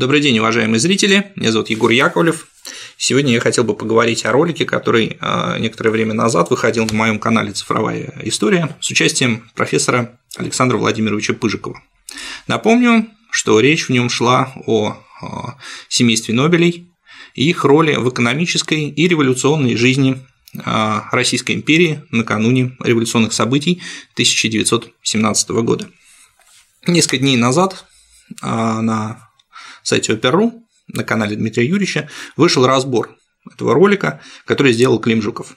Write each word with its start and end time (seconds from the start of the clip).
Добрый 0.00 0.22
день, 0.22 0.38
уважаемые 0.38 0.80
зрители. 0.80 1.30
Меня 1.36 1.52
зовут 1.52 1.68
Егор 1.68 1.90
Яковлев. 1.90 2.46
Сегодня 2.96 3.34
я 3.34 3.40
хотел 3.40 3.64
бы 3.64 3.76
поговорить 3.76 4.24
о 4.24 4.32
ролике, 4.32 4.64
который 4.64 5.18
а, 5.20 5.58
некоторое 5.58 5.90
время 5.90 6.14
назад 6.14 6.48
выходил 6.48 6.86
на 6.86 6.94
моем 6.94 7.18
канале 7.18 7.52
«Цифровая 7.52 8.14
история» 8.22 8.74
с 8.80 8.88
участием 8.88 9.50
профессора 9.54 10.18
Александра 10.36 10.78
Владимировича 10.78 11.34
Пыжикова. 11.34 11.82
Напомню, 12.46 13.08
что 13.30 13.60
речь 13.60 13.88
в 13.88 13.90
нем 13.90 14.08
шла 14.08 14.54
о 14.64 14.96
а, 15.20 15.58
семействе 15.90 16.32
Нобелей 16.32 16.90
и 17.34 17.50
их 17.50 17.64
роли 17.64 17.94
в 17.96 18.08
экономической 18.08 18.88
и 18.88 19.06
революционной 19.06 19.76
жизни 19.76 20.16
а, 20.64 21.10
Российской 21.12 21.56
империи 21.56 22.00
накануне 22.10 22.74
революционных 22.82 23.34
событий 23.34 23.82
1917 24.14 25.50
года. 25.50 25.90
Несколько 26.86 27.18
дней 27.18 27.36
назад 27.36 27.84
на 28.40 29.29
сайте 29.82 30.14
Опер.ру 30.14 30.64
на 30.88 31.04
канале 31.04 31.36
Дмитрия 31.36 31.66
Юрьевича 31.66 32.08
вышел 32.36 32.66
разбор 32.66 33.16
этого 33.50 33.74
ролика, 33.74 34.20
который 34.44 34.72
сделал 34.72 34.98
Клим 34.98 35.22
Жуков. 35.22 35.56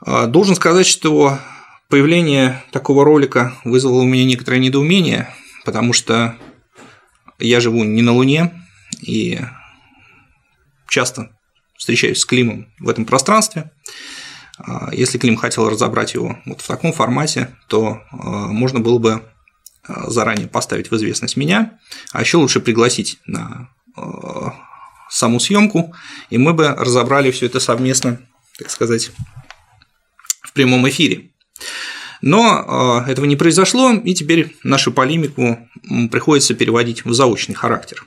А, 0.00 0.26
должен 0.26 0.54
сказать, 0.54 0.86
что 0.86 1.38
появление 1.88 2.62
такого 2.72 3.04
ролика 3.04 3.54
вызвало 3.64 4.02
у 4.02 4.06
меня 4.06 4.24
некоторое 4.24 4.58
недоумение, 4.58 5.34
потому 5.64 5.92
что 5.92 6.36
я 7.38 7.60
живу 7.60 7.84
не 7.84 8.02
на 8.02 8.12
Луне 8.12 8.52
и 9.00 9.40
часто 10.88 11.36
встречаюсь 11.76 12.18
с 12.18 12.24
Климом 12.24 12.72
в 12.78 12.88
этом 12.88 13.04
пространстве. 13.04 13.70
А, 14.58 14.90
если 14.92 15.18
Клим 15.18 15.36
хотел 15.36 15.68
разобрать 15.68 16.14
его 16.14 16.38
вот 16.46 16.60
в 16.60 16.66
таком 16.66 16.92
формате, 16.92 17.56
то 17.68 18.00
а, 18.10 18.16
можно 18.48 18.80
было 18.80 18.98
бы 18.98 19.22
заранее 19.86 20.48
поставить 20.48 20.90
в 20.90 20.96
известность 20.96 21.36
меня, 21.36 21.78
а 22.12 22.20
еще 22.20 22.36
лучше 22.36 22.60
пригласить 22.60 23.18
на 23.26 23.68
э, 23.96 24.00
саму 25.10 25.40
съемку, 25.40 25.94
и 26.30 26.38
мы 26.38 26.54
бы 26.54 26.68
разобрали 26.68 27.30
все 27.30 27.46
это 27.46 27.60
совместно, 27.60 28.20
так 28.58 28.70
сказать, 28.70 29.10
в 30.42 30.52
прямом 30.52 30.88
эфире. 30.88 31.30
Но 32.20 33.02
э, 33.06 33.10
этого 33.10 33.26
не 33.26 33.36
произошло, 33.36 33.92
и 33.92 34.14
теперь 34.14 34.56
нашу 34.62 34.92
полемику 34.92 35.68
приходится 36.10 36.54
переводить 36.54 37.04
в 37.04 37.12
заочный 37.12 37.54
характер. 37.54 38.04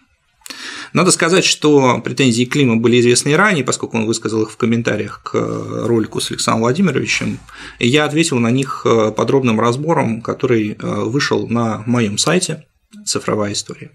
Надо 0.93 1.11
сказать, 1.11 1.45
что 1.45 1.99
претензии 2.03 2.45
Клима 2.45 2.77
были 2.77 2.99
известны 2.99 3.29
и 3.29 3.33
ранее, 3.33 3.63
поскольку 3.63 3.97
он 3.97 4.05
высказал 4.05 4.43
их 4.43 4.51
в 4.51 4.57
комментариях 4.57 5.21
к 5.23 5.33
ролику 5.35 6.19
с 6.19 6.31
Александром 6.31 6.61
Владимировичем, 6.61 7.39
и 7.79 7.87
я 7.87 8.05
ответил 8.05 8.39
на 8.39 8.51
них 8.51 8.83
э, 8.85 9.11
подробным 9.11 9.59
разбором, 9.59 10.21
который 10.21 10.71
э, 10.71 10.75
вышел 11.03 11.47
на 11.47 11.83
моем 11.85 12.17
сайте 12.17 12.65
«Цифровая 13.05 13.53
история». 13.53 13.91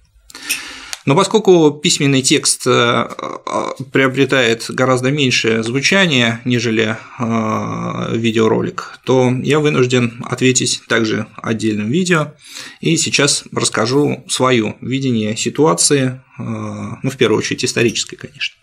Но 1.10 1.16
поскольку 1.16 1.72
письменный 1.72 2.22
текст 2.22 2.68
э, 2.68 2.70
э, 2.70 3.82
приобретает 3.90 4.66
гораздо 4.68 5.10
меньшее 5.10 5.64
звучание, 5.64 6.40
нежели 6.44 6.96
э, 7.18 8.16
видеоролик, 8.16 9.00
то 9.04 9.32
я 9.42 9.58
вынужден 9.58 10.24
ответить 10.24 10.82
также 10.86 11.26
отдельным 11.42 11.90
видео. 11.90 12.34
И 12.80 12.96
сейчас 12.96 13.42
расскажу 13.52 14.24
свое 14.28 14.76
видение 14.80 15.36
ситуации, 15.36 16.22
ну, 16.38 17.10
в 17.10 17.16
первую 17.16 17.38
очередь, 17.38 17.64
исторической, 17.64 18.14
конечно. 18.14 18.54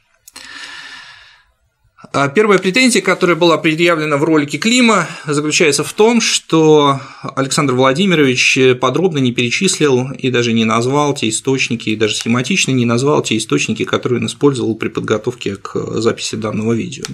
А 2.13 2.27
первая 2.27 2.59
претензия, 2.59 3.01
которая 3.01 3.35
была 3.35 3.57
предъявлена 3.57 4.17
в 4.17 4.23
ролике 4.23 4.59
Клима, 4.59 5.07
заключается 5.25 5.83
в 5.83 5.93
том, 5.93 6.21
что 6.21 7.01
Александр 7.35 7.73
Владимирович 7.73 8.59
подробно 8.79 9.17
не 9.17 9.31
перечислил 9.31 10.11
и 10.11 10.29
даже 10.29 10.53
не 10.53 10.63
назвал 10.63 11.15
те 11.15 11.30
источники, 11.30 11.89
и 11.89 11.95
даже 11.95 12.15
схематично 12.15 12.69
не 12.69 12.86
назвал 12.86 13.23
те 13.23 13.36
источники, 13.36 13.83
которые 13.83 14.19
он 14.19 14.27
использовал 14.27 14.75
при 14.75 14.89
подготовке 14.89 15.55
к 15.55 15.99
записи 15.99 16.36
данного 16.36 16.73
видео. 16.73 17.05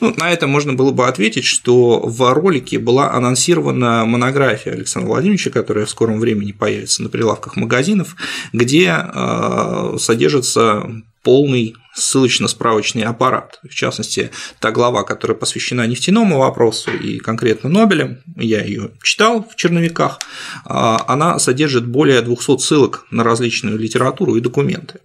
Ну, 0.00 0.14
на 0.14 0.30
это 0.30 0.46
можно 0.46 0.74
было 0.74 0.90
бы 0.90 1.08
ответить, 1.08 1.46
что 1.46 2.00
в 2.00 2.34
ролике 2.34 2.78
была 2.78 3.14
анонсирована 3.14 4.04
монография 4.04 4.74
Александра 4.74 5.08
Владимировича, 5.08 5.48
которая 5.48 5.86
в 5.86 5.90
скором 5.90 6.20
времени 6.20 6.52
появится 6.52 7.02
на 7.02 7.08
прилавках 7.08 7.56
магазинов, 7.56 8.16
где 8.52 8.94
э, 9.02 9.96
содержится 9.98 10.90
полный 11.22 11.74
ссылочно-справочный 11.94 13.02
аппарат. 13.02 13.60
В 13.62 13.74
частности, 13.74 14.30
та 14.60 14.70
глава, 14.70 15.04
которая 15.04 15.36
посвящена 15.36 15.86
нефтяному 15.86 16.38
вопросу 16.38 16.90
и 16.90 17.18
конкретно 17.18 17.68
Нобелем, 17.68 18.18
я 18.36 18.62
ее 18.62 18.92
читал 19.02 19.46
в 19.48 19.56
черновиках, 19.56 20.18
а, 20.64 21.04
она 21.08 21.38
содержит 21.38 21.86
более 21.86 22.22
200 22.22 22.58
ссылок 22.58 23.06
на 23.10 23.24
различную 23.24 23.78
литературу 23.78 24.36
и 24.36 24.40
документы. 24.40 25.00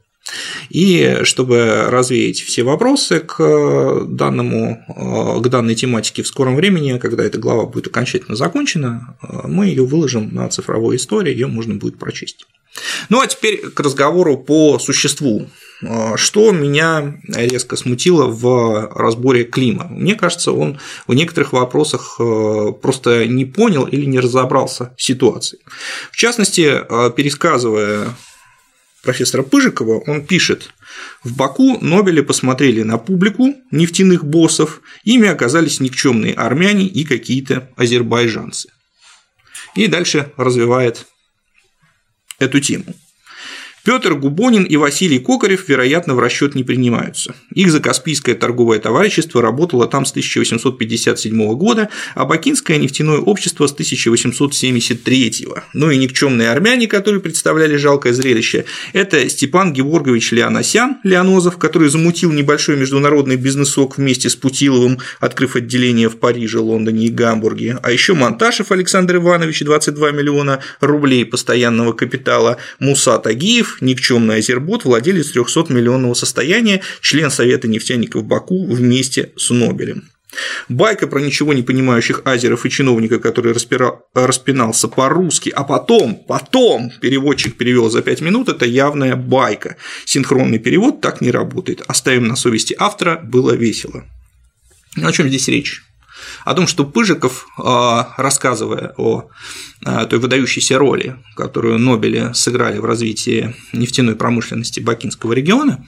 И 0.70 1.20
чтобы 1.24 1.86
развеять 1.90 2.40
все 2.40 2.64
вопросы 2.64 3.20
к, 3.20 4.06
данному, 4.08 4.84
а, 4.88 5.40
к 5.40 5.50
данной 5.50 5.76
тематике 5.76 6.24
в 6.24 6.28
скором 6.28 6.56
времени, 6.56 6.98
когда 6.98 7.24
эта 7.24 7.38
глава 7.38 7.66
будет 7.66 7.88
окончательно 7.88 8.36
закончена, 8.36 9.18
а, 9.22 9.48
мы 9.48 9.68
ее 9.68 9.86
выложим 9.86 10.34
на 10.34 10.50
цифровой 10.50 10.96
истории, 10.96 11.32
ее 11.32 11.48
можно 11.48 11.76
будет 11.76 12.00
прочесть. 12.00 12.48
Ну 13.10 13.22
а 13.22 13.28
теперь 13.28 13.70
к 13.70 13.80
разговору 13.80 14.38
по 14.38 14.80
существу 14.80 15.48
что 16.16 16.52
меня 16.52 17.18
резко 17.28 17.76
смутило 17.76 18.28
в 18.28 18.92
разборе 18.96 19.44
Клима? 19.44 19.88
Мне 19.90 20.16
кажется, 20.16 20.52
он 20.52 20.80
в 21.08 21.14
некоторых 21.14 21.54
вопросах 21.54 22.16
э, 22.20 22.72
просто 22.82 23.28
не 23.28 23.46
понял 23.46 23.86
или 23.86 24.06
не 24.06 24.20
разобрался 24.20 24.94
в 24.98 25.02
ситуации. 25.04 25.60
В 26.12 26.16
частности, 26.16 26.62
э, 26.62 27.12
пересказывая 27.12 28.16
профессора 29.04 29.44
Пыжикова, 29.44 30.02
он 30.08 30.26
пишет, 30.26 30.74
в 31.24 31.36
Баку 31.36 31.78
Нобели 31.82 32.22
посмотрели 32.22 32.82
на 32.84 32.98
публику 32.98 33.54
нефтяных 33.72 34.26
боссов, 34.26 34.82
ими 35.04 35.28
оказались 35.28 35.80
никчемные 35.80 36.34
армяне 36.34 36.86
и 36.86 37.04
какие-то 37.04 37.70
азербайджанцы. 37.76 38.70
И 39.76 39.88
дальше 39.88 40.32
развивает 40.38 41.06
эту 42.40 42.60
тему. 42.60 42.96
Петр 43.86 44.16
Губонин 44.16 44.64
и 44.64 44.78
Василий 44.78 45.20
Кокарев, 45.20 45.70
вероятно, 45.70 46.16
в 46.16 46.20
расчет 46.20 46.56
не 46.56 46.64
принимаются. 46.64 47.36
Их 47.54 47.70
Закаспийское 47.70 48.34
торговое 48.34 48.80
товарищество 48.80 49.44
работало 49.44 49.86
там 49.86 50.06
с 50.06 50.10
1857 50.10 51.54
года, 51.54 51.90
а 52.16 52.26
Бакинское 52.26 52.80
нефтяное 52.80 53.20
общество 53.20 53.68
с 53.68 53.74
1873. 53.74 55.46
Ну 55.74 55.92
и 55.92 55.98
никчемные 55.98 56.50
армяне, 56.50 56.88
которые 56.88 57.22
представляли 57.22 57.76
жалкое 57.76 58.14
зрелище, 58.14 58.66
это 58.94 59.30
Степан 59.30 59.72
Георгиевич 59.72 60.32
Леоносян, 60.32 60.98
Леонозов, 61.04 61.60
который 61.60 61.90
замутил 61.90 62.32
небольшой 62.32 62.78
международный 62.78 63.36
бизнесок 63.36 64.00
вместе 64.00 64.32
с 64.32 64.36
Путиловым, 64.36 64.98
открыв 65.20 65.56
отделение 65.56 66.10
в 66.10 66.18
Париже, 66.18 66.58
Лондоне 66.58 67.06
и 67.06 67.10
Гамбурге, 67.10 67.78
а 67.84 67.92
еще 67.92 68.16
Монташев 68.16 68.72
Александр 68.72 69.18
Иванович, 69.18 69.62
22 69.62 70.10
миллиона 70.10 70.60
рублей 70.80 71.24
постоянного 71.24 71.94
капитала, 71.94 72.58
Муса 72.80 73.20
Тагиев, 73.20 73.75
никчемный 73.82 74.38
Азербот, 74.38 74.86
владелец 74.86 75.36
300-миллионного 75.36 76.14
состояния, 76.14 76.82
член 77.02 77.30
Совета 77.30 77.68
нефтяников 77.68 78.24
Баку 78.24 78.66
вместе 78.66 79.32
с 79.38 79.50
Нобелем. 79.50 80.10
Байка 80.70 81.08
про 81.08 81.20
ничего 81.20 81.54
не 81.54 81.62
понимающих 81.62 82.22
азеров 82.26 82.66
и 82.66 82.70
чиновника, 82.70 83.20
который 83.20 83.54
распира... 83.54 84.02
распинался 84.14 84.88
по-русски, 84.88 85.50
а 85.50 85.64
потом, 85.64 86.16
потом 86.16 86.92
переводчик 87.02 87.56
перевел 87.56 87.90
за 87.90 88.02
5 88.02 88.22
минут, 88.22 88.50
это 88.50 88.66
явная 88.66 89.16
байка. 89.16 89.78
Синхронный 90.06 90.60
перевод 90.60 91.02
так 91.02 91.22
не 91.22 91.32
работает. 91.32 91.82
Оставим 91.88 92.28
на 92.28 92.36
совести 92.36 92.76
автора, 92.78 93.22
было 93.24 93.54
весело. 93.54 94.06
О 95.02 95.12
чем 95.12 95.28
здесь 95.30 95.48
речь? 95.48 95.85
О 96.44 96.54
том, 96.54 96.68
что 96.68 96.86
Пыжиков, 96.86 97.48
а, 97.58 98.14
рассказывая 98.18 98.94
о 98.98 99.30
а, 99.84 100.06
той 100.06 100.20
выдающейся 100.20 100.78
роли, 100.78 101.18
которую 101.36 101.80
Нобели 101.80 102.34
сыграли 102.34 102.78
в 102.80 102.86
развитии 102.86 103.56
нефтяной 103.74 104.16
промышленности 104.16 104.80
Бакинского 104.80 105.34
региона, 105.34 105.86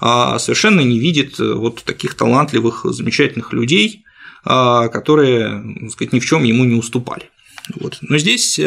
а, 0.00 0.38
совершенно 0.38 0.80
не 0.80 0.98
видит 0.98 1.38
вот 1.38 1.82
таких 1.84 2.14
талантливых, 2.14 2.84
замечательных 2.84 3.52
людей, 3.52 4.04
которые, 4.44 5.62
так 5.82 5.90
сказать, 5.92 6.12
ни 6.12 6.18
в 6.18 6.26
чем 6.26 6.42
ему 6.42 6.64
не 6.64 6.74
уступали. 6.74 7.30
Вот. 7.76 7.98
Но 8.00 8.18
здесь 8.18 8.58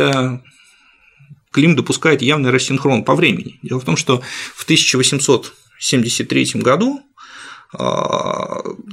Клим 1.55 1.75
допускает 1.77 2.21
явный 2.21 2.51
рассинхрон 2.51 3.05
по 3.05 3.15
времени. 3.15 3.59
Дело 3.61 3.79
в 3.79 3.85
том, 3.85 3.95
что 3.95 4.21
в 4.55 4.63
1873 4.63 6.51
году, 6.55 7.01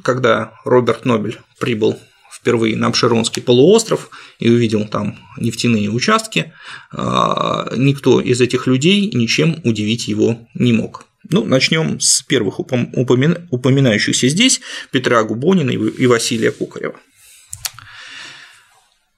когда 0.02 0.54
Роберт 0.64 1.04
Нобель 1.04 1.40
прибыл 1.58 1.98
впервые 2.32 2.76
на 2.76 2.88
Обширонский 2.88 3.40
полуостров 3.40 4.10
и 4.40 4.50
увидел 4.50 4.86
там 4.86 5.16
нефтяные 5.36 5.90
участки, 5.90 6.52
а, 6.90 7.72
никто 7.76 8.20
из 8.20 8.40
этих 8.40 8.66
людей 8.66 9.10
ничем 9.12 9.60
удивить 9.64 10.08
его 10.08 10.48
не 10.54 10.72
мог. 10.72 11.06
Ну, 11.30 11.44
начнем 11.44 12.00
с 12.00 12.22
первых 12.22 12.58
упоминающихся 12.58 14.28
здесь 14.28 14.60
Петра 14.90 15.22
Губонина 15.22 15.70
и 15.70 16.06
Василия 16.06 16.50
Кукарева. 16.50 16.96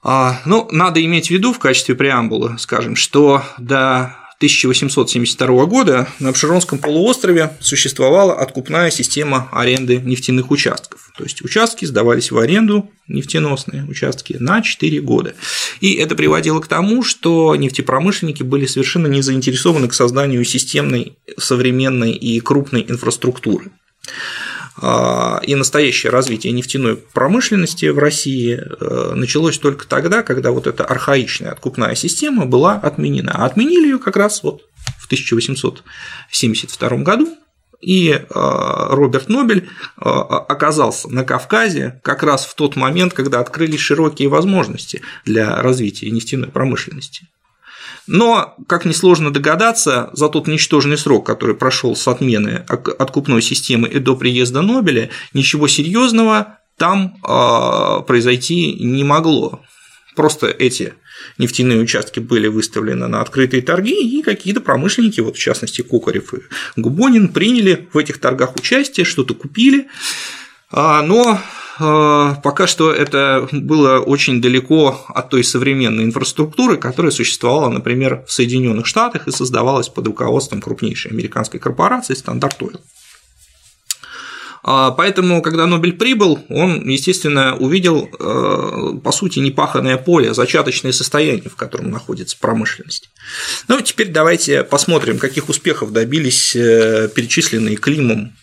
А, 0.03 0.39
ну, 0.45 0.67
надо 0.71 1.03
иметь 1.03 1.27
в 1.27 1.31
виду 1.31 1.51
в 1.51 1.57
качестве 1.57 1.95
преамбулы, 1.95 2.57
скажем, 2.59 2.95
что 2.95 3.43
до 3.57 4.15
1872 4.37 5.65
года 5.65 6.07
на 6.19 6.29
Обширонском 6.29 6.77
полуострове 6.77 7.55
существовала 7.61 8.33
откупная 8.33 8.91
система 8.91 9.47
аренды 9.51 9.97
нефтяных 9.97 10.51
участков. 10.51 11.11
То 11.17 11.23
есть 11.23 11.41
участки 11.41 11.85
сдавались 11.85 12.31
в 12.31 12.37
аренду, 12.37 12.89
нефтеносные 13.07 13.85
участки, 13.85 14.35
на 14.39 14.61
4 14.61 14.99
года. 15.01 15.35
И 15.79 15.93
это 15.93 16.15
приводило 16.15 16.59
к 16.59 16.67
тому, 16.67 17.03
что 17.03 17.55
нефтепромышленники 17.55 18.43
были 18.43 18.65
совершенно 18.65 19.07
не 19.07 19.21
заинтересованы 19.21 19.87
к 19.87 19.93
созданию 19.93 20.43
системной, 20.43 21.17
современной 21.37 22.11
и 22.11 22.39
крупной 22.41 22.85
инфраструктуры. 22.87 23.71
А, 24.77 25.39
и 25.43 25.55
настоящее 25.55 26.11
развитие 26.11 26.51
нефтяной 26.51 26.97
промышленности 26.97 27.85
в 27.85 27.97
России 27.97 28.59
э, 28.59 29.13
началось 29.15 29.57
только 29.57 29.87
тогда, 29.87 30.21
когда 30.21 30.51
вот 30.51 30.67
эта 30.67 30.83
архаичная 30.83 31.51
откупная 31.51 31.95
система 31.95 32.45
была 32.45 32.73
отменена. 32.73 33.31
А 33.35 33.45
отменили 33.45 33.85
ее 33.85 33.99
как 33.99 34.17
раз 34.17 34.43
вот 34.43 34.63
в 34.97 35.05
1872 35.05 36.89
году, 36.97 37.29
и 37.79 38.09
э, 38.09 38.23
Роберт 38.29 39.29
Нобель 39.29 39.69
э, 39.97 40.01
оказался 40.01 41.09
на 41.09 41.23
Кавказе 41.23 42.01
как 42.03 42.23
раз 42.23 42.45
в 42.45 42.55
тот 42.55 42.75
момент, 42.75 43.13
когда 43.13 43.39
открылись 43.39 43.79
широкие 43.79 44.27
возможности 44.27 45.01
для 45.23 45.61
развития 45.61 46.09
нефтяной 46.09 46.49
промышленности. 46.49 47.29
Но, 48.07 48.55
как 48.67 48.85
несложно 48.85 49.31
догадаться, 49.31 50.09
за 50.13 50.29
тот 50.29 50.47
ничтожный 50.47 50.97
срок, 50.97 51.25
который 51.25 51.55
прошел 51.55 51.95
с 51.95 52.07
отмены 52.07 52.65
откупной 52.67 53.41
системы 53.41 53.87
и 53.87 53.99
до 53.99 54.15
приезда 54.15 54.61
Нобеля, 54.61 55.09
ничего 55.33 55.67
серьезного 55.67 56.59
там 56.77 57.17
а, 57.23 58.01
произойти 58.01 58.73
не 58.73 59.03
могло. 59.03 59.61
Просто 60.15 60.47
эти 60.47 60.93
нефтяные 61.37 61.79
участки 61.79 62.19
были 62.19 62.47
выставлены 62.47 63.07
на 63.07 63.21
открытые 63.21 63.61
торги, 63.61 64.17
и 64.17 64.21
какие-то 64.21 64.61
промышленники, 64.61 65.19
вот 65.19 65.35
в 65.35 65.39
частности 65.39 65.81
Кокарев 65.81 66.33
и 66.33 66.37
Губонин, 66.75 67.29
приняли 67.29 67.89
в 67.91 67.97
этих 67.97 68.19
торгах 68.19 68.55
участие, 68.55 69.05
что-то 69.05 69.33
купили, 69.33 69.87
а, 70.71 71.01
но 71.01 71.39
пока 71.77 72.67
что 72.67 72.91
это 72.91 73.47
было 73.51 73.99
очень 73.99 74.41
далеко 74.41 75.05
от 75.09 75.29
той 75.29 75.43
современной 75.43 76.05
инфраструктуры, 76.05 76.77
которая 76.77 77.11
существовала, 77.11 77.69
например, 77.69 78.23
в 78.27 78.31
Соединенных 78.31 78.85
Штатах 78.85 79.27
и 79.27 79.31
создавалась 79.31 79.89
под 79.89 80.07
руководством 80.07 80.61
крупнейшей 80.61 81.11
американской 81.11 81.59
корпорации 81.59 82.13
Стандарт 82.13 82.61
Oil. 82.61 82.79
А, 84.67 84.89
поэтому, 84.89 85.43
когда 85.43 85.67
Нобель 85.67 85.93
прибыл, 85.93 86.39
он, 86.49 86.89
естественно, 86.89 87.55
увидел, 87.55 88.09
э, 88.19 88.99
по 89.03 89.11
сути, 89.11 89.37
непаханное 89.37 89.95
поле, 89.97 90.33
зачаточное 90.33 90.91
состояние, 90.91 91.51
в 91.51 91.55
котором 91.55 91.91
находится 91.91 92.35
промышленность. 92.39 93.11
Ну, 93.67 93.79
теперь 93.81 94.09
давайте 94.09 94.63
посмотрим, 94.63 95.19
каких 95.19 95.49
успехов 95.49 95.91
добились 95.91 96.55
э, 96.55 97.09
перечисленные 97.13 97.75
Климом 97.75 98.33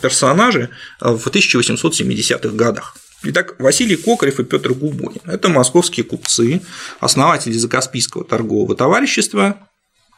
персонажи 0.00 0.70
в 1.00 1.26
1870-х 1.26 2.54
годах. 2.54 2.96
Итак, 3.24 3.54
Василий 3.60 3.96
Кокарев 3.96 4.40
и 4.40 4.44
Петр 4.44 4.72
Губонин– 4.72 5.20
это 5.26 5.48
московские 5.48 6.04
купцы, 6.04 6.60
основатели 6.98 7.52
Закаспийского 7.52 8.24
торгового 8.24 8.74
товарищества, 8.74 9.68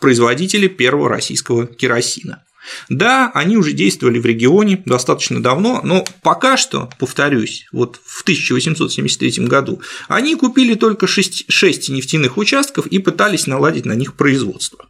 производители 0.01 0.69
первого 0.69 1.11
российского 1.11 1.67
керосина. 1.67 2.45
Да, 2.89 3.31
они 3.35 3.59
уже 3.59 3.73
действовали 3.73 4.19
в 4.19 4.25
регионе 4.25 4.83
достаточно 4.87 5.43
давно, 5.43 5.83
но 5.85 6.05
пока 6.23 6.57
что, 6.57 6.89
повторюсь, 6.99 7.67
вот 7.73 8.01
в 8.03 8.23
1873 8.23 9.47
году 9.47 9.83
они 10.09 10.35
купили 10.35 10.75
только 10.75 11.07
6, 11.07 11.45
6 11.51 11.89
нефтяных 11.91 12.39
участков 12.39 12.87
и 12.87 12.99
пытались 13.01 13.47
наладить 13.47 13.85
на 13.85 13.93
них 13.93 14.15
производство. 14.15 14.87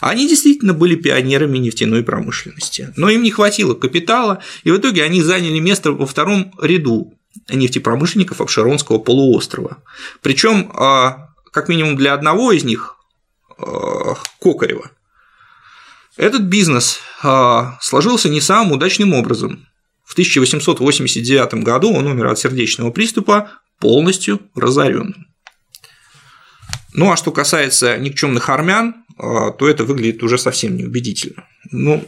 Они 0.00 0.28
действительно 0.28 0.74
были 0.74 0.94
пионерами 0.94 1.58
нефтяной 1.58 2.02
промышленности, 2.02 2.92
но 2.96 3.08
им 3.08 3.22
не 3.22 3.30
хватило 3.30 3.74
капитала, 3.74 4.42
и 4.64 4.70
в 4.70 4.78
итоге 4.78 5.02
они 5.02 5.22
заняли 5.22 5.58
место 5.58 5.92
во 5.92 6.06
втором 6.06 6.52
ряду 6.60 7.14
нефтепромышленников 7.48 8.40
Обширонского 8.40 8.98
полуострова. 8.98 9.82
Причем, 10.22 10.70
а, 10.74 11.28
как 11.52 11.68
минимум 11.68 11.96
для 11.96 12.14
одного 12.14 12.52
из 12.52 12.64
них, 12.64 12.96
а, 13.58 14.14
Кокарева, 14.40 14.90
этот 16.16 16.42
бизнес 16.42 17.00
а, 17.22 17.78
сложился 17.80 18.28
не 18.28 18.40
самым 18.40 18.72
удачным 18.72 19.12
образом. 19.12 19.66
В 20.04 20.12
1889 20.12 21.62
году 21.62 21.92
он 21.92 22.06
умер 22.06 22.26
от 22.28 22.38
сердечного 22.38 22.90
приступа 22.90 23.50
полностью 23.80 24.40
разоренным. 24.54 25.26
Ну 26.94 27.12
а 27.12 27.16
что 27.16 27.32
касается 27.32 27.98
никчемных 27.98 28.48
армян, 28.48 29.04
то 29.16 29.68
это 29.68 29.84
выглядит 29.84 30.22
уже 30.22 30.38
совсем 30.38 30.76
неубедительно. 30.76 31.44
Ну, 31.70 32.06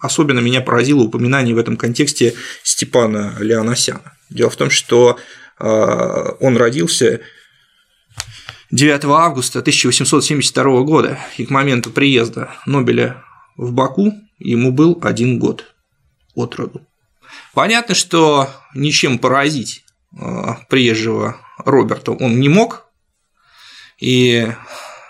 особенно 0.00 0.40
меня 0.40 0.60
поразило 0.60 1.02
упоминание 1.02 1.54
в 1.54 1.58
этом 1.58 1.76
контексте 1.76 2.34
Степана 2.62 3.36
Леонасяна. 3.38 4.16
Дело 4.30 4.50
в 4.50 4.56
том, 4.56 4.70
что 4.70 5.18
а, 5.58 6.36
он 6.40 6.56
родился 6.56 7.20
9 8.70 9.04
августа 9.04 9.60
1872 9.60 10.82
года, 10.82 11.18
и 11.36 11.46
к 11.46 11.50
моменту 11.50 11.90
приезда 11.90 12.50
Нобеля 12.66 13.22
в 13.56 13.72
Баку 13.72 14.12
ему 14.38 14.72
был 14.72 14.98
один 15.02 15.38
год 15.38 15.74
от 16.34 16.56
роду. 16.56 16.86
Понятно, 17.52 17.94
что 17.94 18.50
ничем 18.74 19.18
поразить 19.18 19.84
а, 20.18 20.58
приезжего 20.68 21.40
Роберта 21.58 22.12
он 22.12 22.40
не 22.40 22.48
мог, 22.48 22.86
и 24.00 24.52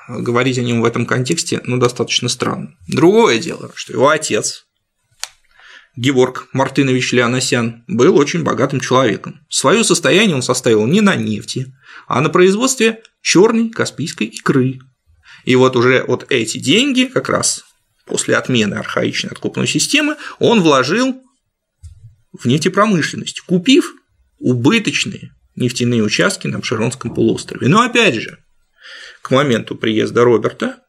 говорить 0.09 0.59
о 0.59 0.63
нем 0.63 0.81
в 0.81 0.85
этом 0.85 1.07
контексте 1.07 1.61
ну, 1.65 1.79
достаточно 1.79 2.29
странно. 2.29 2.75
Другое 2.89 3.39
дело, 3.39 3.71
что 3.75 3.93
его 3.93 4.09
отец, 4.09 4.65
Георг 5.97 6.49
Мартынович 6.53 7.13
Леонасян, 7.13 7.85
был 7.87 8.17
очень 8.17 8.43
богатым 8.43 8.81
человеком. 8.81 9.41
Свое 9.49 9.85
состояние 9.85 10.37
он 10.37 10.43
составил 10.43 10.87
не 10.87 11.01
на 11.01 11.15
нефти, 11.15 11.73
а 12.07 12.21
на 12.21 12.31
производстве 12.31 13.01
черной 13.23 13.71
каспийской 13.71 14.27
икры. 14.27 14.79
И 15.45 15.57
вот 15.57 15.77
уже 15.77 16.05
вот 16.07 16.27
эти 16.31 16.59
деньги, 16.59 17.05
как 17.05 17.29
раз 17.29 17.65
после 18.07 18.37
отмены 18.37 18.75
архаичной 18.75 19.31
откупной 19.31 19.67
системы, 19.67 20.17
он 20.39 20.63
вложил 20.63 21.15
в 22.33 22.47
нефтепромышленность, 22.47 23.41
купив 23.41 23.95
убыточные 24.39 25.31
нефтяные 25.57 26.03
участки 26.03 26.47
на 26.47 26.59
Обширонском 26.59 27.15
полуострове. 27.15 27.69
Но 27.69 27.83
опять 27.83 28.17
же, 28.17 28.39
к 29.25 29.31
моменту 29.31 29.75
приезда 29.75 30.23
Роберта 30.23 30.81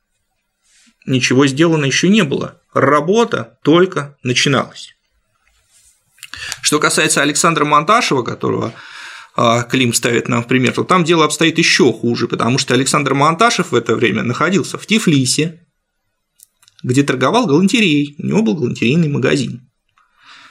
ничего 1.06 1.48
сделано 1.48 1.86
еще 1.86 2.10
не 2.10 2.24
было. 2.24 2.62
Работа 2.74 3.58
только 3.64 4.18
начиналась. 4.24 4.94
Что 6.62 6.80
касается 6.80 7.22
Александра 7.22 7.64
Монташева, 7.64 8.24
которого 8.24 8.74
а, 9.38 9.64
Клим 9.64 9.94
ставит 9.94 10.28
нам 10.28 10.44
в 10.44 10.48
пример, 10.48 10.74
то 10.74 10.84
там 10.84 11.06
дело 11.06 11.24
обстоит 11.24 11.58
еще 11.60 11.94
хуже, 11.94 12.28
потому 12.28 12.58
что 12.58 12.74
Александр 12.74 13.14
Монташев 13.14 13.72
в 13.72 13.76
это 13.76 13.96
время 13.96 14.22
находился 14.22 14.78
в 14.78 14.86
Тифлисе, 14.86 15.66
где 16.84 17.04
торговал 17.04 17.48
галантерей, 17.48 18.18
у 18.20 18.26
него 18.26 18.42
был 18.42 18.56
галантерейный 18.56 19.08
магазин. 19.08 19.72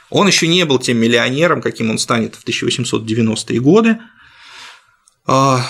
Он 0.09 0.25
еще 0.25 0.47
не 0.47 0.65
был 0.65 0.79
тем 0.79 0.97
миллионером, 0.97 1.61
каким 1.61 1.91
он 1.91 1.99
станет 1.99 2.33
в 2.33 2.47
1890-е 2.47 3.59
годы, 3.59 3.99
а, 5.27 5.63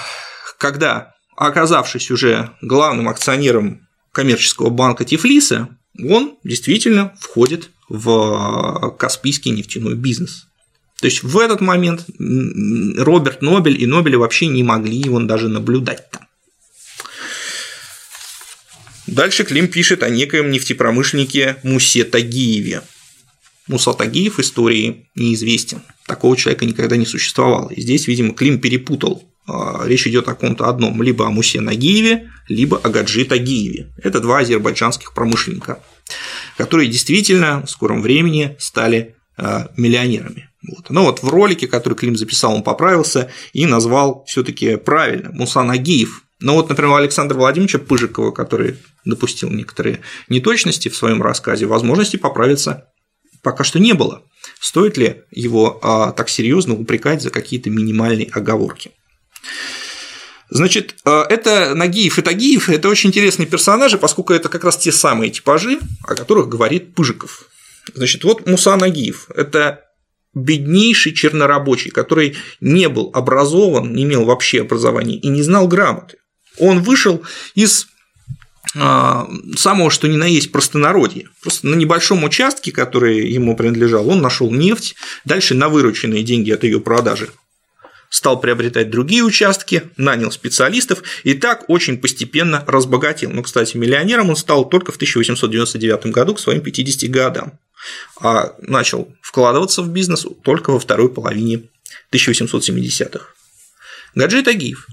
когда 0.58 1.15
оказавшись 1.36 2.12
уже 2.12 2.52
главным 2.62 3.10
акционером 3.10 3.88
коммерческого 4.12 4.70
банка 4.70 5.06
Тифлиса, 5.06 5.70
он 6.00 6.38
действительно 6.44 7.14
входит 7.20 7.70
в 7.90 8.96
Каспийский 8.98 9.52
нефтяной 9.52 9.96
бизнес. 9.96 10.48
То 11.00 11.08
есть 11.08 11.24
в 11.24 11.38
этот 11.38 11.62
момент 11.62 12.06
Роберт 12.18 13.42
Нобель 13.42 13.82
и 13.82 13.86
Нобель 13.86 14.18
вообще 14.18 14.48
не 14.48 14.64
могли 14.64 14.98
его 14.98 15.20
даже 15.20 15.50
наблюдать 15.50 16.10
там. 16.10 16.26
Дальше 19.08 19.44
Клим 19.44 19.68
пишет 19.68 20.02
о 20.02 20.10
некоем 20.10 20.50
нефтепромышленнике 20.50 21.58
Мусе 21.64 22.06
Тагиеве. 22.06 22.82
Муса 23.68 23.94
Тагиев 23.94 24.40
истории 24.40 25.10
неизвестен. 25.16 25.82
Такого 26.06 26.38
человека 26.38 26.66
никогда 26.66 26.98
не 26.98 27.06
существовало. 27.06 27.70
И 27.70 27.82
здесь, 27.82 28.08
видимо, 28.08 28.34
Клим 28.34 28.60
перепутал 28.60 29.24
а, 29.48 29.84
речь 29.86 30.08
идет 30.08 30.28
о 30.28 30.36
ком-то 30.36 30.68
одном, 30.68 31.02
либо 31.04 31.28
о 31.28 31.30
Мусе 31.30 31.62
Нагиеве, 31.62 32.32
либо 32.48 32.78
о 32.78 32.90
Гаджи 32.90 33.26
Тагиеве. 33.26 33.94
Это 34.02 34.20
два 34.20 34.40
азербайджанских 34.40 35.14
промышленника, 35.14 35.84
которые 36.58 36.90
действительно 36.90 37.64
в 37.64 37.70
скором 37.70 38.02
времени 38.02 38.56
стали 38.60 39.16
а, 39.38 39.70
миллионерами. 39.78 40.50
Вот. 40.68 40.90
Но 40.90 41.04
вот 41.04 41.22
в 41.22 41.30
ролике, 41.30 41.68
который 41.68 41.94
Клим 41.94 42.16
записал, 42.16 42.56
он 42.56 42.64
поправился 42.64 43.30
и 43.54 43.68
назвал 43.68 44.26
все-таки 44.26 44.78
правильно 44.78 45.32
Муса 45.32 45.62
Нагиев. 45.62 46.24
Но 46.40 46.56
вот, 46.56 46.70
например, 46.70 46.94
у 46.94 46.96
Александра 46.96 47.38
Владимировича 47.38 47.78
Пыжикова, 47.80 48.32
который 48.32 48.78
допустил 49.06 49.52
некоторые 49.52 50.02
неточности 50.28 50.90
в 50.90 50.96
своем 50.96 51.22
рассказе, 51.22 51.68
возможности 51.68 52.18
поправиться 52.18 52.90
пока 53.46 53.64
что 53.64 53.80
не 53.80 53.94
было. 53.94 54.24
Стоит 54.60 54.98
ли 54.98 55.22
его 55.32 55.80
а, 55.84 56.12
так 56.12 56.30
серьезно 56.30 56.74
упрекать 56.74 57.22
за 57.22 57.30
какие-то 57.30 57.70
минимальные 57.70 58.28
оговорки? 58.32 58.92
Значит, 60.50 60.96
э, 61.06 61.24
это 61.30 61.76
Нагиев 61.76 62.18
и 62.18 62.22
Тагиев– 62.22 62.70
это 62.70 62.90
очень 62.90 63.10
интересные 63.10 63.46
персонажи, 63.48 63.98
поскольку 63.98 64.34
это 64.34 64.50
как 64.50 64.64
раз 64.64 64.78
те 64.78 64.92
самые 64.92 65.32
типажи, 65.32 65.80
о 66.04 66.16
которых 66.16 66.50
говорит 66.50 66.96
Пыжиков. 66.96 67.50
Значит, 67.94 68.24
вот 68.24 68.48
Муса 68.48 68.76
Нагиев– 68.76 69.30
это 69.36 69.82
беднейший 70.34 71.14
чернорабочий, 71.14 71.92
который 71.92 72.36
не 72.62 72.90
был 72.90 73.12
образован, 73.14 73.94
не 73.94 74.04
имел 74.04 74.26
вообще 74.26 74.62
образования 74.62 75.18
и 75.18 75.28
не 75.28 75.44
знал 75.44 75.68
грамоты. 75.68 76.18
Он 76.58 76.82
вышел 76.82 77.24
из 77.54 77.86
а, 77.86 77.95
самого 78.74 79.92
что 79.92 80.08
ни 80.08 80.16
на 80.16 80.26
есть 80.26 80.52
простонародье. 80.52 81.30
Просто 81.42 81.68
на 81.68 81.76
небольшом 81.76 82.24
участке, 82.24 82.72
который 82.72 83.30
ему 83.30 83.56
принадлежал, 83.56 84.10
он 84.10 84.22
нашел 84.22 84.52
нефть, 84.52 84.96
дальше 85.24 85.54
на 85.54 85.70
вырученные 85.70 86.24
деньги 86.24 86.52
от 86.52 86.64
ее 86.64 86.80
продажи 86.80 87.30
стал 88.16 88.40
приобретать 88.40 88.90
другие 88.90 89.24
участки, 89.24 89.84
нанял 89.98 90.32
специалистов 90.32 91.04
и 91.24 91.34
так 91.34 91.66
очень 91.68 91.98
постепенно 91.98 92.64
разбогател. 92.66 93.30
Ну, 93.32 93.44
кстати, 93.44 93.76
миллионером 93.76 94.30
он 94.30 94.38
стал 94.38 94.70
только 94.70 94.92
в 94.92 94.96
1899 94.96 96.06
году 96.08 96.36
к 96.36 96.40
своим 96.40 96.62
50 96.62 97.10
годам, 97.10 97.60
а 98.22 98.56
начал 98.60 99.14
вкладываться 99.22 99.82
в 99.82 99.90
бизнес 99.90 100.26
только 100.44 100.72
во 100.72 100.80
второй 100.80 101.10
половине 101.10 101.64
1870-х. 102.14 103.26
Гаджи 104.16 104.44
Тагиев 104.44 104.88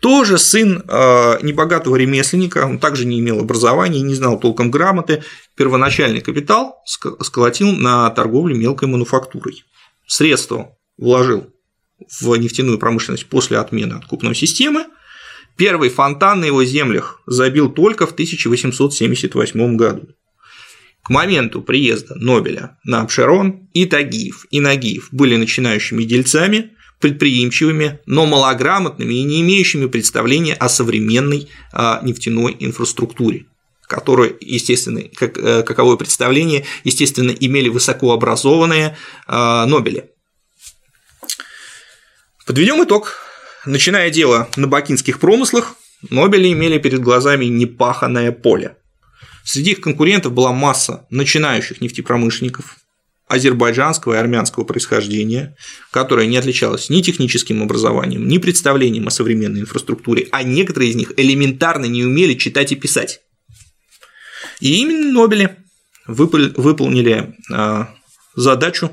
тоже 0.00 0.38
сын 0.38 0.84
э, 0.86 1.38
небогатого 1.42 1.96
ремесленника, 1.96 2.66
он 2.66 2.78
также 2.78 3.04
не 3.04 3.18
имел 3.18 3.40
образования, 3.40 4.00
не 4.00 4.14
знал 4.14 4.38
толком 4.38 4.70
грамоты. 4.70 5.22
Первоначальный 5.56 6.20
капитал 6.20 6.76
сколотил 6.84 7.72
на 7.72 8.08
торговле 8.10 8.56
мелкой 8.56 8.88
мануфактурой. 8.88 9.64
Средства 10.06 10.76
вложил 10.96 11.52
в 12.20 12.36
нефтяную 12.36 12.78
промышленность 12.78 13.26
после 13.26 13.58
отмены 13.58 13.94
откупной 13.94 14.34
системы. 14.34 14.86
Первый 15.56 15.88
фонтан 15.88 16.40
на 16.40 16.44
его 16.44 16.64
землях 16.64 17.20
забил 17.26 17.68
только 17.68 18.06
в 18.06 18.12
1878 18.12 19.76
году. 19.76 20.08
К 21.02 21.10
моменту 21.10 21.62
приезда 21.62 22.14
Нобеля 22.14 22.78
на 22.84 23.00
Абшерон 23.00 23.68
и 23.72 23.86
Тагиев, 23.86 24.46
и 24.50 24.60
Нагиев 24.60 25.08
были 25.10 25.36
начинающими 25.36 26.04
дельцами, 26.04 26.72
предприимчивыми, 27.00 28.00
но 28.06 28.26
малограмотными 28.26 29.14
и 29.14 29.22
не 29.22 29.40
имеющими 29.40 29.86
представления 29.86 30.54
о 30.54 30.68
современной 30.68 31.48
а, 31.72 32.00
нефтяной 32.02 32.56
инфраструктуре 32.58 33.46
которые, 33.88 34.36
естественно, 34.40 35.02
как, 35.16 35.38
э, 35.38 35.62
каковое 35.62 35.96
представление, 35.96 36.66
естественно, 36.84 37.30
имели 37.30 37.70
высокообразованные 37.70 38.98
а, 39.26 39.64
Нобели. 39.64 40.10
Подведем 42.46 42.84
итог. 42.84 43.16
Начиная 43.64 44.10
дело 44.10 44.48
на 44.56 44.66
бакинских 44.68 45.18
промыслах, 45.18 45.74
Нобели 46.10 46.52
имели 46.52 46.78
перед 46.78 47.00
глазами 47.00 47.46
непаханное 47.46 48.30
поле. 48.30 48.76
Среди 49.42 49.72
их 49.72 49.80
конкурентов 49.80 50.32
была 50.32 50.52
масса 50.52 51.06
начинающих 51.10 51.80
нефтепромышленников, 51.80 52.76
азербайджанского 53.28 54.14
и 54.14 54.16
армянского 54.16 54.64
происхождения, 54.64 55.56
которая 55.90 56.26
не 56.26 56.36
отличалась 56.36 56.90
ни 56.90 57.02
техническим 57.02 57.62
образованием, 57.62 58.26
ни 58.26 58.38
представлением 58.38 59.06
о 59.06 59.10
современной 59.10 59.60
инфраструктуре, 59.60 60.28
а 60.32 60.42
некоторые 60.42 60.90
из 60.90 60.96
них 60.96 61.12
элементарно 61.16 61.84
не 61.84 62.04
умели 62.04 62.34
читать 62.34 62.72
и 62.72 62.76
писать. 62.76 63.20
И 64.60 64.80
именно 64.80 65.12
Нобели 65.12 65.56
выполнили 66.06 67.34
а, 67.52 67.94
задачу 68.34 68.90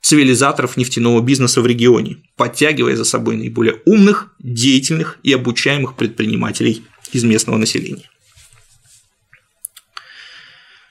цивилизаторов 0.00 0.76
нефтяного 0.76 1.20
бизнеса 1.20 1.60
в 1.60 1.66
регионе, 1.66 2.18
подтягивая 2.36 2.96
за 2.96 3.04
собой 3.04 3.36
наиболее 3.36 3.80
умных, 3.86 4.34
деятельных 4.38 5.18
и 5.22 5.32
обучаемых 5.32 5.96
предпринимателей 5.96 6.84
из 7.12 7.24
местного 7.24 7.56
населения. 7.56 8.10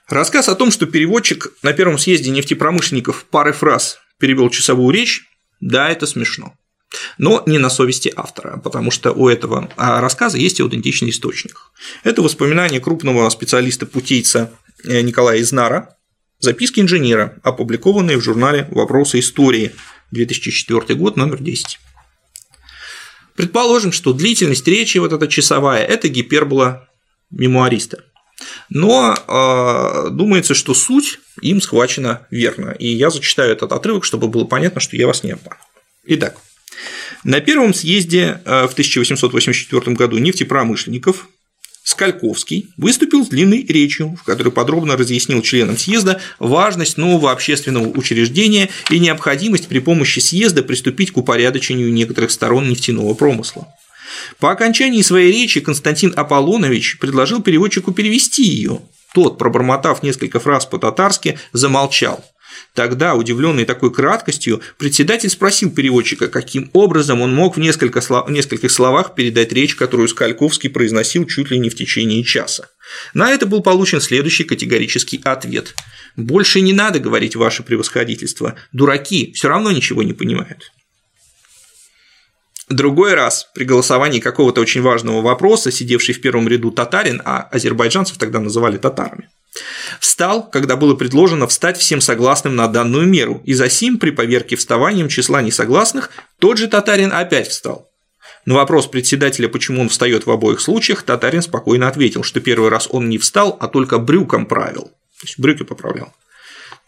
Рассказ 0.10 0.50
о 0.50 0.56
том, 0.56 0.72
что 0.72 0.86
переводчик 0.86 1.54
на 1.64 1.74
первом 1.74 1.98
съезде 1.98 2.30
нефтепромышленников 2.30 3.26
пары 3.26 3.54
фраз 3.54 4.00
перевел 4.20 4.50
часовую 4.50 4.94
речь, 4.94 5.24
да, 5.60 5.90
это 5.90 6.06
смешно. 6.06 6.54
Но 7.18 7.42
не 7.46 7.58
на 7.58 7.70
совести 7.70 8.12
автора, 8.16 8.58
потому 8.58 8.92
что 8.92 9.12
у 9.14 9.28
этого 9.28 9.72
а, 9.78 10.02
рассказа 10.02 10.38
есть 10.38 10.60
аутентичный 10.62 11.10
источник. 11.10 11.72
Это 12.04 12.22
воспоминание 12.22 12.80
крупного 12.80 13.28
специалиста-путейца 13.30 14.52
э, 14.84 15.02
Николая 15.02 15.42
Изнара, 15.42 15.98
записки 16.40 16.82
инженера, 16.82 17.40
опубликованные 17.42 18.18
в 18.18 18.22
журнале 18.22 18.68
«Вопросы 18.72 19.20
истории», 19.20 19.72
2004 20.12 21.00
год, 21.00 21.18
номер 21.18 21.42
10. 21.42 21.80
Предположим, 23.36 23.92
что 23.92 24.14
длительность 24.14 24.68
речи, 24.68 25.00
вот 25.00 25.12
эта 25.12 25.28
часовая, 25.28 25.84
это 25.84 26.08
гипербола 26.08 26.88
мемуариста. 27.32 28.04
Но 28.70 29.16
э, 29.16 30.10
думается, 30.12 30.54
что 30.54 30.74
суть 30.74 31.20
им 31.42 31.62
схвачена 31.62 32.28
верно. 32.32 32.76
И 32.80 32.88
я 32.88 33.10
зачитаю 33.10 33.52
этот 33.52 33.72
отрывок, 33.72 34.04
чтобы 34.04 34.28
было 34.28 34.46
понятно, 34.46 34.82
что 34.82 34.96
я 34.98 35.08
вас 35.08 35.24
не 35.24 35.32
обманул. 35.32 35.60
Итак, 36.06 36.38
на 37.24 37.40
первом 37.40 37.74
съезде 37.74 38.42
а, 38.46 38.68
в 38.68 38.74
1884 38.74 39.96
году 39.96 40.18
нефтепромышленников 40.18 41.30
Скальковский 41.84 42.70
выступил 42.78 43.26
с 43.26 43.30
длинной 43.30 43.64
речью, 43.64 44.18
в 44.20 44.24
которой 44.24 44.52
подробно 44.52 44.96
разъяснил 44.96 45.42
членам 45.42 45.78
съезда 45.78 46.22
важность 46.40 46.98
нового 46.98 47.32
общественного 47.32 47.88
учреждения 47.90 48.70
и 48.90 49.00
необходимость 49.00 49.68
при 49.68 49.80
помощи 49.80 50.20
съезда 50.20 50.64
приступить 50.64 51.12
к 51.12 51.18
упорядочению 51.18 51.92
некоторых 51.92 52.32
сторон 52.32 52.70
нефтяного 52.70 53.14
промысла. 53.14 53.68
По 54.40 54.52
окончании 54.52 55.02
своей 55.02 55.32
речи 55.32 55.60
Константин 55.60 56.14
Аполлонович 56.16 56.98
предложил 57.00 57.42
переводчику 57.42 57.92
перевести 57.92 58.44
ее. 58.44 58.82
Тот, 59.14 59.38
пробормотав 59.38 60.04
несколько 60.04 60.40
фраз 60.40 60.66
по-татарски, 60.66 61.38
замолчал. 61.52 62.24
Тогда, 62.74 63.16
удивленный 63.16 63.66
такой 63.66 63.94
краткостью, 63.94 64.62
председатель 64.78 65.30
спросил 65.30 65.72
переводчика, 65.72 66.28
каким 66.28 66.70
образом 66.74 67.22
он 67.22 67.34
мог 67.34 67.56
в 67.56 67.60
нескольких 67.60 68.72
словах 68.72 69.16
передать 69.16 69.52
речь, 69.54 69.76
которую 69.76 70.08
Скальковский 70.08 70.70
произносил 70.70 71.26
чуть 71.26 71.52
ли 71.52 71.60
не 71.60 71.70
в 71.70 71.76
течение 71.76 72.24
часа. 72.24 72.70
На 73.14 73.32
это 73.32 73.46
был 73.46 73.62
получен 73.62 74.02
следующий 74.02 74.44
категорический 74.44 75.22
ответ. 75.24 75.76
«Больше 76.16 76.62
не 76.62 76.74
надо 76.74 77.00
говорить 77.00 77.36
ваше 77.36 77.64
превосходительство. 77.64 78.56
Дураки 78.72 79.34
все 79.34 79.50
равно 79.50 79.72
ничего 79.72 80.04
не 80.04 80.14
понимают». 80.14 80.72
Другой 82.70 83.14
раз 83.14 83.50
при 83.54 83.66
голосовании 83.66 84.20
какого-то 84.20 84.62
очень 84.62 84.82
важного 84.82 85.22
вопроса, 85.22 85.72
сидевший 85.72 86.16
в 86.16 86.22
первом 86.22 86.48
ряду 86.48 86.72
татарин, 86.72 87.22
а 87.26 87.42
азербайджанцев 87.52 88.18
тогда 88.18 88.40
называли 88.40 88.78
татарами, 88.78 89.30
Встал, 90.00 90.50
когда 90.50 90.76
было 90.76 90.96
предложено 90.96 91.48
встать 91.48 91.78
всем 91.78 92.02
согласным 92.02 92.56
на 92.56 92.68
данную 92.68 93.06
меру, 93.08 93.42
и 93.46 93.54
за 93.54 93.70
сим 93.70 94.00
при 94.00 94.10
поверке 94.10 94.56
вставанием 94.56 95.10
числа 95.10 95.42
несогласных 95.42 96.10
тот 96.40 96.58
же 96.58 96.68
татарин 96.68 97.12
опять 97.12 97.50
встал. 97.50 97.90
На 98.46 98.56
вопрос 98.56 98.88
председателя, 98.88 99.48
почему 99.48 99.82
он 99.82 99.90
встает 99.90 100.26
в 100.26 100.32
обоих 100.32 100.60
случаях, 100.60 101.04
татарин 101.04 101.42
спокойно 101.42 101.88
ответил, 101.88 102.24
что 102.24 102.42
первый 102.42 102.70
раз 102.70 102.88
он 102.90 103.10
не 103.10 103.18
встал, 103.18 103.56
а 103.60 103.68
только 103.68 104.00
брюком 104.00 104.46
правил, 104.48 104.84
то 104.84 105.28
есть 105.28 105.40
брюки 105.40 105.64
поправлял. 105.64 106.14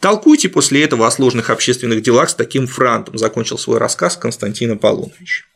Толкуйте 0.00 0.48
после 0.48 0.84
этого 0.84 1.06
о 1.06 1.10
сложных 1.10 1.50
общественных 1.50 2.02
делах 2.02 2.30
с 2.30 2.34
таким 2.34 2.66
франтом, 2.66 3.16
закончил 3.16 3.58
свой 3.58 3.78
рассказ 3.78 4.16
Константин 4.16 4.72
Аполлонович. 4.72 5.46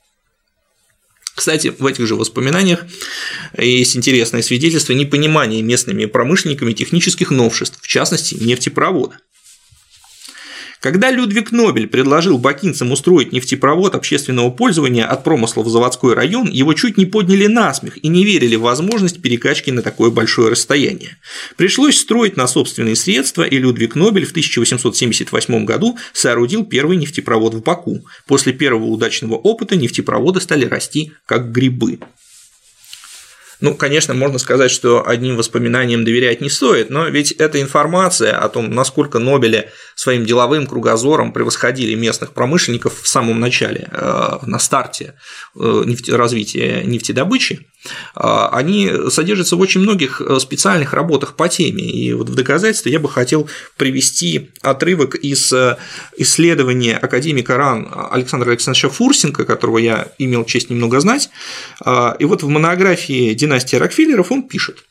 Кстати, 1.35 1.73
в 1.79 1.87
этих 1.87 2.07
же 2.07 2.17
воспоминаниях 2.17 2.85
есть 3.57 3.97
интересное 3.97 4.43
свидетельство 4.43 4.93
непонимания 4.93 5.63
местными 5.63 6.05
промышленниками 6.07 6.73
технических 6.73 7.31
новшеств, 7.31 7.79
в 7.81 7.87
частности, 7.87 8.35
нефтепровода. 8.35 9.17
Когда 10.81 11.11
Людвиг 11.11 11.53
Нобель 11.53 11.87
предложил 11.87 12.39
бакинцам 12.39 12.91
устроить 12.91 13.33
нефтепровод 13.33 13.95
общественного 13.95 14.51
пользования 14.51 15.05
от 15.05 15.23
промысла 15.25 15.63
в 15.63 15.69
заводской 15.69 16.15
район, 16.15 16.49
его 16.49 16.73
чуть 16.73 16.97
не 16.97 17.05
подняли 17.05 17.47
на 17.49 17.75
смех 17.75 18.03
и 18.03 18.09
не 18.09 18.25
верили 18.25 18.57
в 18.57 18.63
возможность 18.63 19.21
перекачки 19.21 19.71
на 19.71 19.83
такое 19.83 20.11
большое 20.11 20.49
расстояние. 20.49 21.19
Пришлось 21.57 21.99
строить 21.99 22.39
на 22.39 22.47
собственные 22.47 22.97
средства, 22.97 23.43
и 23.43 23.59
Людвиг 23.59 23.95
Нобель 23.95 24.25
в 24.25 24.31
1878 24.31 25.67
году 25.67 25.99
соорудил 26.15 26.65
первый 26.65 26.97
нефтепровод 26.97 27.53
в 27.53 27.63
Баку. 27.63 28.07
После 28.27 28.55
первого 28.55 28.87
удачного 28.87 29.35
опыта 29.35 29.77
нефтепроводы 29.77 30.41
стали 30.41 30.65
расти 30.65 31.13
как 31.27 31.53
грибы. 31.53 31.99
Ну, 33.61 33.75
конечно, 33.75 34.15
можно 34.15 34.39
сказать, 34.39 34.71
что 34.71 35.07
одним 35.07 35.37
воспоминаниям 35.37 36.05
доверять 36.05 36.41
не 36.41 36.49
стоит, 36.49 36.91
но 36.91 37.07
ведь 37.09 37.33
эта 37.33 37.61
информация 37.61 38.39
о 38.39 38.49
том, 38.49 38.71
насколько 38.71 39.19
Нобели 39.19 39.69
своим 39.95 40.25
деловым 40.25 40.67
кругозором 40.67 41.33
превосходили 41.33 41.95
местных 41.95 42.33
промышленников 42.33 43.03
в 43.03 43.07
самом 43.07 43.39
начале, 43.39 43.89
э, 43.93 44.39
на 44.47 44.59
старте 44.59 45.15
э, 45.55 45.85
развития 46.09 46.83
нефтедобычи, 46.85 47.67
э, 48.17 48.21
они 48.53 48.91
содержатся 49.11 49.57
в 49.57 49.61
очень 49.61 49.83
многих 49.83 50.23
специальных 50.39 50.95
работах 50.95 51.37
по 51.37 51.49
теме. 51.51 51.85
И 51.85 52.15
вот 52.15 52.31
в 52.31 52.35
доказательство 52.35 52.89
я 52.89 52.99
бы 52.99 53.11
хотел 53.11 53.49
привести 53.77 54.53
отрывок 54.63 55.17
из 55.17 55.53
исследования 56.17 56.97
академика 56.97 57.57
РАН 57.59 57.93
Александра 58.11 58.51
Александровича 58.51 58.89
Фурсенко, 58.89 59.45
которого 59.45 59.79
я 59.79 60.09
имел 60.19 60.45
честь 60.45 60.71
немного 60.71 61.01
знать. 61.01 61.31
И 61.85 62.25
вот 62.25 62.43
в 62.43 62.49
монографии 62.49 63.35
династии 63.51 63.77
Рокфеллеров 63.77 64.31
он 64.31 64.45
пишет. 64.45 64.85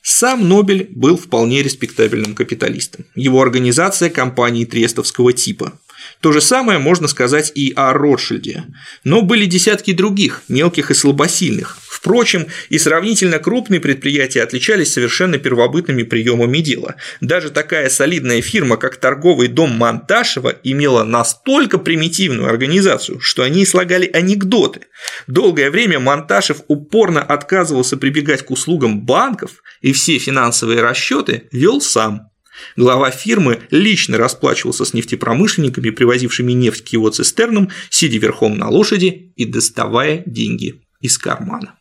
Сам 0.00 0.48
Нобель 0.48 0.88
был 0.90 1.16
вполне 1.16 1.62
респектабельным 1.62 2.34
капиталистом. 2.34 3.04
Его 3.16 3.42
организация– 3.42 4.08
компании 4.10 4.64
трестовского 4.64 5.32
типа. 5.32 5.72
То 6.20 6.32
же 6.32 6.40
самое 6.40 6.78
можно 6.78 7.08
сказать 7.08 7.50
и 7.56 7.72
о 7.74 7.92
Ротшильде. 7.92 8.64
Но 9.02 9.22
были 9.22 9.44
десятки 9.44 9.92
других, 9.92 10.42
мелких 10.48 10.92
и 10.92 10.94
слабосильных. 10.94 11.78
Впрочем, 11.98 12.46
и 12.68 12.78
сравнительно 12.78 13.40
крупные 13.40 13.80
предприятия 13.80 14.44
отличались 14.44 14.92
совершенно 14.92 15.36
первобытными 15.36 16.04
приемами 16.04 16.58
дела. 16.58 16.94
Даже 17.20 17.50
такая 17.50 17.88
солидная 17.88 18.40
фирма, 18.40 18.76
как 18.76 18.98
торговый 18.98 19.48
дом 19.48 19.72
Монташева, 19.72 20.54
имела 20.62 21.02
настолько 21.02 21.76
примитивную 21.78 22.48
организацию, 22.48 23.18
что 23.18 23.42
они 23.42 23.66
слагали 23.66 24.08
анекдоты. 24.12 24.82
Долгое 25.26 25.72
время 25.72 25.98
Монташев 25.98 26.58
упорно 26.68 27.20
отказывался 27.20 27.96
прибегать 27.96 28.42
к 28.42 28.52
услугам 28.52 29.04
банков 29.04 29.64
и 29.80 29.92
все 29.92 30.18
финансовые 30.18 30.80
расчеты 30.80 31.48
вел 31.50 31.80
сам. 31.80 32.30
Глава 32.76 33.10
фирмы 33.10 33.62
лично 33.72 34.18
расплачивался 34.18 34.84
с 34.84 34.94
нефтепромышленниками, 34.94 35.90
привозившими 35.90 36.52
нефть 36.52 36.84
к 36.84 36.88
его 36.90 37.10
цистернам, 37.10 37.70
сидя 37.90 38.18
верхом 38.18 38.56
на 38.56 38.68
лошади 38.68 39.32
и 39.34 39.44
доставая 39.44 40.22
деньги 40.26 40.84
из 41.00 41.18
кармана. 41.18 41.77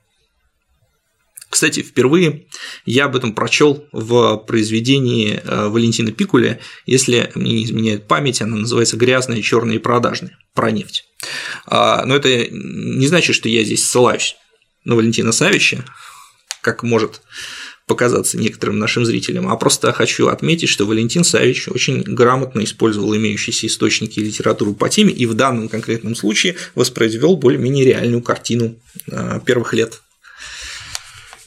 Кстати, 1.49 1.81
впервые 1.81 2.47
я 2.85 3.05
об 3.05 3.15
этом 3.15 3.33
прочел 3.33 3.85
в 3.91 4.37
произведении 4.47 5.41
э, 5.43 5.67
Валентина 5.67 6.11
Пикуля, 6.11 6.59
если 6.85 7.31
мне 7.35 7.53
не 7.53 7.65
изменяет 7.65 8.07
память, 8.07 8.41
она 8.41 8.57
называется 8.57 8.97
«Грязные, 8.97 9.41
черные 9.41 9.77
и 9.77 9.81
продажные» 9.81 10.37
про 10.53 10.71
нефть. 10.71 11.05
А, 11.65 12.05
но 12.05 12.15
это 12.15 12.47
не 12.49 13.07
значит, 13.07 13.35
что 13.35 13.47
я 13.47 13.63
здесь 13.63 13.87
ссылаюсь 13.87 14.35
на 14.83 14.95
Валентина 14.95 15.31
Савича, 15.31 15.85
как 16.61 16.83
может 16.83 17.21
показаться 17.87 18.37
некоторым 18.37 18.77
нашим 18.77 19.05
зрителям, 19.05 19.47
а 19.47 19.55
просто 19.55 19.93
хочу 19.93 20.27
отметить, 20.27 20.67
что 20.67 20.85
Валентин 20.85 21.23
Савич 21.23 21.69
очень 21.69 22.01
грамотно 22.01 22.61
использовал 22.65 23.15
имеющиеся 23.15 23.67
источники 23.67 24.19
и 24.19 24.23
литературу 24.25 24.73
по 24.73 24.89
теме 24.89 25.13
и 25.13 25.25
в 25.25 25.33
данном 25.33 25.69
конкретном 25.69 26.13
случае 26.13 26.57
воспроизвел 26.75 27.37
более-менее 27.37 27.85
реальную 27.85 28.21
картину 28.21 28.77
э, 29.09 29.39
первых 29.45 29.73
лет 29.73 30.01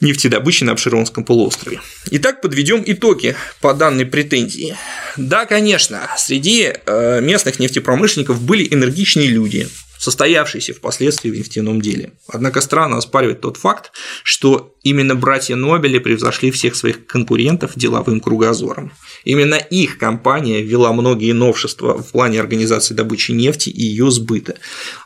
нефтедобычи 0.01 0.63
на 0.63 0.73
Обширонском 0.73 1.23
полуострове. 1.23 1.79
Итак, 2.11 2.41
подведем 2.41 2.83
итоги 2.85 3.35
по 3.61 3.73
данной 3.73 4.05
претензии. 4.05 4.75
Да, 5.17 5.45
конечно, 5.45 6.09
среди 6.17 6.73
э, 6.85 7.21
местных 7.21 7.59
нефтепромышленников 7.59 8.41
были 8.41 8.67
энергичные 8.71 9.27
люди, 9.27 9.67
состоявшиеся 10.01 10.73
впоследствии 10.73 11.29
в 11.29 11.37
нефтяном 11.37 11.79
деле. 11.79 12.13
Однако 12.27 12.61
странно 12.61 12.97
оспаривать 12.97 13.41
тот 13.41 13.57
факт, 13.57 13.91
что 14.23 14.75
именно 14.81 15.13
братья 15.13 15.55
Нобели 15.55 15.99
превзошли 15.99 16.49
всех 16.49 16.75
своих 16.75 17.05
конкурентов 17.05 17.73
деловым 17.75 18.19
кругозором. 18.19 18.91
Именно 19.25 19.55
их 19.55 19.99
компания 19.99 20.63
ввела 20.63 20.91
многие 20.91 21.33
новшества 21.33 22.01
в 22.01 22.11
плане 22.11 22.39
организации 22.39 22.95
добычи 22.95 23.31
нефти 23.31 23.69
и 23.69 23.83
ее 23.83 24.09
сбыта. 24.09 24.55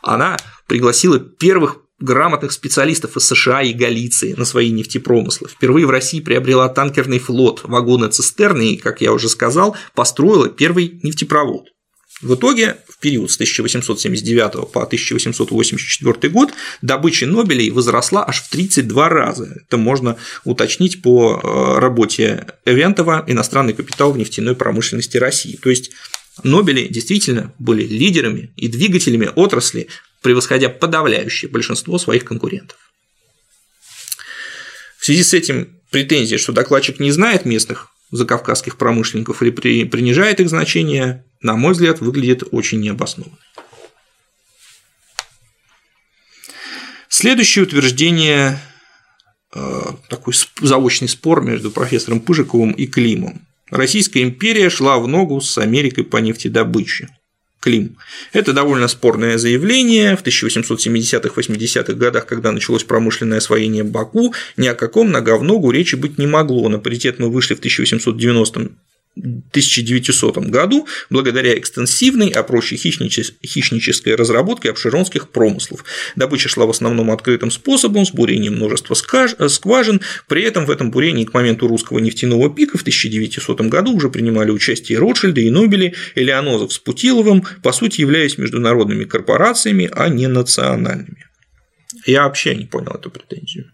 Она 0.02 0.38
пригласила 0.66 1.18
первых 1.18 1.82
грамотных 1.98 2.52
специалистов 2.52 3.16
из 3.16 3.26
США 3.26 3.62
и 3.62 3.72
Галиции 3.72 4.34
на 4.34 4.44
свои 4.44 4.70
нефтепромыслы. 4.70 5.48
Впервые 5.48 5.86
в 5.86 5.90
России 5.90 6.20
приобрела 6.20 6.68
танкерный 6.68 7.18
флот, 7.18 7.62
вагоны-цистерны 7.64 8.74
и, 8.74 8.76
как 8.76 9.00
я 9.00 9.12
уже 9.12 9.28
сказал, 9.28 9.76
построила 9.94 10.48
первый 10.48 11.00
нефтепровод. 11.02 11.68
В 12.22 12.34
итоге 12.34 12.78
в 12.88 12.98
период 12.98 13.30
с 13.30 13.34
1879 13.34 14.72
по 14.72 14.82
1884 14.84 16.32
год 16.32 16.50
добыча 16.80 17.26
Нобелей 17.26 17.70
возросла 17.70 18.26
аж 18.26 18.42
в 18.42 18.48
32 18.48 19.08
раза. 19.10 19.54
Это 19.66 19.76
можно 19.76 20.16
уточнить 20.44 21.02
по 21.02 21.38
э, 21.42 21.78
работе 21.78 22.46
Эвентова 22.64 23.22
«Иностранный 23.26 23.74
капитал 23.74 24.12
в 24.12 24.18
нефтяной 24.18 24.56
промышленности 24.56 25.18
России». 25.18 25.58
То 25.62 25.68
есть 25.68 25.90
Нобели 26.42 26.88
действительно 26.88 27.52
были 27.58 27.82
лидерами 27.82 28.52
и 28.56 28.68
двигателями 28.68 29.30
отрасли, 29.34 29.88
превосходя 30.26 30.68
подавляющее 30.68 31.48
большинство 31.48 31.98
своих 31.98 32.24
конкурентов. 32.24 32.76
В 34.98 35.04
связи 35.04 35.22
с 35.22 35.32
этим 35.34 35.78
претензия, 35.92 36.36
что 36.36 36.52
докладчик 36.52 36.98
не 36.98 37.12
знает 37.12 37.44
местных 37.44 37.90
закавказских 38.10 38.76
промышленников 38.76 39.40
или 39.40 39.52
принижает 39.52 40.40
их 40.40 40.48
значение, 40.48 41.24
на 41.42 41.54
мой 41.54 41.74
взгляд, 41.74 42.00
выглядит 42.00 42.42
очень 42.50 42.80
необоснованно. 42.80 43.38
Следующее 47.08 47.62
утверждение 47.62 48.58
э, 49.54 49.82
такой 50.08 50.34
заочный 50.60 51.08
спор 51.08 51.40
между 51.40 51.70
профессором 51.70 52.18
Пыжиковым 52.18 52.72
и 52.72 52.88
Климом. 52.88 53.46
Российская 53.70 54.24
империя 54.24 54.70
шла 54.70 54.98
в 54.98 55.06
ногу 55.06 55.40
с 55.40 55.56
Америкой 55.56 56.02
по 56.02 56.16
нефтедобыче. 56.16 57.15
Клим. 57.66 57.96
Это 58.32 58.52
довольно 58.52 58.86
спорное 58.86 59.38
заявление. 59.38 60.16
В 60.16 60.22
1870-80-х 60.22 61.94
годах, 61.94 62.24
когда 62.24 62.52
началось 62.52 62.84
промышленное 62.84 63.38
освоение 63.38 63.82
Баку, 63.82 64.32
ни 64.56 64.68
о 64.68 64.74
каком 64.76 65.10
нога 65.10 65.36
в 65.36 65.42
ногу 65.42 65.72
речи 65.72 65.96
быть 65.96 66.16
не 66.16 66.28
могло. 66.28 66.68
На 66.68 66.78
паритет 66.78 67.18
мы 67.18 67.28
вышли 67.28 67.54
в 67.54 67.58
1890 67.58 68.70
1900 69.16 70.38
году 70.48 70.86
благодаря 71.08 71.58
экстенсивной, 71.58 72.30
а 72.30 72.42
проще 72.42 72.76
хищнической 72.76 74.14
разработке 74.14 74.70
обширонских 74.70 75.30
промыслов. 75.30 75.84
Добыча 76.16 76.48
шла 76.48 76.66
в 76.66 76.70
основном 76.70 77.10
открытым 77.10 77.50
способом, 77.50 78.04
с 78.04 78.12
бурением 78.12 78.56
множества 78.56 78.94
скважин, 78.94 80.00
при 80.28 80.42
этом 80.42 80.66
в 80.66 80.70
этом 80.70 80.90
бурении 80.90 81.24
к 81.24 81.32
моменту 81.32 81.66
русского 81.66 81.98
нефтяного 81.98 82.50
пика 82.54 82.76
в 82.78 82.82
1900 82.82 83.62
году 83.62 83.96
уже 83.96 84.10
принимали 84.10 84.50
участие 84.50 84.98
Ротшильды 84.98 85.44
и 85.44 85.50
Нобели, 85.50 85.94
Элеонозов 86.14 86.72
с 86.72 86.78
Путиловым, 86.78 87.44
по 87.62 87.72
сути 87.72 88.02
являясь 88.02 88.38
международными 88.38 89.04
корпорациями, 89.04 89.88
а 89.92 90.08
не 90.08 90.26
национальными. 90.26 91.24
Я 92.04 92.24
вообще 92.24 92.54
не 92.54 92.66
понял 92.66 92.92
эту 92.92 93.10
претензию. 93.10 93.72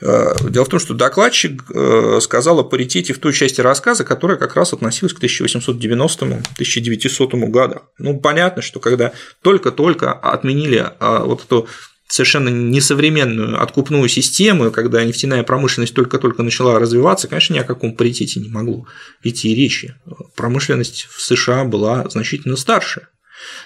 Э, 0.00 0.34
дело 0.48 0.64
в 0.64 0.68
том, 0.68 0.80
что 0.80 0.94
докладчик 0.94 1.64
э, 1.72 2.18
сказал 2.22 2.60
о 2.60 2.64
паритете 2.64 3.12
в 3.12 3.18
той 3.18 3.32
части 3.32 3.60
рассказа, 3.60 4.04
которая 4.04 4.36
как 4.36 4.54
раз 4.56 4.72
относилась 4.72 5.12
к 5.12 5.22
1890-1900 5.22 7.46
годам. 7.48 7.82
Ну, 7.98 8.20
понятно, 8.20 8.62
что 8.62 8.80
когда 8.80 9.12
только-только 9.42 10.12
отменили 10.12 10.90
а, 11.00 11.24
вот 11.24 11.44
эту 11.44 11.68
совершенно 12.08 12.48
несовременную 12.48 13.60
откупную 13.60 14.08
систему, 14.08 14.70
когда 14.70 15.04
нефтяная 15.04 15.42
промышленность 15.42 15.94
только-только 15.94 16.42
начала 16.42 16.78
развиваться, 16.78 17.28
конечно, 17.28 17.54
ни 17.54 17.58
о 17.58 17.64
каком 17.64 17.96
паритете 17.96 18.40
не 18.40 18.48
могло 18.48 18.86
идти 19.22 19.54
речи. 19.54 19.94
Промышленность 20.36 21.08
в 21.10 21.20
США 21.20 21.64
была 21.64 22.08
значительно 22.08 22.56
старше. 22.56 23.08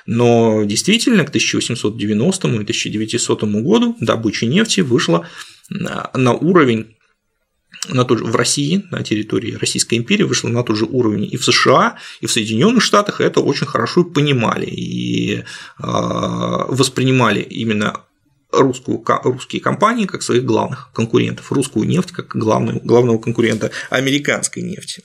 Но 0.06 0.64
действительно 0.64 1.24
к 1.24 1.28
1890 1.28 2.48
и 2.48 2.54
1900 2.54 3.44
году 3.44 3.96
добыча 4.00 4.46
нефти 4.46 4.80
вышла 4.80 5.28
на 5.70 6.32
уровень 6.34 6.96
на 7.88 8.04
тот 8.04 8.18
же, 8.18 8.24
в 8.24 8.36
России, 8.36 8.84
на 8.90 9.02
территории 9.02 9.54
Российской 9.54 9.96
империи 9.96 10.24
вышла 10.24 10.48
на 10.48 10.62
тот 10.62 10.76
же 10.76 10.84
уровень 10.84 11.28
и 11.30 11.36
в 11.36 11.44
США, 11.44 11.96
и 12.20 12.26
в 12.26 12.32
Соединенных 12.32 12.82
Штатах 12.82 13.20
это 13.20 13.40
очень 13.40 13.66
хорошо 13.66 14.04
понимали 14.04 14.66
и 14.66 15.44
а, 15.78 16.66
воспринимали 16.66 17.40
именно 17.40 18.02
русскую, 18.52 19.02
русские 19.24 19.62
компании 19.62 20.06
как 20.06 20.22
своих 20.22 20.44
главных 20.44 20.90
конкурентов, 20.92 21.52
русскую 21.52 21.86
нефть 21.86 22.12
как 22.12 22.36
главную, 22.36 22.80
главного 22.82 23.18
конкурента 23.18 23.70
американской 23.88 24.62
нефти. 24.62 25.02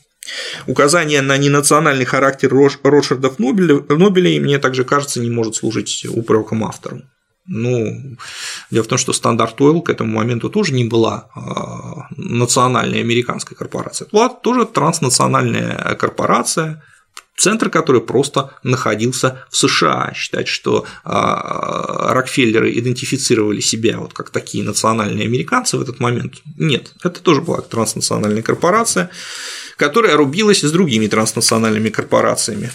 Указание 0.66 1.22
на 1.22 1.38
ненациональный 1.38 2.06
характер 2.06 2.52
Ротшильдов 2.52 3.38
Нобелей, 3.38 4.40
мне 4.40 4.58
также 4.58 4.84
кажется, 4.84 5.22
не 5.22 5.30
может 5.30 5.56
служить 5.56 6.06
упреком 6.10 6.64
автору. 6.64 7.04
Ну, 7.48 8.18
дело 8.72 8.84
в 8.84 8.88
том, 8.88 8.98
что 8.98 9.14
Standard 9.14 9.62
Oil 9.62 9.82
к 9.82 9.90
этому 9.90 10.18
моменту 10.18 10.50
тоже 10.50 10.74
не 10.74 10.86
была 10.86 11.30
а, 11.36 12.08
национальной 12.18 13.02
американской 13.02 13.56
корпорацией. 13.56 14.08
Это 14.08 14.16
была 14.16 14.30
тоже 14.30 14.66
транснациональная 14.66 15.96
корпорация, 15.96 16.84
центр, 17.38 17.70
который 17.70 18.02
просто 18.02 18.52
находился 18.64 19.46
в 19.50 19.58
США. 19.58 20.12
Считать, 20.16 20.48
что 20.48 20.86
а, 21.04 22.14
Рокфеллеры 22.14 22.72
идентифицировали 22.80 23.60
себя 23.60 24.00
вот 24.00 24.14
как 24.14 24.32
такие 24.32 24.64
национальные 24.64 25.26
американцы 25.26 25.78
в 25.78 25.82
этот 25.82 26.00
момент, 26.00 26.36
нет, 26.58 26.94
это 27.04 27.22
тоже 27.22 27.42
была 27.42 27.62
транснациональная 27.62 28.42
корпорация, 28.42 29.10
которая 29.78 30.16
рубилась 30.18 30.62
с 30.62 30.72
другими 30.72 31.08
транснациональными 31.08 31.90
корпорациями. 31.90 32.72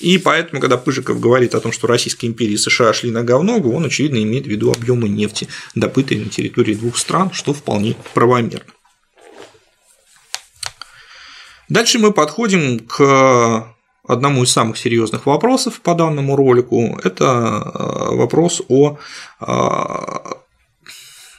И 0.00 0.18
поэтому, 0.18 0.60
когда 0.60 0.76
Пыжиков 0.76 1.20
говорит 1.20 1.54
о 1.54 1.60
том, 1.60 1.72
что 1.72 1.86
Российская 1.86 2.26
империя 2.26 2.54
и 2.54 2.58
США 2.58 2.92
шли 2.92 3.10
на 3.10 3.22
говногу, 3.22 3.72
он, 3.72 3.86
очевидно, 3.86 4.22
имеет 4.22 4.44
в 4.44 4.50
виду 4.50 4.70
объемы 4.70 5.08
нефти, 5.08 5.48
добытой 5.74 6.18
на 6.18 6.28
территории 6.28 6.74
двух 6.74 6.98
стран, 6.98 7.32
что 7.32 7.54
вполне 7.54 7.96
правомерно. 8.12 8.72
Дальше 11.68 11.98
мы 11.98 12.12
подходим 12.12 12.80
к 12.80 13.74
одному 14.06 14.44
из 14.44 14.52
самых 14.52 14.76
серьезных 14.76 15.26
вопросов 15.26 15.80
по 15.80 15.94
данному 15.94 16.36
ролику. 16.36 16.98
Это 17.02 17.24
э, 17.24 18.14
вопрос 18.14 18.62
о 18.68 18.98
э, 19.40 19.46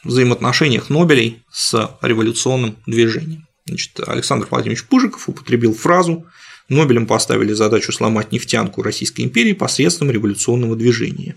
взаимоотношениях 0.04 0.90
Нобелей 0.90 1.44
с 1.52 1.98
революционным 2.02 2.76
движением. 2.86 3.48
Значит, 3.66 4.00
Александр 4.06 4.48
Владимирович 4.50 4.86
Пужиков 4.86 5.30
употребил 5.30 5.74
фразу 5.74 6.26
Нобелем 6.70 7.08
поставили 7.08 7.54
задачу 7.54 7.92
сломать 7.92 8.32
нефтянку 8.32 8.82
Российской 8.82 9.22
империи 9.22 9.54
посредством 9.54 10.12
революционного 10.12 10.76
движения. 10.76 11.36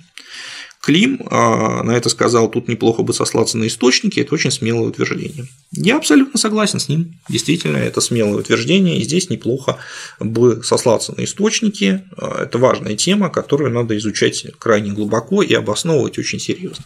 Клим 0.80 1.20
а, 1.30 1.82
на 1.82 1.90
это 1.90 2.08
сказал, 2.08 2.50
тут 2.50 2.66
неплохо 2.66 3.02
бы 3.02 3.12
сослаться 3.12 3.58
на 3.58 3.66
источники, 3.66 4.18
это 4.18 4.34
очень 4.34 4.50
смелое 4.50 4.88
утверждение. 4.88 5.46
Я 5.72 5.98
абсолютно 5.98 6.40
согласен 6.40 6.80
с 6.80 6.88
ним, 6.88 7.20
действительно, 7.28 7.76
это 7.76 8.00
смелое 8.00 8.38
утверждение, 8.38 8.98
и 8.98 9.04
здесь 9.04 9.28
неплохо 9.28 9.78
бы 10.20 10.62
сослаться 10.64 11.12
на 11.14 11.24
источники, 11.24 12.02
а, 12.16 12.44
это 12.44 12.56
важная 12.56 12.96
тема, 12.96 13.28
которую 13.28 13.70
надо 13.72 13.96
изучать 13.98 14.46
крайне 14.58 14.92
глубоко 14.92 15.42
и 15.42 15.52
обосновывать 15.52 16.18
очень 16.18 16.40
серьезно. 16.40 16.84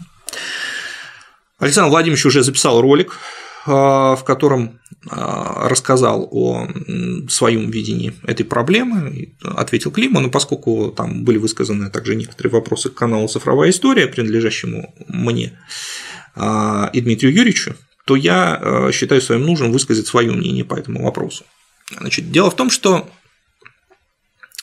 Александр 1.61 1.90
Владимирович 1.90 2.26
уже 2.26 2.42
записал 2.42 2.80
ролик 2.80 3.20
в 3.66 4.22
котором 4.27 4.79
а, 5.11 5.68
рассказал 5.68 6.29
о 6.31 6.66
своем 7.29 7.70
видении 7.70 8.14
этой 8.24 8.44
проблемы, 8.44 9.37
ответил 9.42 9.90
Климу, 9.90 10.20
но 10.20 10.31
поскольку 10.31 10.92
там 10.94 11.24
были 11.24 11.38
высказаны 11.38 11.90
также 11.90 12.14
некоторые 12.14 12.53
вопросы 12.53 12.90
к 12.90 12.94
каналу 12.94 13.27
«Цифровая 13.29 13.70
история», 13.70 14.07
принадлежащему 14.07 14.94
мне 15.09 15.59
а, 16.35 16.90
и 16.92 17.00
Дмитрию 17.00 17.35
Юрьевичу, 17.35 17.74
то 18.05 18.16
я 18.16 18.90
считаю 18.92 19.22
своим 19.22 19.46
нужным 19.46 19.72
высказать 19.72 20.07
свое 20.07 20.31
мнение 20.31 20.64
по 20.64 20.74
этому 20.74 21.03
вопросу. 21.03 21.44
Значит, 21.98 22.31
дело 22.31 22.50
в 22.50 22.57
том, 22.57 22.68
что 22.68 23.09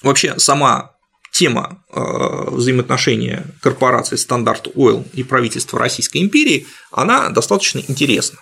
вообще 0.03 0.37
сама 0.37 0.91
тема 1.31 1.83
взаимоотношения 1.89 3.47
корпорации 3.61 4.15
Standard 4.15 4.67
Oil 4.75 5.07
и 5.13 5.23
правительства 5.23 5.79
Российской 5.79 6.19
империи, 6.19 6.67
она 6.91 7.29
достаточно 7.29 7.79
интересна. 7.87 8.37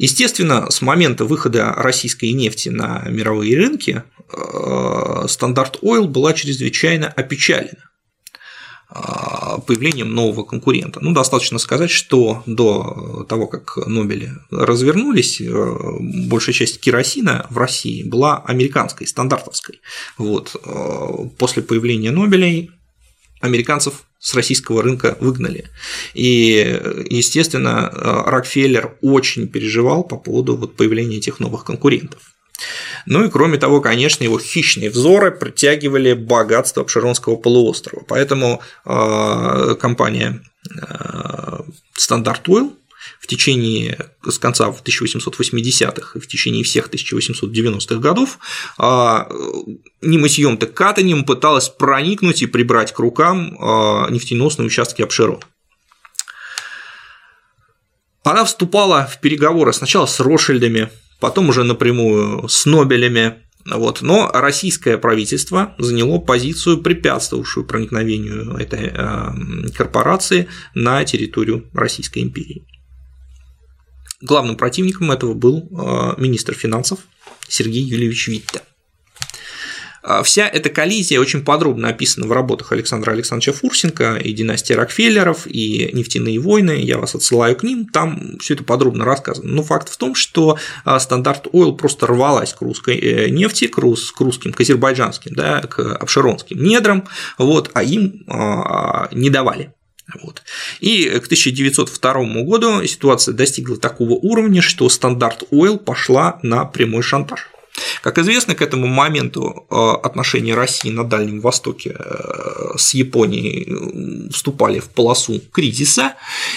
Естественно, 0.00 0.70
с 0.70 0.80
момента 0.80 1.26
выхода 1.26 1.74
российской 1.76 2.32
нефти 2.32 2.70
на 2.70 3.04
мировые 3.10 3.54
рынки 3.58 4.02
э, 4.32 5.26
Standard 5.28 5.76
Oil 5.82 6.06
была 6.06 6.32
чрезвычайно 6.32 7.08
опечалена 7.08 7.90
э, 8.88 8.98
появлением 9.66 10.14
нового 10.14 10.44
конкурента. 10.44 11.00
Ну, 11.00 11.12
достаточно 11.12 11.58
сказать, 11.58 11.90
что 11.90 12.42
до 12.46 13.26
того, 13.28 13.46
как 13.46 13.76
Нобели 13.86 14.30
развернулись, 14.50 15.38
э, 15.38 15.76
большая 16.00 16.54
часть 16.54 16.80
керосина 16.80 17.46
в 17.50 17.58
России 17.58 18.02
была 18.02 18.38
американской, 18.38 19.06
стандартовской. 19.06 19.82
Вот. 20.16 20.56
После 21.36 21.62
появления 21.62 22.10
Нобелей 22.10 22.70
американцев 23.42 24.06
с 24.20 24.34
российского 24.34 24.82
рынка 24.82 25.16
выгнали. 25.20 25.64
И, 26.14 26.80
естественно, 27.08 27.90
Рокфеллер 28.26 28.96
очень 29.00 29.48
переживал 29.48 30.04
по 30.04 30.16
поводу 30.16 30.56
вот 30.56 30.76
появления 30.76 31.16
этих 31.16 31.40
новых 31.40 31.64
конкурентов. 31.64 32.20
Ну 33.06 33.24
и 33.24 33.30
кроме 33.30 33.58
того, 33.58 33.80
конечно, 33.80 34.22
его 34.24 34.38
хищные 34.38 34.90
взоры 34.90 35.30
притягивали 35.30 36.12
богатство 36.12 36.82
Обширонского 36.82 37.36
полуострова. 37.36 38.04
Поэтому 38.06 38.60
э, 38.84 39.74
компания 39.80 40.42
э, 40.70 41.60
Standard 41.98 42.44
Oil 42.46 42.72
в 43.20 43.26
течение 43.26 44.10
с 44.22 44.38
конца 44.38 44.68
1880-х 44.68 46.18
и 46.18 46.20
в 46.20 46.26
течение 46.26 46.64
всех 46.64 46.88
1890-х 46.88 47.96
годов 47.96 48.38
а, 48.78 49.28
не 50.00 50.18
мытьем, 50.18 50.56
так 50.56 50.74
катанием 50.74 51.24
пыталась 51.24 51.68
проникнуть 51.68 52.42
и 52.42 52.46
прибрать 52.46 52.92
к 52.92 52.98
рукам 52.98 53.56
а, 53.60 54.10
нефтеносные 54.10 54.66
участки 54.66 55.02
обширон. 55.02 55.40
Она 58.22 58.44
вступала 58.44 59.06
в 59.06 59.20
переговоры 59.20 59.72
сначала 59.72 60.06
с 60.06 60.20
Рошельдами, 60.20 60.90
потом 61.20 61.48
уже 61.48 61.64
напрямую 61.64 62.48
с 62.48 62.66
Нобелями, 62.66 63.36
вот. 63.66 64.02
Но 64.02 64.30
российское 64.32 64.96
правительство 64.98 65.74
заняло 65.78 66.18
позицию, 66.18 66.82
препятствовавшую 66.82 67.66
проникновению 67.66 68.56
этой 68.56 68.90
а, 68.94 69.34
корпорации 69.76 70.48
на 70.74 71.04
территорию 71.04 71.68
Российской 71.74 72.20
империи. 72.20 72.66
Главным 74.20 74.56
противником 74.56 75.10
этого 75.10 75.34
был 75.34 75.68
э, 75.70 76.20
министр 76.20 76.54
финансов 76.54 77.00
Сергей 77.48 77.82
Юльевич 77.82 78.28
Витте. 78.28 78.60
А 80.02 80.22
вся 80.22 80.48
эта 80.48 80.70
коллизия 80.70 81.20
очень 81.20 81.44
подробно 81.44 81.88
описана 81.88 82.26
в 82.26 82.32
работах 82.32 82.72
Александра 82.72 83.12
Александровича 83.12 83.52
Фурсенко 83.52 84.16
и 84.16 84.32
династии 84.32 84.72
Рокфеллеров, 84.72 85.46
и 85.46 85.90
нефтяные 85.92 86.38
войны, 86.38 86.80
я 86.82 86.96
вас 86.98 87.14
отсылаю 87.14 87.54
к 87.54 87.62
ним, 87.62 87.86
там 87.86 88.38
все 88.40 88.54
это 88.54 88.64
подробно 88.64 89.04
рассказано. 89.04 89.50
Но 89.50 89.62
факт 89.62 89.90
в 89.90 89.96
том, 89.98 90.14
что 90.14 90.58
стандарт 90.98 91.48
Ойл 91.52 91.76
просто 91.76 92.06
рвалась 92.06 92.54
к 92.54 92.62
русской 92.62 92.96
э, 92.96 93.28
нефти, 93.28 93.66
к, 93.66 93.76
рус, 93.76 94.10
к 94.12 94.20
русским, 94.20 94.52
к 94.52 94.60
азербайджанским, 94.60 95.34
да, 95.34 95.60
к 95.62 95.78
обширонским 95.96 96.62
недрам, 96.62 97.06
вот, 97.36 97.70
а 97.74 97.82
им 97.82 98.24
а, 98.26 99.08
не 99.12 99.28
давали. 99.28 99.74
Вот. 100.22 100.42
И 100.80 101.08
к 101.08 101.26
1902 101.26 102.42
году 102.42 102.86
ситуация 102.86 103.34
достигла 103.34 103.76
такого 103.76 104.12
уровня, 104.12 104.62
что 104.62 104.88
стандарт 104.88 105.44
Oil 105.50 105.78
пошла 105.78 106.38
на 106.42 106.64
прямой 106.64 107.02
шантаж. 107.02 107.50
Как 108.02 108.18
известно, 108.18 108.54
к 108.54 108.62
этому 108.62 108.86
моменту 108.86 109.66
э, 109.70 109.74
отношения 109.74 110.54
России 110.54 110.90
на 110.90 111.04
Дальнем 111.04 111.40
Востоке 111.40 111.96
э, 111.98 112.76
с 112.76 112.94
Японией 112.94 114.30
вступали 114.30 114.80
в 114.80 114.88
полосу 114.88 115.40
кризиса, 115.52 116.14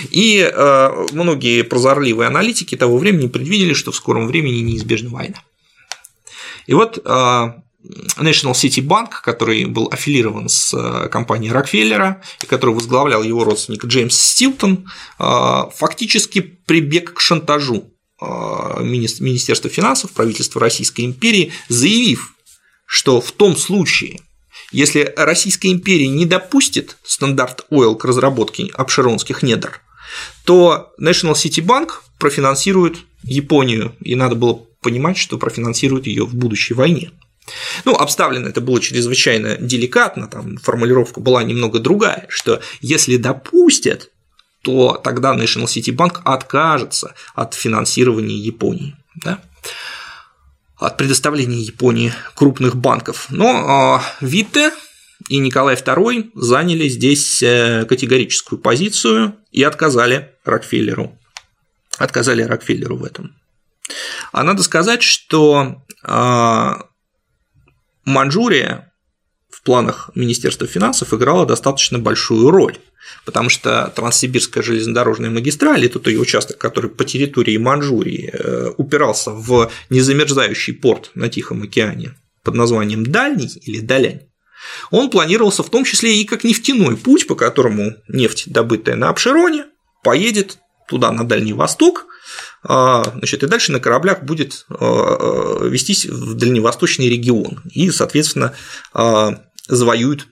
и 0.09 0.39
э, 0.39 1.05
многие 1.11 1.63
прозорливые 1.63 2.27
аналитики 2.27 2.75
того 2.75 2.97
времени 2.97 3.27
предвидели, 3.27 3.73
что 3.73 3.91
в 3.91 3.95
скором 3.95 4.27
времени 4.27 4.59
неизбежна 4.61 5.09
война. 5.09 5.41
И 6.65 6.73
вот 6.73 7.03
National 8.17 8.53
City 8.53 8.81
Bank, 8.81 9.09
который 9.23 9.65
был 9.65 9.89
аффилирован 9.91 10.47
с 10.47 10.73
э, 10.73 11.09
компанией 11.09 11.51
Рокфеллера 11.51 12.21
и 12.41 12.45
который 12.45 12.73
возглавлял 12.73 13.23
его 13.23 13.43
родственник 13.43 13.85
Джеймс 13.85 14.15
Стилтон, 14.15 14.89
э, 15.19 15.61
фактически 15.75 16.39
прибег 16.39 17.13
к 17.13 17.19
шантажу 17.19 17.91
э, 18.21 18.25
Министерства 18.81 19.69
финансов, 19.69 20.11
правительства 20.11 20.61
Российской 20.61 21.01
империи, 21.01 21.51
заявив, 21.67 22.35
что 22.85 23.19
в 23.19 23.31
том 23.33 23.57
случае, 23.57 24.21
если 24.71 25.13
Российская 25.17 25.71
империя 25.71 26.07
не 26.07 26.25
допустит 26.25 26.97
стандарт 27.03 27.65
Oil 27.69 27.95
к 27.95 28.05
разработке 28.05 28.69
обширонских 28.73 29.43
недр, 29.43 29.81
то 30.45 30.93
National 31.01 31.33
City 31.33 31.63
Bank 31.63 31.89
профинансирует 32.17 32.99
Японию, 33.23 33.95
и 34.01 34.15
надо 34.15 34.35
было 34.35 34.61
понимать, 34.81 35.17
что 35.17 35.37
профинансирует 35.37 36.07
ее 36.07 36.25
в 36.25 36.35
будущей 36.35 36.73
войне. 36.73 37.11
Ну, 37.85 37.93
обставлено 37.93 38.47
это 38.47 38.61
было 38.61 38.79
чрезвычайно 38.79 39.57
деликатно, 39.57 40.27
там 40.27 40.57
формулировка 40.57 41.19
была 41.19 41.43
немного 41.43 41.79
другая, 41.79 42.25
что 42.29 42.61
если 42.81 43.17
допустят, 43.17 44.11
то 44.61 44.93
тогда 45.03 45.35
National 45.35 45.65
City 45.65 45.93
Bank 45.93 46.21
откажется 46.23 47.15
от 47.35 47.53
финансирования 47.53 48.37
Японии, 48.37 48.95
да? 49.15 49.41
от 50.77 50.97
предоставления 50.97 51.61
Японии 51.61 52.13
крупных 52.35 52.75
банков. 52.75 53.27
Но 53.29 54.01
э, 54.21 54.25
Витте 54.25 54.71
и 55.29 55.37
Николай 55.37 55.75
II 55.75 56.31
заняли 56.35 56.87
здесь 56.87 57.41
э, 57.41 57.85
категорическую 57.87 58.59
позицию 58.59 59.35
и 59.51 59.63
отказали 59.63 60.31
Рокфеллеру. 60.43 61.17
Отказали 61.97 62.41
Рокфеллеру 62.41 62.97
в 62.97 63.03
этом. 63.03 63.35
А 64.31 64.43
надо 64.43 64.63
сказать, 64.63 65.03
что 65.03 65.83
а, 66.03 66.85
Манчжурия 68.05 68.93
в 69.49 69.61
планах 69.63 70.09
Министерства 70.15 70.67
финансов 70.67 71.13
играла 71.13 71.45
достаточно 71.45 71.99
большую 71.99 72.49
роль, 72.49 72.77
потому 73.25 73.49
что 73.49 73.91
Транссибирская 73.95 74.63
железнодорожная 74.63 75.29
магистраль, 75.29 75.85
это 75.85 76.09
ее 76.09 76.19
участок, 76.19 76.57
который 76.57 76.89
по 76.89 77.05
территории 77.05 77.57
Манчжурии 77.57 78.31
э, 78.33 78.71
упирался 78.77 79.31
в 79.31 79.71
незамерзающий 79.89 80.73
порт 80.73 81.11
на 81.15 81.29
Тихом 81.29 81.63
океане, 81.63 82.15
под 82.43 82.55
названием 82.55 83.05
Дальний 83.05 83.51
или 83.63 83.79
Далянь, 83.79 84.21
он 84.91 85.09
планировался 85.09 85.63
в 85.63 85.69
том 85.69 85.83
числе 85.83 86.17
и 86.17 86.25
как 86.25 86.43
нефтяной 86.43 86.97
путь, 86.97 87.27
по 87.27 87.35
которому 87.35 87.95
нефть, 88.07 88.51
добытая 88.51 88.95
на 88.95 89.09
Апшероне, 89.09 89.65
поедет 90.03 90.57
туда, 90.87 91.11
на 91.11 91.25
Дальний 91.25 91.53
Восток, 91.53 92.07
значит, 92.63 93.43
и 93.43 93.47
дальше 93.47 93.71
на 93.71 93.79
кораблях 93.79 94.23
будет 94.23 94.65
а, 94.69 94.75
а, 94.79 95.67
вестись 95.67 96.05
в 96.05 96.35
дальневосточный 96.35 97.09
регион 97.09 97.61
и, 97.71 97.91
соответственно, 97.91 98.53
завоюют 99.67 100.27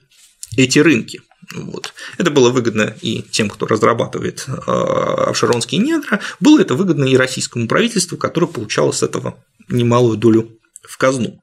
эти 0.56 0.78
рынки. 0.78 1.22
Вот. 1.54 1.92
Это 2.18 2.30
было 2.30 2.50
выгодно 2.50 2.94
и 3.00 3.22
тем, 3.22 3.50
кто 3.50 3.66
разрабатывает 3.66 4.46
апшеронские 4.46 5.80
недра, 5.80 6.20
было 6.40 6.60
это 6.60 6.74
выгодно 6.74 7.04
и 7.04 7.16
российскому 7.16 7.66
правительству, 7.66 8.16
которое 8.16 8.46
получало 8.46 8.92
с 8.92 9.02
этого 9.02 9.42
немалую 9.68 10.16
долю 10.16 10.58
в 10.82 10.96
казну. 10.98 11.42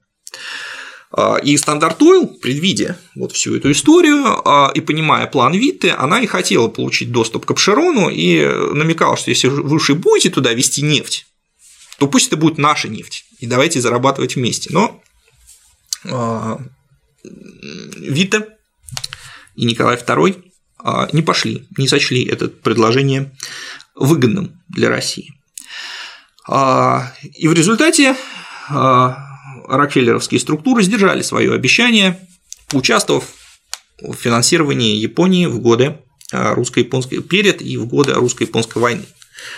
А, 1.11 1.37
и 1.37 1.57
Standard 1.57 2.01
Oil, 2.01 2.27
предвидя 2.27 2.97
вот 3.15 3.31
всю 3.31 3.55
эту 3.55 3.71
историю 3.71 4.47
а, 4.47 4.71
и 4.73 4.81
понимая 4.81 5.25
план 5.25 5.53
Витте, 5.53 5.91
она 5.91 6.21
и 6.21 6.27
хотела 6.27 6.67
получить 6.67 7.11
доступ 7.11 7.45
к 7.45 7.51
Апшерону 7.51 8.09
и 8.09 8.45
намекала, 8.73 9.17
что 9.17 9.31
если 9.31 9.47
вы 9.47 9.75
уж 9.75 9.89
и 9.89 9.93
будете 9.93 10.29
туда 10.29 10.53
вести 10.53 10.83
нефть, 10.83 11.25
то 11.97 12.07
пусть 12.07 12.27
это 12.27 12.37
будет 12.37 12.57
наша 12.57 12.87
нефть, 12.87 13.25
и 13.39 13.47
давайте 13.47 13.81
зарабатывать 13.81 14.35
вместе. 14.35 14.69
Но 14.71 15.01
а, 16.05 16.59
Витте 17.23 18.47
и 19.55 19.65
Николай 19.65 19.97
II 19.97 20.43
не 21.11 21.21
пошли, 21.21 21.67
не 21.77 21.89
сочли 21.89 22.23
это 22.23 22.47
предложение 22.47 23.35
выгодным 23.95 24.61
для 24.69 24.87
России. 24.87 25.33
И 26.47 27.47
в 27.49 27.53
результате 27.53 28.15
рокфеллеровские 29.67 30.39
структуры 30.39 30.83
сдержали 30.83 31.21
свое 31.21 31.53
обещание, 31.53 32.19
участвовав 32.73 33.25
в 34.01 34.13
финансировании 34.13 34.95
Японии 34.95 35.45
в 35.45 35.59
годы 35.59 35.97
а, 36.31 36.53
русско-японской 36.53 37.21
перед 37.21 37.61
и 37.61 37.77
в 37.77 37.87
годы 37.87 38.13
русско-японской 38.13 38.79
войны. 38.79 39.03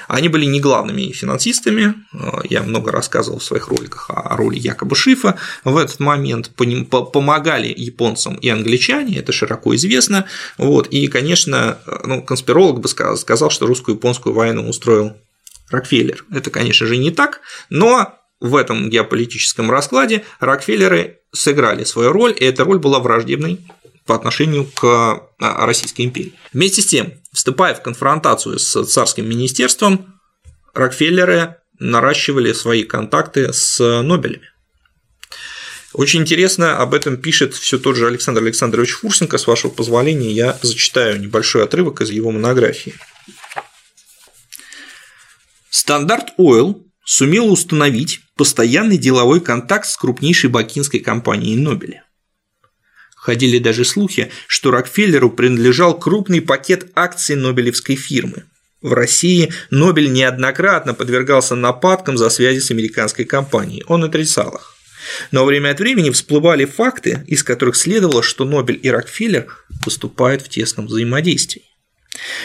Они 0.07 0.29
были 0.29 0.45
не 0.45 0.59
главными 0.59 1.11
финансистами, 1.11 1.95
а, 2.13 2.41
я 2.49 2.63
много 2.63 2.91
рассказывал 2.91 3.39
в 3.39 3.43
своих 3.43 3.67
роликах 3.67 4.09
о 4.09 4.35
роли 4.37 4.57
якобы 4.57 4.95
Шифа, 4.95 5.37
в 5.63 5.75
этот 5.77 5.99
момент 5.99 6.51
помогали 6.55 7.73
японцам 7.75 8.35
и 8.35 8.49
англичане, 8.49 9.17
это 9.17 9.31
широко 9.31 9.75
известно, 9.75 10.25
вот, 10.57 10.87
и, 10.87 11.07
конечно, 11.07 11.79
ну, 12.05 12.21
конспиролог 12.21 12.79
бы 12.79 12.87
сказал, 12.87 13.49
что 13.49 13.67
русско-японскую 13.67 14.33
войну 14.33 14.67
устроил 14.69 15.13
Рокфеллер. 15.69 16.25
Это, 16.31 16.49
конечно 16.51 16.85
же, 16.85 16.97
не 16.97 17.11
так, 17.11 17.41
но 17.69 18.20
в 18.41 18.55
этом 18.55 18.89
геополитическом 18.89 19.71
раскладе 19.71 20.25
Рокфеллеры 20.39 21.19
сыграли 21.31 21.85
свою 21.85 22.11
роль, 22.11 22.35
и 22.37 22.43
эта 22.43 22.65
роль 22.65 22.79
была 22.79 22.99
враждебной 22.99 23.61
по 24.05 24.15
отношению 24.15 24.65
к 24.65 24.83
а, 24.83 25.65
Российской 25.65 26.01
империи. 26.01 26.33
Вместе 26.51 26.81
с 26.81 26.87
тем, 26.87 27.13
вступая 27.31 27.75
в 27.75 27.81
конфронтацию 27.81 28.59
с 28.59 28.85
царским 28.85 29.29
министерством, 29.29 30.19
Рокфеллеры 30.73 31.57
наращивали 31.79 32.51
свои 32.53 32.83
контакты 32.83 33.53
с 33.53 33.79
Нобелями. 34.01 34.49
Очень 35.93 36.21
интересно 36.21 36.77
об 36.77 36.93
этом 36.93 37.17
пишет 37.17 37.53
все 37.53 37.77
тот 37.77 37.97
же 37.97 38.07
Александр 38.07 38.41
Александрович 38.41 38.91
Фурсенко. 38.91 39.37
С 39.37 39.45
вашего 39.45 39.71
позволения 39.71 40.31
я 40.31 40.57
зачитаю 40.61 41.19
небольшой 41.19 41.63
отрывок 41.63 42.01
из 42.01 42.09
его 42.09 42.31
монографии. 42.31 42.95
Standard 45.69 46.33
Oil 46.37 46.90
сумел 47.03 47.51
установить 47.51 48.21
постоянный 48.35 48.97
деловой 48.97 49.41
контакт 49.41 49.87
с 49.87 49.97
крупнейшей 49.97 50.49
бакинской 50.49 50.99
компанией 50.99 51.55
Нобеля. 51.55 52.03
Ходили 53.15 53.59
даже 53.59 53.85
слухи, 53.85 54.31
что 54.47 54.71
Рокфеллеру 54.71 55.29
принадлежал 55.29 55.97
крупный 55.99 56.41
пакет 56.41 56.91
акций 56.95 57.35
Нобелевской 57.35 57.95
фирмы. 57.95 58.45
В 58.81 58.93
России 58.93 59.53
Нобель 59.69 60.11
неоднократно 60.11 60.95
подвергался 60.95 61.55
нападкам 61.55 62.17
за 62.17 62.29
связи 62.29 62.59
с 62.59 62.71
американской 62.71 63.25
компанией, 63.25 63.83
он 63.87 64.03
отрицал 64.03 64.55
их. 64.55 64.75
Но 65.31 65.45
время 65.45 65.69
от 65.69 65.79
времени 65.79 66.09
всплывали 66.09 66.65
факты, 66.65 67.23
из 67.27 67.43
которых 67.43 67.75
следовало, 67.75 68.23
что 68.23 68.45
Нобель 68.45 68.79
и 68.81 68.89
Рокфеллер 68.89 69.47
выступают 69.85 70.41
в 70.41 70.49
тесном 70.49 70.87
взаимодействии. 70.87 71.63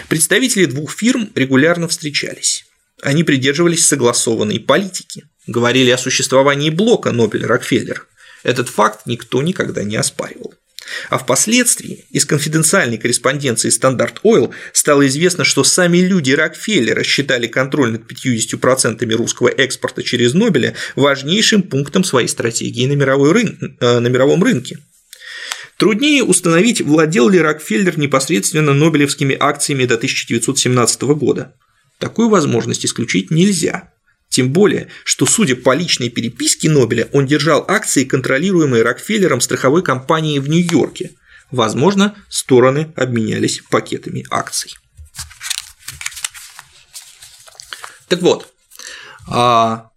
Представители 0.09 0.66
двух 0.66 0.92
фирм 0.92 1.31
регулярно 1.35 1.88
встречались. 1.88 2.66
Они 3.07 3.23
придерживались 3.23 3.87
согласованной 3.87 4.59
политики, 4.59 5.27
говорили 5.47 5.90
о 5.90 5.97
существовании 5.97 6.71
блока 6.71 7.11
Нобель-Рокфеллер. 7.11 8.05
Этот 8.42 8.69
факт 8.69 9.07
никто 9.07 9.42
никогда 9.42 9.85
не 9.85 9.95
оспаривал. 9.95 10.55
А 11.09 11.16
впоследствии 11.16 12.05
из 12.11 12.25
конфиденциальной 12.25 12.99
корреспонденции 12.99 13.71
Стандарт 13.71 14.19
Ойл 14.25 14.53
стало 14.73 15.07
известно, 15.07 15.45
что 15.45 15.62
сами 15.62 15.99
люди 15.99 16.33
Рокфеллера 16.33 17.05
считали 17.05 17.47
контроль 17.47 17.92
над 17.92 18.11
50% 18.11 19.09
русского 19.14 19.51
экспорта 19.51 20.03
через 20.03 20.35
Нобеля 20.35 20.75
важнейшим 20.97 21.62
пунктом 21.62 22.03
своей 22.03 22.27
стратегии 22.27 22.88
на, 22.88 22.95
мировой 22.95 23.31
рын... 23.31 23.77
Э, 23.79 24.01
на 24.01 24.09
мировом 24.09 24.42
рынке. 24.42 24.81
Труднее 25.77 26.25
установить, 26.25 26.81
владел 26.81 27.29
ли 27.29 27.38
Рокфеллер 27.38 27.97
непосредственно 28.01 28.75
нобелевскими 28.75 29.37
акциями 29.38 29.85
до 29.85 29.95
1917 29.95 31.03
года. 31.03 31.55
Такую 31.98 32.28
возможность 32.28 32.85
исключить 32.85 33.30
нельзя. 33.30 33.92
Тем 34.28 34.52
более, 34.52 34.88
что, 35.04 35.24
судя 35.24 35.56
по 35.56 35.74
личной 35.74 36.11
переписке 36.11 36.68
Нобеля, 36.68 37.09
он 37.12 37.26
держал 37.26 37.64
акции, 37.68 38.04
контролируемые 38.04 38.82
Рокфеллером 38.82 39.40
страховой 39.40 39.82
компании 39.82 40.38
в 40.38 40.48
Нью-Йорке. 40.48 41.12
Возможно, 41.50 42.14
стороны 42.28 42.92
обменялись 42.96 43.62
пакетами 43.70 44.26
акций. 44.30 44.74
Так 48.09 48.20
вот, 48.20 48.52
а, 49.28 49.90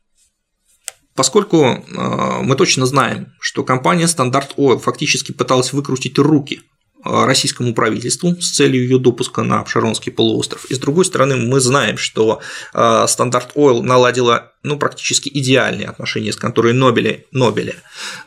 поскольку 1.15 1.65
а, 1.65 2.41
мы 2.41 2.55
точно 2.55 2.85
знаем, 2.85 3.33
что 3.39 3.63
компания 3.63 4.05
Standard 4.05 4.55
Oil 4.55 4.79
фактически 4.79 5.31
пыталась 5.31 5.73
выкрутить 5.73 6.17
руки 6.17 6.61
российскому 7.03 7.73
правительству 7.73 8.35
с 8.41 8.51
целью 8.51 8.83
ее 8.83 8.99
допуска 8.99 9.43
на 9.43 9.61
Обширонский 9.61 10.11
полуостров. 10.11 10.65
И 10.65 10.75
с 10.75 10.79
другой 10.79 11.05
стороны, 11.05 11.37
мы 11.37 11.59
знаем, 11.59 11.97
что 11.97 12.41
э, 12.73 13.05
Стандарт 13.07 13.51
Ойл 13.55 13.83
наладила 13.83 14.51
ну, 14.63 14.77
практически 14.77 15.29
идеальные 15.29 15.87
отношения 15.87 16.33
с 16.33 16.35
конторой 16.35 16.73
Нобеля, 16.73 17.23
Нобеля, 17.31 17.75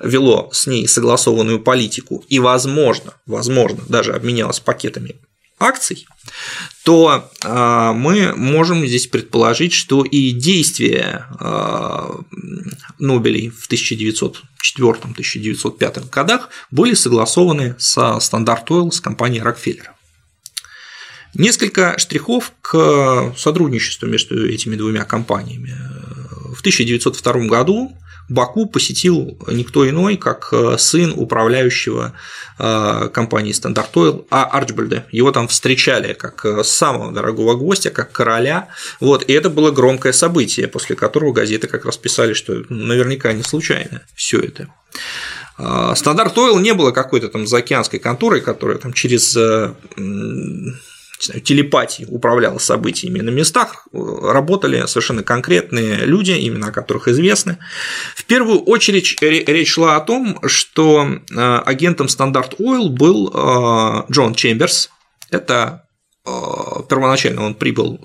вело 0.01 0.49
с 0.53 0.67
ней 0.67 0.89
согласованную 0.89 1.61
политику 1.61 2.25
и, 2.29 2.39
возможно, 2.39 3.15
возможно, 3.27 3.83
даже 3.89 4.13
обменялась 4.15 4.61
пакетами 4.61 5.17
акций, 5.63 6.07
то 6.85 7.31
а, 7.45 7.93
мы 7.93 8.35
можем 8.35 8.85
здесь 8.87 9.07
предположить, 9.07 9.73
что 9.73 10.05
и 10.05 10.33
действия 10.33 11.27
а, 11.39 12.21
Нобелей 12.99 13.51
в 13.51 13.71
1904-1905 13.71 16.11
годах 16.11 16.49
были 16.71 16.95
согласованы 16.95 17.77
со 17.79 18.19
Стандарт 18.21 18.71
Ойл 18.71 18.93
с 18.93 19.01
компанией 19.01 19.43
Рокфеллера. 19.43 19.95
Несколько 21.35 21.99
штрихов 21.99 22.53
к 22.61 23.33
сотрудничеству 23.39 24.07
между 24.07 24.47
этими 24.47 24.77
двумя 24.77 25.05
компаниями. 25.05 25.75
В 26.55 26.61
1902 26.61 27.47
году 27.47 27.97
Баку 28.33 28.67
посетил 28.67 29.37
никто 29.47 29.89
иной, 29.89 30.17
как 30.17 30.49
э, 30.53 30.77
сын 30.79 31.13
управляющего 31.17 32.15
э, 32.59 33.09
компании 33.13 33.53
Стандарт 33.53 33.97
Ойл, 33.97 34.27
а 34.31 34.45
Арчбальда. 34.45 35.07
Его 35.13 35.33
там 35.33 35.49
встречали 35.49 36.15
как 36.15 36.45
э, 36.45 36.65
самого 36.65 37.13
дорогого 37.13 37.55
гостя, 37.55 37.91
как 37.91 38.13
короля. 38.13 38.69
Вот, 39.01 39.25
и 39.29 39.33
это 39.33 39.51
было 39.51 39.71
громкое 39.71 40.13
событие, 40.13 40.67
после 40.67 40.97
которого 40.97 41.33
газеты 41.33 41.67
как 41.67 41.85
раз 41.85 41.97
писали, 41.97 42.33
что 42.33 42.65
наверняка 42.69 43.33
не 43.33 43.43
случайно 43.43 44.03
все 44.15 44.41
это. 44.41 44.69
Стандарт 45.95 46.37
Ойл 46.39 46.59
не 46.59 46.73
было 46.73 46.91
какой-то 46.91 47.29
там 47.29 47.47
заокеанской 47.47 47.99
конторой, 47.99 48.41
которая 48.41 48.79
там 48.79 48.93
через 48.93 49.37
телепатии 51.45 52.07
управляла 52.09 52.59
событиями 52.59 53.21
на 53.21 53.31
местах, 53.31 53.87
работали 53.93 54.87
совершенно 54.87 55.23
конкретные 55.23 56.05
люди, 56.05 56.33
имена 56.33 56.71
которых 56.71 57.09
известны. 57.09 57.59
В 58.15 58.25
первую 58.25 58.61
очередь 58.61 59.21
речь 59.21 59.73
шла 59.73 59.97
о 59.97 60.01
том, 60.01 60.39
что 60.47 61.07
э, 61.07 61.59
агентом 61.65 62.09
Стандарт 62.09 62.55
Ойл 62.59 62.89
был 62.89 63.31
э, 63.33 64.13
Джон 64.13 64.35
Чемберс. 64.35 64.91
Это 65.31 65.87
э, 66.27 66.31
первоначально 66.89 67.45
он 67.45 67.55
прибыл 67.55 68.01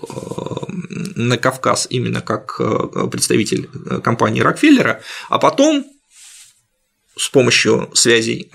на 1.16 1.38
Кавказ 1.38 1.88
именно 1.90 2.22
как 2.22 2.62
представитель 3.12 3.68
компании 4.04 4.42
Рокфеллера, 4.42 5.02
а 5.30 5.40
потом 5.40 5.86
с 7.18 7.30
помощью 7.30 7.90
связей 7.94 8.50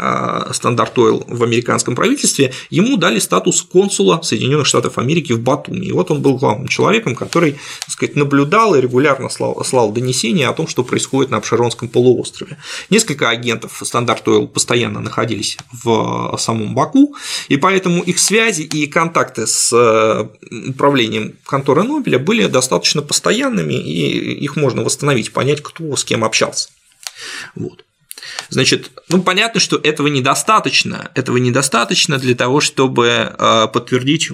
Стандарт 0.53 0.99
Ойл 0.99 1.25
в 1.27 1.43
американском 1.43 1.95
правительстве, 1.95 2.53
ему 2.71 2.97
дали 2.97 3.19
статус 3.19 3.63
консула 3.63 4.21
Соединенных 4.23 4.67
Штатов 4.67 4.99
Америки 4.99 5.33
в 5.33 5.41
Батуми. 5.41 5.87
И 5.87 5.93
вот 5.93 6.11
он 6.11 6.23
был 6.23 6.37
главным 6.37 6.69
человеком, 6.69 7.15
который 7.15 7.53
так 7.81 7.91
сказать, 7.91 8.17
наблюдал 8.17 8.75
и 8.75 8.81
регулярно 8.81 9.29
слал, 9.29 9.63
слал 9.65 9.93
донесения 9.93 10.49
о 10.49 10.53
том, 10.53 10.67
что 10.69 10.85
происходит 10.85 11.31
на 11.31 11.39
Апшеронском 11.39 11.89
полуострове. 11.89 12.59
Несколько 12.91 13.29
агентов 13.29 13.81
Стандарт 13.83 14.27
Ойл 14.29 14.47
постоянно 14.47 15.01
находились 15.01 15.59
в 15.73 16.37
самом 16.39 16.75
Баку, 16.75 17.17
и 17.49 17.57
поэтому 17.57 18.03
их 18.03 18.19
связи 18.19 18.63
и 18.63 18.87
контакты 18.87 19.47
с 19.47 19.73
э, 19.73 20.69
управлением 20.69 21.35
конторы 21.45 21.83
Нобеля 21.83 22.19
были 22.19 22.47
достаточно 22.47 23.03
постоянными, 23.03 23.75
и 23.75 24.33
их 24.45 24.57
можно 24.57 24.83
восстановить, 24.83 25.33
понять, 25.33 25.63
кто 25.63 25.97
с 25.97 26.05
кем 26.05 26.25
общался. 26.25 26.69
Вот. 27.55 27.85
Значит, 28.49 28.91
ну 29.09 29.23
понятно, 29.23 29.61
что 29.61 29.77
этого 29.77 30.09
недостаточно, 30.09 31.11
этого 31.15 31.39
недостаточно 31.39 32.19
для 32.19 32.35
того, 32.35 32.61
чтобы 32.61 33.07
э, 33.09 33.69
подтвердить 33.73 34.31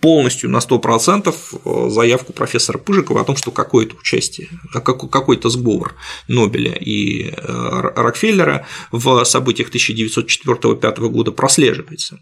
полностью 0.00 0.50
на 0.50 0.58
100% 0.58 1.34
э, 1.64 1.90
заявку 1.90 2.32
профессора 2.32 2.78
Пыжикова 2.78 3.22
о 3.22 3.24
том, 3.24 3.36
что 3.36 3.50
какое-то 3.50 3.96
участие, 3.96 4.48
какой-то 4.72 5.48
сговор 5.48 5.94
Нобеля 6.28 6.74
и 6.74 7.30
э, 7.30 7.32
Рокфеллера 7.96 8.66
в 8.92 9.24
событиях 9.24 9.70
1904-1905 9.70 11.08
года 11.08 11.32
прослеживается. 11.32 12.18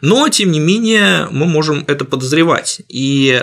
Но, 0.00 0.28
тем 0.28 0.52
не 0.52 0.60
менее, 0.60 1.28
мы 1.32 1.46
можем 1.46 1.84
это 1.88 2.04
подозревать. 2.04 2.82
И 2.88 3.42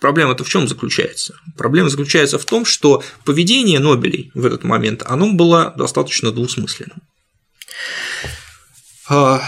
Проблема-то 0.00 0.42
в 0.44 0.48
чем 0.48 0.66
заключается? 0.66 1.38
Проблема 1.58 1.90
заключается 1.90 2.38
в 2.38 2.46
том, 2.46 2.64
что 2.64 3.04
поведение 3.24 3.78
Нобелей 3.78 4.32
в 4.34 4.46
этот 4.46 4.64
момент, 4.64 5.02
оно 5.04 5.34
было 5.34 5.74
достаточно 5.76 6.32
двусмысленным. 6.32 7.02
А, 9.08 9.42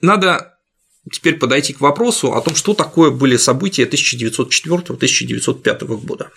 надо 0.00 0.58
теперь 1.12 1.36
подойти 1.36 1.72
к 1.72 1.80
вопросу 1.80 2.32
о 2.32 2.40
том, 2.40 2.56
что 2.56 2.74
такое 2.74 3.12
были 3.12 3.36
события 3.36 3.84
1904-1905 3.84 5.86
года. 6.04 6.32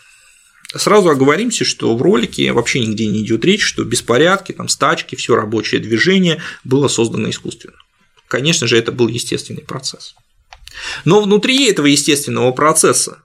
Сразу 0.76 1.10
оговоримся, 1.10 1.66
что 1.66 1.98
в 1.98 2.02
ролике 2.04 2.52
вообще 2.52 2.86
нигде 2.86 3.08
не 3.08 3.24
идет 3.24 3.44
речь, 3.44 3.64
что 3.64 3.84
беспорядки, 3.84 4.52
там, 4.52 4.68
стачки, 4.68 5.16
все 5.16 5.36
рабочее 5.36 5.82
движение 5.82 6.44
было 6.64 6.88
создано 6.88 7.28
искусственно. 7.32 7.74
Конечно 8.28 8.68
же, 8.68 8.78
это 8.78 8.92
был 8.92 9.08
естественный 9.08 9.64
процесс. 9.64 10.14
Но 11.06 11.22
внутри 11.22 11.70
этого 11.70 11.88
естественного 11.88 12.52
процесса 12.52 13.24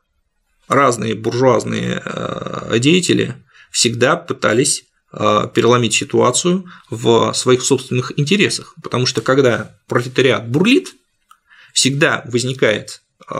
разные 0.69 1.15
буржуазные 1.15 2.03
э, 2.05 2.79
деятели 2.79 3.35
всегда 3.71 4.17
пытались 4.17 4.85
э, 5.13 5.49
переломить 5.55 5.95
ситуацию 5.95 6.65
в 6.91 7.33
своих 7.35 7.63
собственных 7.63 8.19
интересах, 8.19 8.75
потому 8.83 9.07
что 9.07 9.21
когда 9.21 9.77
пролетариат 9.89 10.49
бурлит, 10.49 10.95
всегда 11.73 12.23
возникает 12.27 13.03
э, 13.29 13.35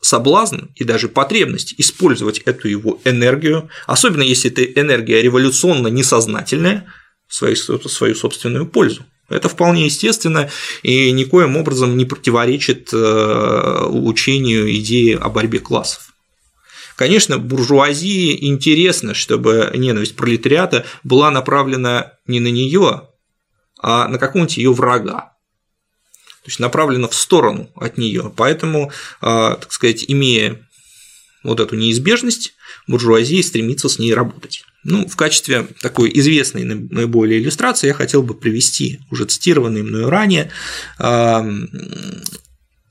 соблазн 0.00 0.66
и 0.74 0.84
даже 0.84 1.08
потребность 1.08 1.74
использовать 1.78 2.38
эту 2.40 2.68
его 2.68 3.00
энергию, 3.04 3.68
особенно 3.86 4.22
если 4.22 4.50
эта 4.50 4.62
энергия 4.80 5.22
революционно 5.22 5.88
несознательная, 5.88 6.86
в 7.26 7.34
свою, 7.34 7.56
в 7.56 7.88
свою 7.88 8.14
собственную 8.14 8.66
пользу. 8.66 9.04
Это 9.28 9.48
вполне 9.48 9.86
естественно 9.86 10.48
и 10.82 11.10
никоим 11.10 11.56
образом 11.56 11.96
не 11.96 12.04
противоречит 12.04 12.90
э, 12.92 13.86
учению 13.88 14.72
идеи 14.76 15.14
о 15.14 15.28
борьбе 15.28 15.58
классов. 15.58 16.12
Конечно, 16.94 17.38
буржуазии 17.38 18.46
интересно, 18.46 19.14
чтобы 19.14 19.70
ненависть 19.74 20.16
пролетариата 20.16 20.86
была 21.04 21.30
направлена 21.30 22.12
не 22.26 22.40
на 22.40 22.48
нее, 22.48 23.08
а 23.82 24.08
на 24.08 24.18
какого-нибудь 24.18 24.56
ее 24.56 24.72
врага. 24.72 25.32
То 26.42 26.50
есть 26.50 26.60
направлена 26.60 27.08
в 27.08 27.14
сторону 27.14 27.68
от 27.74 27.98
нее. 27.98 28.32
Поэтому, 28.36 28.92
э, 29.20 29.56
так 29.60 29.72
сказать, 29.72 30.04
имея 30.06 30.65
вот 31.46 31.60
эту 31.60 31.76
неизбежность, 31.76 32.54
буржуазия 32.86 33.42
стремится 33.42 33.88
с 33.88 33.98
ней 33.98 34.14
работать. 34.14 34.64
Ну, 34.84 35.06
в 35.08 35.16
качестве 35.16 35.66
такой 35.80 36.10
известной 36.14 36.64
наиболее 36.64 37.40
иллюстрации 37.40 37.88
я 37.88 37.94
хотел 37.94 38.22
бы 38.22 38.34
привести 38.34 39.00
уже 39.10 39.24
цитированный 39.24 39.82
мною 39.82 40.10
ранее 40.10 40.52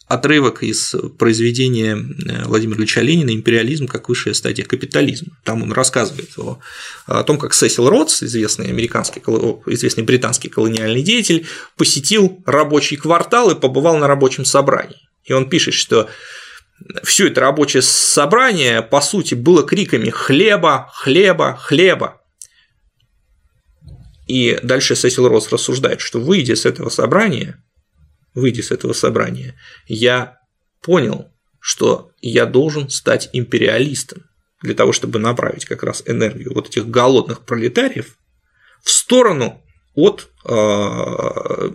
отрывок 0.08 0.62
из 0.62 0.96
произведения 1.18 1.96
э, 1.96 2.46
Владимира 2.46 2.78
Ильича 2.78 3.02
Ленина 3.02 3.32
«Империализм 3.32 3.88
как 3.88 4.08
высшая 4.08 4.34
стадия 4.34 4.64
капитализма». 4.64 5.30
Там 5.44 5.64
он 5.64 5.72
рассказывает 5.72 6.30
о, 6.38 6.60
о 7.08 7.24
том, 7.24 7.40
как 7.40 7.54
Сесил 7.54 7.90
Ротс, 7.90 8.22
известный, 8.22 8.68
американский, 8.68 9.20
известный 9.20 10.04
британский 10.04 10.50
колониальный 10.50 11.02
деятель, 11.02 11.48
посетил 11.76 12.44
рабочий 12.46 12.98
квартал 12.98 13.50
и 13.50 13.60
побывал 13.60 13.98
на 13.98 14.08
рабочем 14.08 14.46
собрании. 14.46 15.10
И 15.24 15.34
он 15.34 15.50
пишет, 15.50 15.74
что 15.74 16.08
все 17.04 17.28
это 17.28 17.42
рабочее 17.42 17.82
собрание, 17.82 18.82
по 18.82 19.02
сути, 19.02 19.34
было 19.34 19.64
криками 19.64 20.10
«хлеба, 20.10 20.90
хлеба, 20.94 21.56
хлеба». 21.56 22.22
И 24.28 24.60
дальше 24.64 24.96
Сесил 24.96 25.28
Росс 25.28 25.52
рассуждает, 25.52 26.02
что 26.02 26.20
выйдя 26.20 26.56
с 26.56 26.66
этого 26.66 26.90
собрания, 26.90 27.64
выйдя 28.34 28.64
с 28.64 28.72
этого 28.72 28.94
собрания, 28.94 29.56
я 29.88 30.40
понял, 30.82 31.32
что 31.60 32.12
я 32.22 32.46
должен 32.46 32.90
стать 32.90 33.30
империалистом 33.34 34.24
для 34.62 34.74
того, 34.74 34.94
чтобы 34.94 35.20
направить 35.20 35.66
как 35.66 35.84
раз 35.84 36.04
энергию 36.06 36.54
вот 36.54 36.68
этих 36.70 36.88
голодных 36.88 37.46
пролетариев 37.46 38.18
в 38.84 38.90
сторону 38.90 39.64
от 39.94 40.30
э, 40.44 41.72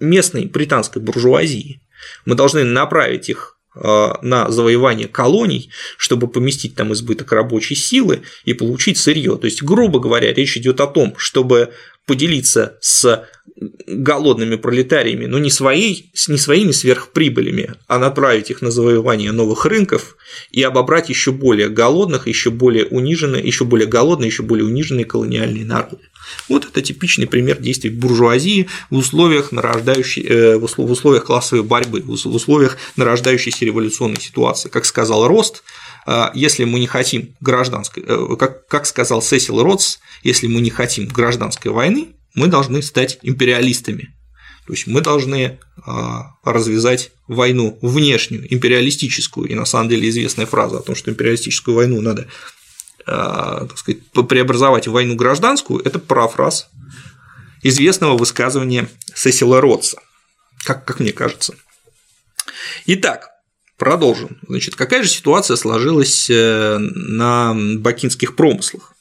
местной 0.00 0.46
британской 0.46 1.00
буржуазии. 1.00 1.82
Мы 2.24 2.34
должны 2.34 2.64
направить 2.64 3.28
их 3.28 3.55
на 3.76 4.50
завоевание 4.50 5.08
колоний, 5.08 5.70
чтобы 5.98 6.28
поместить 6.28 6.74
там 6.74 6.92
избыток 6.92 7.32
рабочей 7.32 7.74
силы 7.74 8.22
и 8.44 8.54
получить 8.54 8.98
сырье. 8.98 9.36
То 9.36 9.44
есть, 9.46 9.62
грубо 9.62 10.00
говоря, 10.00 10.32
речь 10.32 10.56
идет 10.56 10.80
о 10.80 10.86
том, 10.86 11.14
чтобы 11.18 11.72
поделиться 12.06 12.78
с 12.80 13.26
голодными 13.86 14.56
пролетариями, 14.56 15.26
но 15.26 15.38
не, 15.38 15.50
своей, 15.50 16.10
не 16.28 16.38
своими 16.38 16.72
сверхприбылями, 16.72 17.74
а 17.86 17.98
направить 17.98 18.50
их 18.50 18.60
на 18.60 18.70
завоевание 18.70 19.32
новых 19.32 19.64
рынков 19.64 20.16
и 20.50 20.62
обобрать 20.62 21.08
еще 21.08 21.32
более 21.32 21.68
голодных, 21.68 22.28
еще 22.28 22.50
более 22.50 22.86
униженные, 22.86 23.44
еще 23.44 23.64
более 23.64 23.86
голодные, 23.86 24.28
еще 24.28 24.42
более 24.42 24.66
униженные 24.66 25.04
колониальные 25.04 25.64
народы. 25.64 26.04
Вот 26.48 26.64
это 26.64 26.82
типичный 26.82 27.26
пример 27.26 27.58
действий 27.58 27.90
буржуазии 27.90 28.68
в 28.90 28.96
условиях, 28.96 29.52
нарождающей, 29.52 30.22
э, 30.22 30.58
в 30.58 30.64
условиях 30.64 31.24
классовой 31.24 31.62
борьбы, 31.62 32.02
в 32.02 32.10
условиях 32.10 32.76
нарождающейся 32.96 33.64
революционной 33.64 34.20
ситуации. 34.20 34.68
Как 34.68 34.84
сказал 34.84 35.26
Рост, 35.26 35.62
э, 36.06 36.26
если 36.34 36.64
мы 36.64 36.78
не 36.80 36.86
хотим 36.86 37.34
гражданской, 37.40 38.04
э, 38.06 38.36
как, 38.38 38.66
как 38.68 38.86
сказал 38.86 39.22
Сесил 39.22 39.62
Ротс, 39.62 39.98
если 40.22 40.46
мы 40.46 40.60
не 40.60 40.70
хотим 40.70 41.08
гражданской 41.08 41.70
войны, 41.70 42.08
мы 42.34 42.48
должны 42.48 42.82
стать 42.82 43.18
империалистами. 43.22 44.14
То 44.66 44.72
есть 44.72 44.88
мы 44.88 45.00
должны 45.00 45.60
развязать 46.42 47.12
войну 47.28 47.78
внешнюю, 47.82 48.52
империалистическую, 48.52 49.48
и 49.48 49.54
на 49.54 49.64
самом 49.64 49.88
деле 49.88 50.08
известная 50.08 50.46
фраза 50.46 50.78
о 50.78 50.82
том, 50.82 50.96
что 50.96 51.12
империалистическую 51.12 51.76
войну 51.76 52.00
надо 52.00 52.26
так 53.06 53.78
сказать, 53.78 54.00
преобразовать 54.28 54.88
в 54.88 54.92
войну 54.92 55.14
гражданскую, 55.14 55.80
это 55.84 55.98
парафраз 55.98 56.68
известного 57.62 58.16
высказывания 58.16 58.88
Сесила 59.14 59.60
Ротса, 59.60 60.00
как, 60.64 60.84
как 60.84 61.00
мне 61.00 61.12
кажется. 61.12 61.54
Итак, 62.86 63.30
продолжим. 63.76 64.38
Значит, 64.48 64.76
какая 64.76 65.02
же 65.02 65.08
ситуация 65.08 65.56
сложилась 65.56 66.28
э, 66.30 66.78
на 66.78 67.54
бакинских 67.54 68.36
промыслах? 68.36 68.95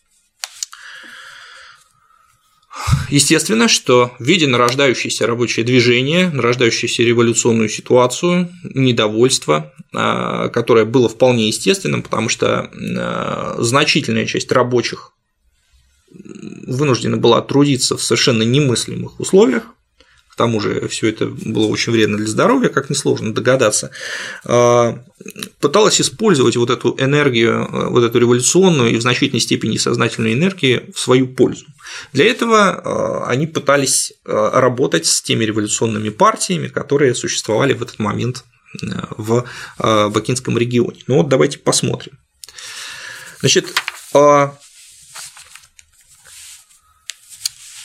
Естественно, 3.10 3.68
что 3.68 4.12
видя 4.20 4.48
нарождающееся 4.48 5.28
рабочее 5.28 5.66
движение, 5.66 6.30
нарождающуюся 6.30 7.04
революционную 7.04 7.70
ситуацию, 7.70 8.50
недовольство, 8.64 9.74
а, 9.94 10.50
которое 10.50 10.86
было 10.86 11.08
вполне 11.10 11.48
естественным, 11.48 12.02
потому 12.02 12.30
что 12.30 12.70
а, 12.98 13.56
значительная 13.60 14.26
часть 14.26 14.52
рабочих 14.52 15.14
вынуждена 16.12 17.18
была 17.18 17.42
трудиться 17.42 17.98
в 17.98 18.04
совершенно 18.04 18.44
немыслимых 18.44 19.20
условиях, 19.20 19.75
тому 20.36 20.60
же 20.60 20.88
все 20.88 21.08
это 21.08 21.28
было 21.28 21.68
очень 21.68 21.94
вредно 21.94 22.18
для 22.18 22.28
здоровья, 22.28 22.70
как 22.70 22.90
несложно 22.90 23.34
догадаться, 23.34 23.92
а, 24.44 25.00
пыталась 25.60 26.02
использовать 26.02 26.58
вот 26.58 26.70
эту 26.70 26.96
энергию, 27.00 27.68
вот 27.90 28.04
эту 28.04 28.20
революционную 28.20 28.92
и 28.92 28.98
в 28.98 29.02
значительной 29.02 29.40
степени 29.40 29.78
сознательную 29.78 30.34
энергию 30.34 30.92
в 30.94 31.00
свою 31.00 31.28
пользу. 31.28 31.66
Для 32.12 32.26
этого 32.26 32.70
а, 32.70 33.28
они 33.28 33.48
пытались 33.48 34.14
а, 34.26 34.60
работать 34.60 35.06
с 35.06 35.22
теми 35.22 35.46
революционными 35.46 36.10
партиями, 36.10 36.68
которые 36.68 37.16
существовали 37.16 37.74
в 37.74 37.82
этот 37.82 38.00
момент 38.00 38.44
в 39.18 39.46
Бакинском 39.78 40.58
регионе. 40.58 41.00
Ну 41.08 41.16
вот 41.16 41.30
давайте 41.30 41.60
посмотрим. 41.60 42.20
Значит, 43.40 43.74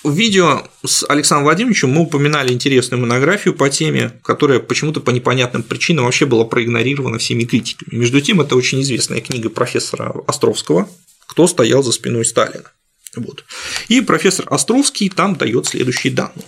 в 0.03 0.15
видео 0.15 0.67
с 0.85 1.05
Александром 1.09 1.45
Владимировичем 1.45 1.91
мы 1.91 2.03
упоминали 2.03 2.53
интересную 2.53 3.01
монографию 3.01 3.55
по 3.55 3.69
теме, 3.69 4.13
которая 4.23 4.59
почему-то 4.59 5.01
по 5.01 5.11
непонятным 5.11 5.63
причинам 5.63 6.07
вообще 6.07 6.25
была 6.27 6.45
проигнорирована 6.45 7.19
всеми 7.19 7.45
критиками. 7.45 7.99
Между 7.99 8.21
тем, 8.21 8.41
это 8.41 8.57
очень 8.57 8.81
известная 8.81 9.21
книга 9.21 9.51
профессора 9.51 10.15
Островского 10.27 10.89
«Кто 11.27 11.47
стоял 11.47 11.83
за 11.83 11.93
спиной 11.93 12.25
Сталина». 12.25 12.73
Вот. 13.17 13.45
И 13.89 14.01
профессор 14.01 14.47
Островский 14.49 15.11
там 15.11 15.37
дает 15.37 15.67
следующие 15.67 16.13
данные. 16.13 16.47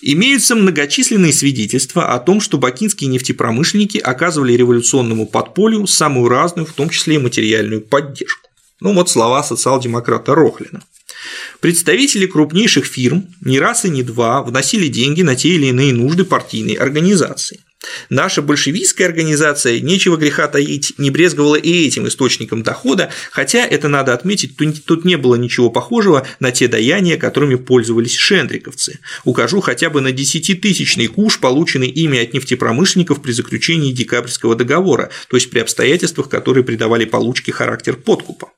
Имеются 0.00 0.54
многочисленные 0.54 1.32
свидетельства 1.32 2.14
о 2.14 2.20
том, 2.20 2.40
что 2.40 2.56
бакинские 2.56 3.10
нефтепромышленники 3.10 3.98
оказывали 3.98 4.52
революционному 4.52 5.26
подполью 5.26 5.86
самую 5.86 6.28
разную, 6.28 6.66
в 6.66 6.72
том 6.72 6.88
числе 6.88 7.16
и 7.16 7.18
материальную 7.18 7.80
поддержку. 7.80 8.48
Ну 8.80 8.94
вот 8.94 9.10
слова 9.10 9.42
социал-демократа 9.42 10.34
Рохлина. 10.34 10.82
Представители 11.60 12.26
крупнейших 12.26 12.84
фирм 12.86 13.28
не 13.40 13.58
раз 13.58 13.84
и 13.84 13.90
не 13.90 14.02
два 14.02 14.42
вносили 14.42 14.88
деньги 14.88 15.22
на 15.22 15.34
те 15.34 15.50
или 15.50 15.66
иные 15.66 15.92
нужды 15.92 16.24
партийной 16.24 16.74
организации. 16.74 17.60
Наша 18.10 18.42
большевистская 18.42 19.06
организация, 19.06 19.80
нечего 19.80 20.16
греха 20.16 20.48
таить, 20.48 20.94
не 20.98 21.10
брезговала 21.10 21.54
и 21.54 21.86
этим 21.86 22.08
источником 22.08 22.62
дохода, 22.62 23.10
хотя 23.30 23.64
это 23.64 23.88
надо 23.88 24.14
отметить, 24.14 24.56
тут 24.84 25.04
не 25.04 25.16
было 25.16 25.36
ничего 25.36 25.70
похожего 25.70 26.26
на 26.40 26.50
те 26.50 26.68
даяния, 26.68 27.16
которыми 27.16 27.54
пользовались 27.54 28.16
шендриковцы. 28.16 28.98
Укажу 29.24 29.60
хотя 29.60 29.90
бы 29.90 30.00
на 30.00 30.12
десятитысячный 30.12 31.06
куш, 31.06 31.38
полученный 31.38 31.88
ими 31.88 32.18
от 32.18 32.34
нефтепромышленников 32.34 33.22
при 33.22 33.32
заключении 33.32 33.92
декабрьского 33.92 34.56
договора, 34.56 35.10
то 35.28 35.36
есть 35.36 35.50
при 35.50 35.60
обстоятельствах, 35.60 36.28
которые 36.28 36.64
придавали 36.64 37.04
получке 37.04 37.52
характер 37.52 37.96
подкупа. 37.96 38.50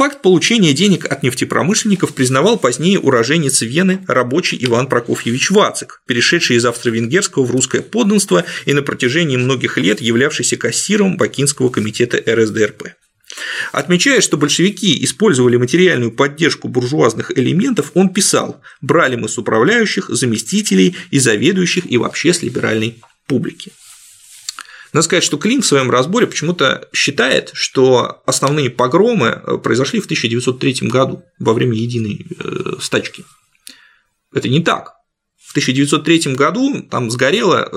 Факт 0.00 0.22
получения 0.22 0.72
денег 0.72 1.04
от 1.04 1.22
нефтепромышленников 1.22 2.14
признавал 2.14 2.58
позднее 2.58 2.98
уроженец 2.98 3.60
Вены 3.60 4.02
рабочий 4.08 4.56
Иван 4.58 4.86
Прокофьевич 4.86 5.50
Вацик, 5.50 6.00
перешедший 6.06 6.56
из 6.56 6.64
австро-венгерского 6.64 7.44
в 7.44 7.50
русское 7.50 7.82
подданство 7.82 8.46
и 8.64 8.72
на 8.72 8.80
протяжении 8.80 9.36
многих 9.36 9.76
лет 9.76 10.00
являвшийся 10.00 10.56
кассиром 10.56 11.18
Бакинского 11.18 11.68
комитета 11.68 12.16
РСДРП. 12.16 12.94
Отмечая, 13.72 14.22
что 14.22 14.38
большевики 14.38 15.04
использовали 15.04 15.58
материальную 15.58 16.12
поддержку 16.12 16.68
буржуазных 16.68 17.36
элементов, 17.36 17.90
он 17.92 18.08
писал 18.08 18.62
«брали 18.80 19.16
мы 19.16 19.28
с 19.28 19.36
управляющих, 19.36 20.08
заместителей 20.08 20.96
и 21.10 21.18
заведующих 21.18 21.84
и 21.84 21.98
вообще 21.98 22.32
с 22.32 22.40
либеральной 22.40 23.02
публики». 23.26 23.72
Надо 24.92 25.04
сказать, 25.04 25.24
что 25.24 25.38
Клим 25.38 25.62
в 25.62 25.66
своем 25.66 25.90
разборе 25.90 26.26
почему-то 26.26 26.88
считает, 26.92 27.50
что 27.54 28.22
основные 28.26 28.70
погромы 28.70 29.28
э, 29.28 29.58
произошли 29.58 30.00
в 30.00 30.06
1903 30.06 30.88
году 30.88 31.22
во 31.38 31.52
время 31.52 31.76
единой 31.76 32.26
э, 32.38 32.72
стачки. 32.80 33.24
Это 34.32 34.48
не 34.48 34.62
так. 34.62 34.94
В 35.36 35.52
1903 35.52 36.34
году 36.34 36.82
там 36.82 37.10
сгорело, 37.10 37.68
э, 37.70 37.76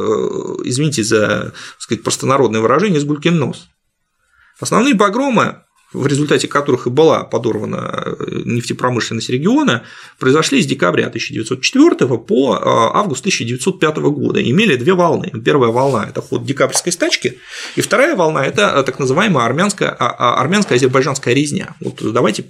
извините 0.65 1.03
за 1.03 1.53
сказать, 1.77 2.03
простонародное 2.03 2.61
выражение, 2.61 2.99
с 2.99 3.05
нос. 3.39 3.67
Основные 4.59 4.95
погромы 4.95 5.62
в 5.93 6.07
результате 6.07 6.47
которых 6.47 6.87
и 6.87 6.89
была 6.89 7.23
подорвана 7.23 8.03
э, 8.05 8.41
нефтепромышленность 8.45 9.29
региона, 9.29 9.83
произошли 10.19 10.61
с 10.61 10.65
декабря 10.65 11.07
1904 11.07 12.17
по 12.17 12.55
э, 12.55 12.59
август 12.65 13.21
1905 13.21 13.97
года. 13.97 14.41
Имели 14.43 14.75
две 14.75 14.93
волны. 14.93 15.31
Первая 15.45 15.71
волна– 15.71 16.07
это 16.09 16.21
ход 16.21 16.45
декабрьской 16.45 16.91
стачки, 16.91 17.39
и 17.75 17.81
вторая 17.81 18.15
волна– 18.15 18.45
это 18.45 18.83
так 18.83 18.99
называемая 18.99 19.45
армянская, 19.45 19.89
а, 19.89 20.09
а, 20.09 20.41
армянская 20.41 20.77
азербайджанская 20.77 21.33
резня. 21.33 21.75
Вот 21.79 21.99
давайте 22.11 22.45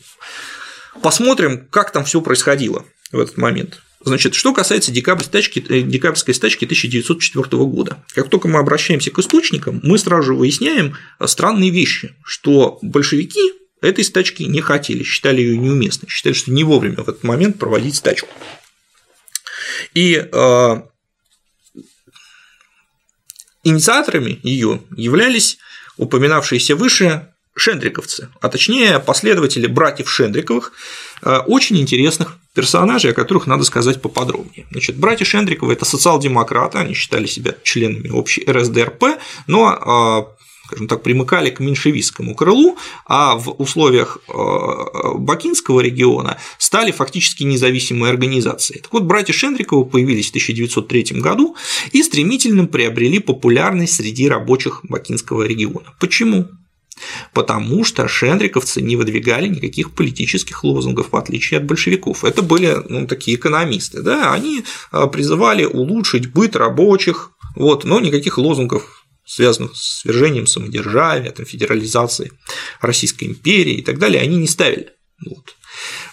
посмотрим, 1.02 1.68
как 1.70 1.92
там 1.92 2.04
все 2.06 2.22
происходило 2.22 2.86
в 3.12 3.20
этот 3.20 3.38
момент. 3.38 3.83
Значит, 4.06 4.36
что 4.36 4.54
касается 4.54 4.92
декабрь 4.92 5.24
стачки, 5.24 5.66
э, 5.70 5.82
декабрьской 5.82 6.34
стачки 6.34 6.66
1904 6.66 7.66
года. 7.66 8.04
Как 8.14 8.30
только 8.30 8.48
мы 8.48 8.60
обращаемся 8.60 9.12
к 9.12 9.20
источникам, 9.20 9.80
мы 9.84 9.98
сразу 9.98 10.24
же 10.24 10.34
выясняем 10.34 10.98
странные 11.26 11.70
вещи, 11.70 12.14
что 12.24 12.80
большевики 12.82 13.54
этой 13.82 14.04
стачки 14.04 14.44
не 14.44 14.62
хотели, 14.62 15.04
считали 15.04 15.42
ее 15.42 15.58
неуместной, 15.58 16.10
считали, 16.10 16.34
что 16.34 16.52
не 16.52 16.64
вовремя 16.64 16.98
в 16.98 17.10
этот 17.10 17.24
момент 17.24 17.60
проводить 17.60 17.96
стачку. 17.96 18.30
И 19.94 20.16
э, 20.16 20.82
инициаторами 23.64 24.40
ее 24.44 24.82
являлись 24.96 25.58
упоминавшиеся 25.98 26.76
выше 26.76 27.33
шендриковцы, 27.56 28.30
а 28.42 28.50
точнее 28.50 29.00
последователи 29.00 29.68
братьев 29.68 30.10
Шендриковых, 30.10 30.72
э, 31.22 31.38
очень 31.46 31.80
интересных 31.80 32.38
персонажей, 32.54 33.12
о 33.12 33.14
которых 33.14 33.48
надо 33.48 33.64
сказать 33.64 34.02
поподробнее. 34.02 34.66
Значит, 34.72 34.98
братья 34.98 35.26
Шендриковы– 35.26 35.74
это 35.74 35.86
социал-демократы, 35.86 36.78
они 36.78 36.94
считали 36.94 37.26
себя 37.26 37.56
членами 37.64 38.10
общей 38.10 38.44
РСДРП, 38.48 39.20
но 39.48 39.68
а, 39.68 40.28
скажем 40.66 40.88
так, 40.88 41.04
примыкали 41.04 41.50
к 41.50 41.60
меньшевистскому 41.60 42.36
крылу, 42.36 42.78
а 43.06 43.36
в 43.36 43.50
условиях 43.60 44.18
э, 44.28 44.34
Бакинского 45.16 45.82
региона 45.82 46.38
стали 46.58 46.92
фактически 46.92 47.44
независимой 47.44 48.10
организацией. 48.10 48.82
Так 48.82 48.94
вот, 48.94 49.04
братья 49.04 49.34
Шендриковы 49.34 49.86
появились 49.86 50.28
в 50.28 50.30
1903 50.30 51.20
году 51.22 51.56
и 51.92 52.02
стремительно 52.02 52.66
приобрели 52.66 53.20
популярность 53.20 53.96
среди 53.96 54.28
рабочих 54.28 54.80
Бакинского 54.84 55.44
региона. 55.44 55.94
Почему? 56.00 56.50
Потому 57.34 57.84
что 57.84 58.08
шендриковцы 58.08 58.82
не 58.82 58.96
выдвигали 58.96 59.48
никаких 59.48 59.92
политических 59.92 60.64
лозунгов, 60.64 61.12
в 61.12 61.16
отличие 61.16 61.60
от 61.60 61.66
большевиков. 61.66 62.24
Это 62.24 62.42
были 62.42 62.78
ну, 62.90 63.08
такие 63.08 63.38
экономисты. 63.38 64.02
Да? 64.02 64.34
Они 64.34 64.64
а, 64.92 65.08
призывали 65.08 65.66
улучшить 65.66 66.32
быт 66.32 66.56
рабочих, 66.56 67.32
вот, 67.56 67.84
но 67.84 68.00
никаких 68.00 68.38
лозунгов 68.38 69.04
связанных 69.26 69.76
с 69.76 70.02
свержением 70.02 70.48
самодержавия, 70.48 71.32
там, 71.32 71.46
федерализацией 71.46 72.34
Российской 72.82 73.26
империи 73.26 73.76
и 73.76 73.82
так 73.82 73.98
далее, 73.98 74.22
они 74.22 74.36
не 74.36 74.48
ставили. 74.48 74.90
Вот. 75.26 75.56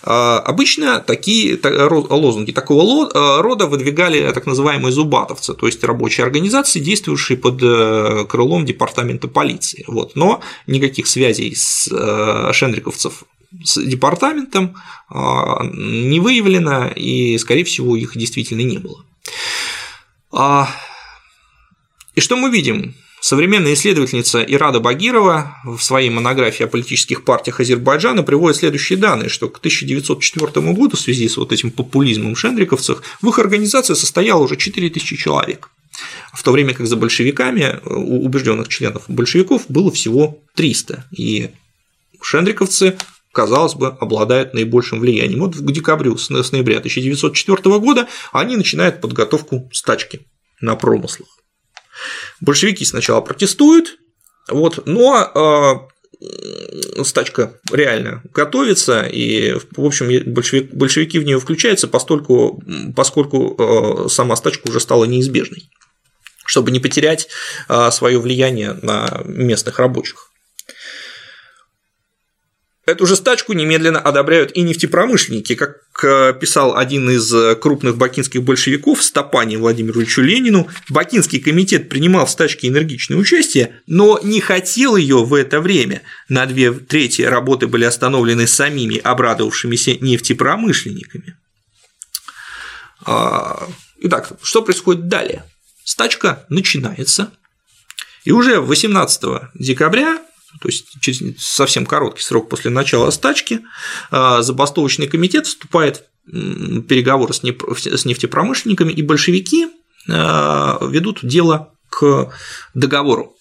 А, 0.03 0.39
обычно 0.39 1.01
такие 1.01 1.59
лозунги 1.63 2.53
такого 2.53 3.11
а, 3.13 3.43
рода 3.43 3.67
выдвигали 3.67 4.31
так 4.33 4.47
называемые 4.47 4.93
зубатовцы, 4.93 5.55
то 5.55 5.67
есть 5.67 5.85
рабочие 5.85 6.25
организации, 6.25 6.81
действующие 6.81 7.37
под 7.39 7.63
э, 7.63 8.25
крылом 8.29 8.65
департамента 8.65 9.29
полиции. 9.29 9.85
Вот. 9.87 10.17
Но 10.17 10.41
никаких 10.67 11.07
связей 11.07 11.55
с 11.55 11.89
э, 11.91 12.53
шендриковцев 12.53 13.25
с 13.65 13.83
департаментом 13.83 14.77
а, 15.09 15.65
не 15.65 16.21
выявлено, 16.21 16.89
и, 16.95 17.37
скорее 17.39 17.65
всего, 17.65 17.97
их 17.97 18.17
действительно 18.17 18.61
не 18.61 18.79
было. 18.79 19.05
И 22.15 22.21
что 22.21 22.37
мы 22.37 22.51
видим? 22.51 22.95
Современная 23.21 23.75
исследовательница 23.75 24.43
Ирада 24.43 24.81
Багирова 24.81 25.57
в 25.65 25.79
своей 25.81 26.09
монографии 26.09 26.65
о 26.65 26.69
политических 26.69 27.23
партиях 27.23 27.61
Азербайджана 27.61 28.23
приводит 28.23 28.57
следующие 28.57 28.99
данные, 28.99 29.29
что 29.29 29.49
к 29.49 29.59
1904 29.59 30.73
году 30.73 30.97
в 30.97 31.01
связи 31.01 31.29
с 31.29 31.37
вот 31.37 31.53
этим 31.53 31.71
популизмом 31.71 32.35
шендриковцев 32.35 33.03
в 33.21 33.29
их 33.29 33.39
организации 33.39 33.93
состояло 33.93 34.43
уже 34.43 34.57
4000 34.57 35.17
человек, 35.17 35.71
в 36.33 36.43
то 36.43 36.51
время 36.51 36.73
как 36.73 36.87
за 36.87 36.97
большевиками 36.97 37.79
у 37.85 38.25
убежденных 38.25 38.69
членов 38.69 39.05
большевиков 39.09 39.65
было 39.69 39.93
всего 39.93 40.39
300, 40.55 41.05
и 41.11 41.51
шендриковцы 42.23 42.97
казалось 43.33 43.75
бы, 43.75 43.89
обладают 43.89 44.55
наибольшим 44.55 44.99
влиянием. 44.99 45.41
Вот 45.41 45.55
к 45.55 45.73
декабрю, 45.73 46.17
с 46.17 46.31
ноября 46.31 46.79
1904 46.79 47.79
года 47.79 48.09
они 48.33 48.57
начинают 48.57 49.01
подготовку 49.03 49.69
стачки 49.73 50.27
на 50.61 50.75
промыслах. 50.75 51.29
Большевики 52.41 52.85
сначала 52.85 53.21
протестуют, 53.21 53.99
вот, 54.49 54.87
но 54.87 55.89
э, 56.21 57.05
стачка 57.05 57.55
реально 57.71 58.23
готовится, 58.33 59.03
и, 59.03 59.53
в 59.53 59.85
общем, 59.85 60.33
большевик, 60.33 60.73
большевики 60.73 61.19
в 61.19 61.25
нее 61.25 61.39
включаются, 61.39 61.89
поскольку, 61.89 62.63
поскольку 62.97 63.57
э, 63.59 64.09
сама 64.09 64.37
стачка 64.37 64.69
уже 64.69 64.81
стала 64.81 65.05
неизбежной, 65.05 65.71
чтобы 66.45 66.71
не 66.71 66.81
потерять 66.81 67.29
свое 67.91 68.19
влияние 68.19 68.73
на 68.83 69.23
местных 69.25 69.79
рабочих. 69.79 70.30
Эту 72.91 73.07
же 73.07 73.15
стачку 73.15 73.53
немедленно 73.53 74.01
одобряют 74.01 74.51
и 74.57 74.63
нефтепромышленники, 74.63 75.55
как 75.55 75.79
э, 76.03 76.35
писал 76.35 76.77
один 76.77 77.09
из 77.09 77.33
э, 77.33 77.55
крупных 77.55 77.97
бакинских 77.97 78.43
большевиков 78.43 79.01
Стопани 79.01 79.57
Владимиру 79.57 80.01
Ильичу 80.01 80.23
Ленину, 80.23 80.69
Бакинский 80.89 81.39
комитет 81.39 81.89
принимал 81.89 82.27
в 82.27 82.31
стачке 82.31 82.67
энергичное 82.67 83.17
участие, 83.17 83.81
но 83.87 84.19
не 84.25 84.41
хотел 84.41 84.97
ее 84.97 85.25
в 85.25 85.35
это 85.35 85.61
время. 85.61 86.03
На 86.29 86.47
две 86.47 86.73
трети 86.73 87.23
работы 87.23 87.69
были 87.69 87.85
остановлены 87.85 88.49
самими 88.49 88.97
обрадовавшимися 88.97 89.99
нефтепромышленниками. 90.01 91.37
А, 93.07 93.69
итак, 94.01 94.33
что 94.43 94.63
происходит 94.63 95.07
далее? 95.07 95.45
Стачка 95.85 96.45
начинается, 96.49 97.31
и 98.25 98.33
уже 98.33 98.61
18 98.61 99.23
декабря 99.55 100.19
то 100.61 100.69
есть 100.69 100.87
через 101.01 101.43
совсем 101.43 101.87
короткий 101.87 102.23
срок 102.23 102.49
после 102.49 102.71
начала 102.71 103.11
стачки, 103.11 103.61
забастовочный 104.11 105.07
комитет 105.07 105.47
вступает 105.47 106.05
в 106.27 106.83
переговоры 106.83 107.33
с 107.33 107.43
нефтепромышленниками, 107.43 108.93
и 108.93 109.03
большевики 109.03 109.69
ведут 110.07 111.21
дело 111.23 111.73
к 111.89 112.33
договору 112.75 113.37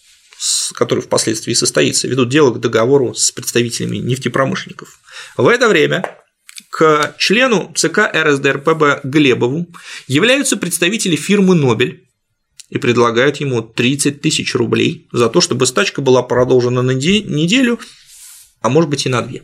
который 0.73 1.01
впоследствии 1.01 1.53
состоится, 1.53 2.07
ведут 2.07 2.29
дело 2.29 2.53
к 2.53 2.61
договору 2.61 3.13
с 3.13 3.31
представителями 3.31 3.97
нефтепромышленников. 3.97 4.99
В 5.35 5.47
это 5.47 5.67
время 5.67 6.17
к 6.69 7.13
члену 7.17 7.73
ЦК 7.75 8.09
РСДРПБ 8.13 9.01
Глебову 9.03 9.67
являются 10.07 10.55
представители 10.55 11.17
фирмы 11.17 11.55
«Нобель», 11.55 12.08
и 12.69 12.77
предлагают 12.77 13.37
ему 13.37 13.61
30 13.61 14.21
тысяч 14.21 14.55
рублей 14.55 15.07
за 15.11 15.29
то, 15.29 15.41
чтобы 15.41 15.65
стачка 15.65 16.01
была 16.01 16.21
продолжена 16.21 16.81
на 16.81 16.91
неделю, 16.91 17.79
а 18.61 18.69
может 18.69 18.89
быть 18.89 19.05
и 19.05 19.09
на 19.09 19.21
две. 19.21 19.43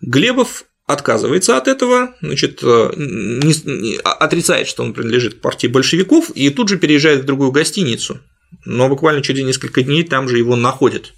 Глебов 0.00 0.64
отказывается 0.86 1.56
от 1.56 1.66
этого, 1.66 2.14
значит, 2.20 2.60
э, 2.62 2.92
не, 2.96 3.96
отрицает, 3.98 4.68
что 4.68 4.82
он 4.82 4.92
принадлежит 4.92 5.34
к 5.34 5.40
партии 5.40 5.66
большевиков, 5.66 6.30
и 6.30 6.50
тут 6.50 6.68
же 6.68 6.78
переезжает 6.78 7.22
в 7.22 7.26
другую 7.26 7.52
гостиницу, 7.52 8.20
но 8.64 8.88
буквально 8.88 9.22
через 9.22 9.44
несколько 9.44 9.82
дней 9.82 10.04
там 10.04 10.28
же 10.28 10.38
его 10.38 10.56
находят. 10.56 11.14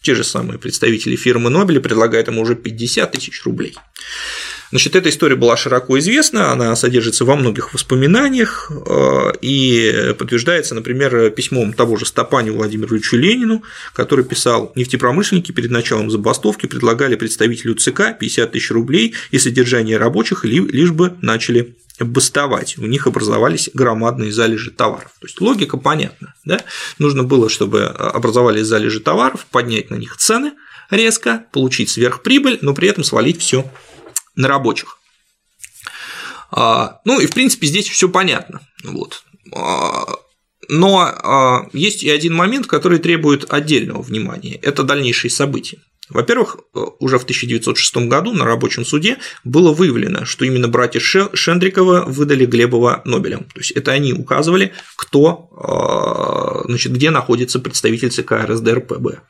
Те 0.00 0.14
же 0.14 0.22
самые 0.22 0.58
представители 0.58 1.16
фирмы 1.16 1.50
Нобеля 1.50 1.80
предлагают 1.80 2.28
ему 2.28 2.42
уже 2.42 2.54
50 2.54 3.10
тысяч 3.10 3.44
рублей. 3.44 3.74
Значит, 4.70 4.96
эта 4.96 5.08
история 5.08 5.36
была 5.36 5.56
широко 5.56 5.98
известна, 5.98 6.52
она 6.52 6.76
содержится 6.76 7.24
во 7.24 7.36
многих 7.36 7.72
воспоминаниях 7.72 8.70
э, 8.70 9.32
и 9.40 10.14
подтверждается, 10.18 10.74
например, 10.74 11.30
письмом 11.30 11.72
того 11.72 11.96
же 11.96 12.04
Стопани 12.04 12.50
Владимировичу 12.50 13.16
Ленину, 13.16 13.62
который 13.94 14.24
писал 14.24 14.72
«Нефтепромышленники 14.74 15.52
перед 15.52 15.70
началом 15.70 16.10
забастовки 16.10 16.66
предлагали 16.66 17.16
представителю 17.16 17.76
ЦК 17.76 18.18
50 18.18 18.52
тысяч 18.52 18.70
рублей 18.70 19.14
и 19.30 19.38
содержание 19.38 19.96
рабочих, 19.96 20.44
лишь 20.44 20.90
бы 20.90 21.14
начали 21.22 21.74
бастовать, 21.98 22.78
у 22.78 22.86
них 22.86 23.06
образовались 23.06 23.70
громадные 23.74 24.32
залежи 24.32 24.70
товаров. 24.70 25.12
То 25.20 25.26
есть 25.26 25.40
логика 25.40 25.76
понятна. 25.76 26.34
Да? 26.44 26.60
Нужно 26.98 27.24
было, 27.24 27.48
чтобы 27.48 27.84
образовались 27.84 28.66
залежи 28.66 29.00
товаров, 29.00 29.46
поднять 29.50 29.90
на 29.90 29.96
них 29.96 30.16
цены 30.16 30.52
резко, 30.90 31.44
получить 31.52 31.90
сверхприбыль, 31.90 32.58
но 32.62 32.74
при 32.74 32.88
этом 32.88 33.04
свалить 33.04 33.40
все 33.40 33.70
на 34.38 34.48
рабочих. 34.48 34.98
А, 36.50 37.00
ну 37.04 37.20
и 37.20 37.26
в 37.26 37.32
принципе 37.32 37.66
здесь 37.66 37.88
все 37.88 38.08
понятно. 38.08 38.60
Вот. 38.84 39.24
А, 39.54 40.06
но 40.68 41.00
а, 41.00 41.68
есть 41.72 42.02
и 42.02 42.08
один 42.08 42.34
момент, 42.34 42.66
который 42.66 43.00
требует 43.00 43.52
отдельного 43.52 44.00
внимания. 44.00 44.54
Это 44.62 44.84
дальнейшие 44.84 45.30
события. 45.30 45.78
Во-первых, 46.10 46.56
э, 46.74 46.80
уже 47.00 47.18
в 47.18 47.24
1906 47.24 48.08
году 48.08 48.32
на 48.32 48.44
рабочем 48.44 48.84
суде 48.84 49.18
было 49.44 49.72
выявлено, 49.72 50.24
что 50.24 50.44
именно 50.44 50.68
братья 50.68 51.00
Шендрикова 51.00 52.04
выдали 52.06 52.46
Глебова 52.46 53.02
Нобелем. 53.04 53.44
То 53.54 53.60
есть 53.60 53.72
это 53.72 53.92
они 53.92 54.12
указывали, 54.12 54.72
кто, 54.96 55.50
э, 56.64 56.68
значит, 56.68 56.92
где 56.92 57.10
находится 57.10 57.58
представитель 57.58 58.10
ЦК 58.10 58.32
РСДРПБ. 58.44 59.20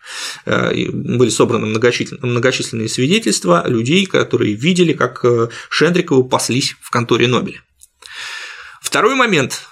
Э, 0.46 0.90
были 0.90 1.30
собраны 1.30 1.66
многочисленные 1.66 2.88
свидетельства 2.88 3.64
людей, 3.66 4.06
которые 4.06 4.54
видели, 4.54 4.92
как 4.92 5.24
Шендриковы 5.70 6.28
паслись 6.28 6.76
в 6.80 6.90
конторе 6.90 7.26
Нобеля. 7.26 7.62
Второй 8.80 9.16
момент, 9.16 9.62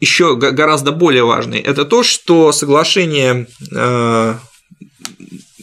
еще 0.00 0.36
гораздо 0.36 0.92
более 0.92 1.24
важный, 1.24 1.60
это 1.60 1.84
то, 1.84 2.02
что 2.02 2.52
соглашение 2.52 3.46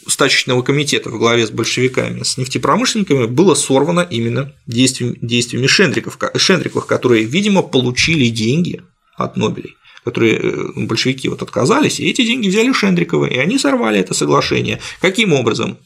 стачечного 0.07 0.61
комитета 0.61 1.09
в 1.09 1.17
главе 1.17 1.45
с 1.47 1.51
большевиками, 1.51 2.23
с 2.23 2.37
нефтепромышленниками 2.37 3.25
было 3.25 3.55
сорвано 3.55 4.01
именно 4.01 4.53
действиями, 4.67 5.17
действиями 5.21 5.67
Шендриков, 5.67 6.17
Шендриковых, 6.35 6.87
которые, 6.87 7.23
видимо, 7.23 7.61
получили 7.61 8.29
деньги 8.29 8.81
от 9.15 9.37
Нобелей 9.37 9.75
которые 10.03 10.37
э, 10.37 10.71
большевики 10.75 11.29
вот 11.29 11.41
отказались, 11.41 11.99
и 11.99 12.09
эти 12.09 12.25
деньги 12.25 12.49
взяли 12.49 12.73
Шендриковы, 12.73 13.29
и 13.29 13.37
они 13.37 13.57
сорвали 13.57 13.99
это 13.99 14.13
соглашение. 14.13 14.81
Каким 14.99 15.31
образом? 15.31 15.77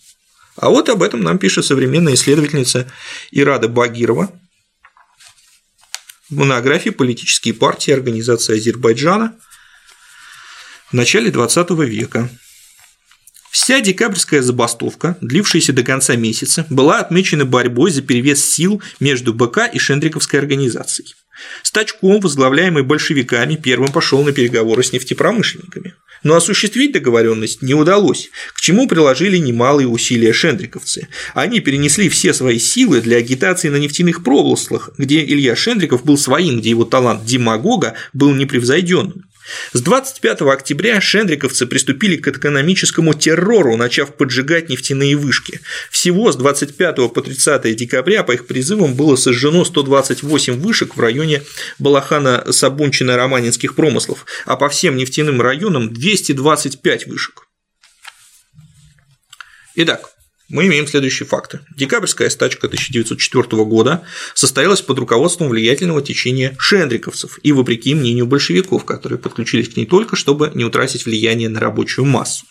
А 0.55 0.69
вот 0.69 0.89
об 0.89 1.03
этом 1.03 1.21
нам 1.21 1.37
пишет 1.37 1.65
современная 1.65 2.15
исследовательница 2.15 2.91
Ирада 3.31 3.67
Багирова 3.67 4.31
в 6.29 6.35
монографии 6.35 6.89
«Политические 6.89 7.53
партии 7.53 7.91
организации 7.91 8.57
Азербайджана» 8.57 9.35
в 10.89 10.93
начале 10.93 11.29
XX 11.29 11.85
века. 11.85 12.29
Вся 13.59 13.81
декабрьская 13.81 14.43
забастовка, 14.43 15.17
длившаяся 15.19 15.73
до 15.73 15.81
конца 15.81 16.15
месяца, 16.15 16.67
была 16.69 16.99
отмечена 16.99 17.43
борьбой 17.43 17.89
за 17.89 18.03
перевес 18.03 18.45
сил 18.45 18.83
между 18.99 19.33
БК 19.33 19.65
и 19.65 19.79
Шендриковской 19.79 20.39
организацией. 20.39 21.15
Стачком, 21.63 22.19
возглавляемый 22.19 22.83
большевиками, 22.83 23.55
первым 23.55 23.91
пошел 23.91 24.23
на 24.23 24.31
переговоры 24.31 24.83
с 24.83 24.93
нефтепромышленниками. 24.93 25.95
Но 26.21 26.35
осуществить 26.35 26.91
договоренность 26.91 27.63
не 27.63 27.73
удалось, 27.73 28.29
к 28.53 28.61
чему 28.61 28.87
приложили 28.87 29.37
немалые 29.37 29.87
усилия 29.87 30.33
шендриковцы. 30.33 31.07
Они 31.33 31.59
перенесли 31.59 32.09
все 32.09 32.33
свои 32.33 32.59
силы 32.59 33.01
для 33.01 33.17
агитации 33.17 33.69
на 33.69 33.77
нефтяных 33.77 34.23
промыслах, 34.23 34.91
где 34.99 35.23
Илья 35.25 35.55
Шендриков 35.55 36.05
был 36.05 36.17
своим, 36.17 36.59
где 36.59 36.69
его 36.69 36.85
талант 36.85 37.25
демагога 37.25 37.95
был 38.13 38.35
непревзойденным. 38.35 39.26
С 39.73 39.81
25 39.81 40.41
октября 40.41 40.99
шендриковцы 41.01 41.65
приступили 41.65 42.17
к 42.17 42.27
экономическому 42.27 43.13
террору, 43.13 43.77
начав 43.77 44.15
поджигать 44.15 44.69
нефтяные 44.69 45.15
вышки. 45.15 45.61
Всего 45.91 46.31
с 46.31 46.35
25 46.35 47.13
по 47.13 47.21
30 47.21 47.75
декабря 47.75 48.23
по 48.23 48.33
их 48.33 48.47
призывам 48.47 48.95
было 48.95 49.15
сожжено 49.15 49.63
128 49.63 50.59
вышек 50.59 50.95
в 50.95 50.99
районе 50.99 51.43
Балахана, 51.79 52.51
Сабунчина, 52.51 53.15
Романинских 53.15 53.75
промыслов, 53.75 54.25
а 54.45 54.55
по 54.55 54.69
всем 54.69 54.95
нефтяным 54.95 55.41
районам 55.41 55.93
225 55.93 57.07
вышек. 57.07 57.47
Итак, 59.75 60.16
мы 60.49 60.67
имеем 60.67 60.87
следующие 60.87 61.27
факты. 61.27 61.59
Декабрьская 61.75 62.29
стачка 62.29 62.67
1904 62.67 63.63
года 63.65 64.03
состоялась 64.33 64.81
под 64.81 64.99
руководством 64.99 65.49
влиятельного 65.49 66.01
течения 66.01 66.55
шендриковцев 66.57 67.39
и 67.43 67.51
вопреки 67.51 67.93
мнению 67.93 68.27
большевиков, 68.27 68.85
которые 68.85 69.19
подключились 69.19 69.69
к 69.69 69.75
ней 69.75 69.85
только, 69.85 70.15
чтобы 70.15 70.51
не 70.53 70.63
утратить 70.63 71.05
влияние 71.05 71.49
на 71.49 71.59
рабочую 71.59 72.05
массу. 72.05 72.45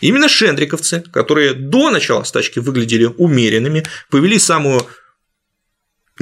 Именно 0.00 0.28
шендриковцы, 0.28 1.02
которые 1.12 1.54
до 1.54 1.90
начала 1.90 2.24
стачки 2.24 2.58
выглядели 2.58 3.04
умеренными, 3.04 3.84
повели 4.10 4.38
самую 4.38 4.86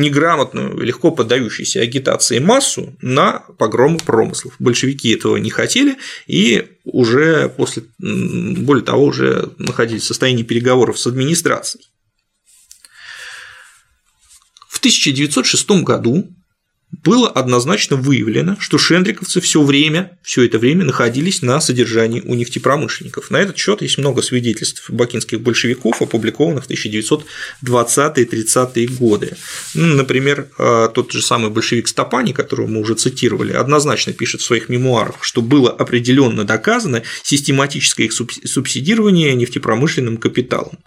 неграмотную, 0.01 0.81
легко 0.81 1.11
поддающуюся 1.11 1.81
агитации 1.81 2.39
массу 2.39 2.97
на 3.01 3.41
погромы 3.59 3.99
промыслов. 3.99 4.55
Большевики 4.59 5.11
этого 5.11 5.37
не 5.37 5.51
хотели 5.51 5.97
и 6.27 6.67
уже 6.85 7.49
после, 7.49 7.85
более 7.99 8.85
того, 8.85 9.05
уже 9.05 9.53
находились 9.59 10.03
в 10.03 10.07
состоянии 10.07 10.43
переговоров 10.43 10.99
с 10.99 11.07
администрацией. 11.07 11.85
В 14.69 14.79
1906 14.79 15.71
году 15.83 16.35
было 16.93 17.29
однозначно 17.29 17.97
выявлено, 17.97 18.57
что 18.59 18.77
шендриковцы 18.77 19.41
все 19.41 19.63
время, 19.63 20.19
все 20.23 20.45
это 20.45 20.59
время 20.59 20.85
находились 20.85 21.41
на 21.41 21.61
содержании 21.61 22.21
у 22.21 22.35
нефтепромышленников. 22.35 23.31
На 23.31 23.37
этот 23.39 23.57
счет 23.57 23.81
есть 23.83 23.99
много 23.99 24.23
свидетельств 24.23 24.91
бакинских 24.91 25.41
большевиков, 25.41 26.03
опубликованных 26.03 26.65
в 26.65 26.71
1920-30-е 26.71 28.89
годы. 28.89 29.37
Ну, 29.75 29.95
например, 29.95 30.49
э, 30.59 30.89
тот 30.93 31.13
же 31.13 31.23
самый 31.23 31.51
большевик 31.51 31.87
Стопани, 31.87 32.33
которого 32.33 32.67
мы 32.67 32.81
уже 32.81 32.95
цитировали, 32.95 33.53
однозначно 33.53 34.13
пишет 34.13 34.41
в 34.41 34.45
своих 34.45 34.69
мемуарах, 34.69 35.23
что 35.23 35.43
было 35.43 35.71
определенно 35.71 36.43
доказано 36.45 37.05
систематическое 37.23 38.07
их 38.07 38.13
субсидирование 38.13 39.35
нефтепромышленным 39.35 40.17
капиталом. 40.17 40.79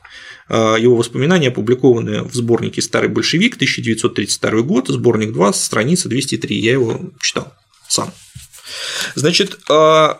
А, 0.56 0.76
его 0.76 0.95
воспоминания 0.95 1.47
опубликованы 1.47 2.22
в 2.22 2.36
сборнике 2.36 2.84
«Старый 2.84 3.10
большевик», 3.10 3.56
1932 3.56 4.62
год, 4.62 4.88
сборник 4.88 5.34
2, 5.34 5.51
страница 5.54 6.10
203, 6.10 6.60
я 6.60 6.74
его 6.74 7.01
читал 7.20 7.51
сам. 7.89 8.14
Значит, 9.16 9.58
а, 9.70 10.20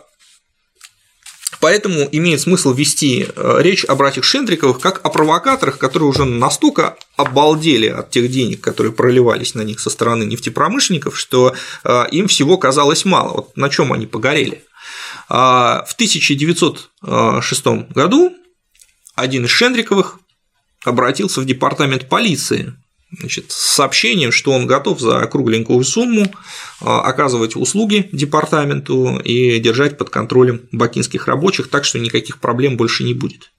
Поэтому 1.60 2.08
имеет 2.10 2.40
смысл 2.40 2.74
вести 2.74 3.28
а, 3.36 3.58
речь 3.60 3.84
о 3.84 3.94
братьях 3.94 4.24
Шендриковых 4.24 4.80
как 4.80 5.00
о 5.04 5.08
провокаторах, 5.08 5.78
которые 5.78 6.08
уже 6.08 6.24
настолько 6.24 6.96
обалдели 7.16 7.86
от 7.86 8.10
тех 8.10 8.28
денег, 8.28 8.60
которые 8.60 8.92
проливались 8.92 9.54
на 9.54 9.62
них 9.62 9.78
со 9.78 9.88
стороны 9.88 10.24
нефтепромышленников, 10.24 11.16
что 11.16 11.54
им 12.10 12.26
всего 12.26 12.58
казалось 12.58 13.04
мало. 13.04 13.34
Вот 13.34 13.56
на 13.56 13.70
чем 13.70 13.92
они 13.92 14.06
погорели. 14.06 14.64
В 15.28 15.94
1906 15.94 17.66
году 17.94 18.34
один 19.14 19.44
из 19.44 19.50
Шендриковых 19.50 20.18
обратился 20.84 21.40
в 21.40 21.46
департамент 21.46 22.08
полиции 22.08 22.74
значит, 23.18 23.50
с 23.50 23.74
сообщением, 23.74 24.32
что 24.32 24.52
он 24.52 24.66
готов 24.66 25.00
за 25.00 25.24
кругленькую 25.26 25.84
сумму 25.84 26.26
а, 26.80 27.02
оказывать 27.02 27.56
услуги 27.56 28.08
департаменту 28.12 29.18
и 29.18 29.58
держать 29.60 29.98
под 29.98 30.10
контролем 30.10 30.62
бакинских 30.72 31.26
рабочих, 31.26 31.68
так 31.68 31.84
что 31.84 31.98
никаких 31.98 32.38
проблем 32.38 32.76
больше 32.76 33.04
не 33.04 33.14
будет. 33.14 33.50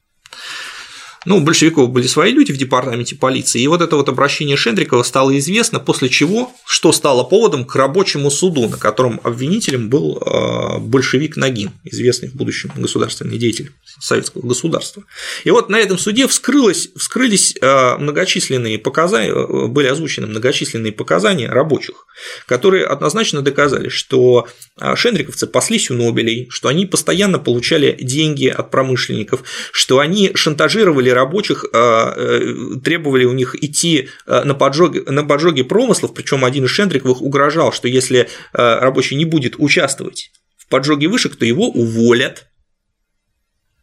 Ну, 1.26 1.38
у 1.38 1.40
большевиков 1.42 1.90
были 1.90 2.06
свои 2.06 2.32
люди 2.32 2.52
в 2.52 2.58
департаменте 2.58 3.16
полиции, 3.16 3.60
и 3.60 3.68
вот 3.68 3.82
это 3.82 3.96
вот 3.96 4.10
обращение 4.10 4.56
Шендрикова 4.56 5.02
стало 5.02 5.38
известно, 5.40 5.80
после 5.80 6.08
чего, 6.08 6.54
что 6.66 6.92
стало 6.92 7.24
поводом 7.24 7.66
к 7.66 7.76
рабочему 7.76 8.30
суду, 8.30 8.70
на 8.70 8.78
котором 8.78 9.20
обвинителем 9.24 9.90
был 9.90 10.22
а, 10.22 10.78
большевик 10.78 11.36
Нагин, 11.36 11.72
известный 11.84 12.30
в 12.30 12.36
будущем 12.36 12.72
государственный 12.76 13.40
деятель 13.40 13.72
советского 14.00 14.46
государства. 14.46 15.04
И 15.44 15.52
вот 15.52 15.70
на 15.70 15.80
этом 15.80 15.98
суде 15.98 16.28
вскрылось, 16.28 16.90
вскрылись 16.96 17.56
а, 17.62 17.98
многочисленные 17.98 18.78
показания, 18.78 19.34
были 19.68 19.88
озвучены 19.88 20.28
многочисленные 20.28 20.92
показания 20.92 21.50
рабочих, 21.50 22.06
которые 22.46 22.86
однозначно 22.86 23.42
доказали, 23.42 23.90
что 23.90 24.48
шендриковцы 24.96 25.48
паслись 25.48 25.90
у 25.90 25.96
Нобелей, 25.96 26.48
что 26.52 26.70
они 26.70 26.86
постоянно 26.86 27.40
получали 27.40 27.98
деньги 28.00 28.48
от 28.48 28.70
промышленников, 28.70 29.44
что 29.72 30.00
они 30.00 30.32
шантажировали 30.36 31.15
рабочих 31.16 31.66
а, 31.74 32.14
э, 32.16 32.80
требовали 32.84 33.26
у 33.26 33.34
них 33.34 33.56
идти 33.56 34.10
а, 34.28 34.44
на 34.44 34.54
поджоги, 34.54 35.00
на 35.00 35.24
поджоги 35.24 35.64
промыслов, 35.64 36.14
причем 36.14 36.46
один 36.46 36.66
из 36.66 36.72
Шендриковых 36.72 37.22
угрожал, 37.22 37.72
что 37.72 37.88
если 37.88 38.30
а, 38.54 38.80
рабочий 38.80 39.16
не 39.16 39.26
будет 39.26 39.56
участвовать 39.58 40.32
в 40.58 40.68
поджоге 40.68 41.08
вышек, 41.08 41.36
то 41.36 41.46
его 41.46 41.70
уволят. 41.70 42.48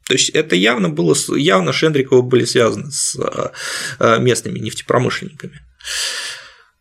То 0.06 0.14
есть 0.14 0.30
это 0.30 0.54
явно 0.56 0.88
было, 0.88 1.16
явно 1.36 1.72
Шендриковы 1.72 2.22
были 2.22 2.44
связаны 2.44 2.90
с 2.90 3.16
местными 4.00 4.58
нефтепромышленниками. 4.58 5.60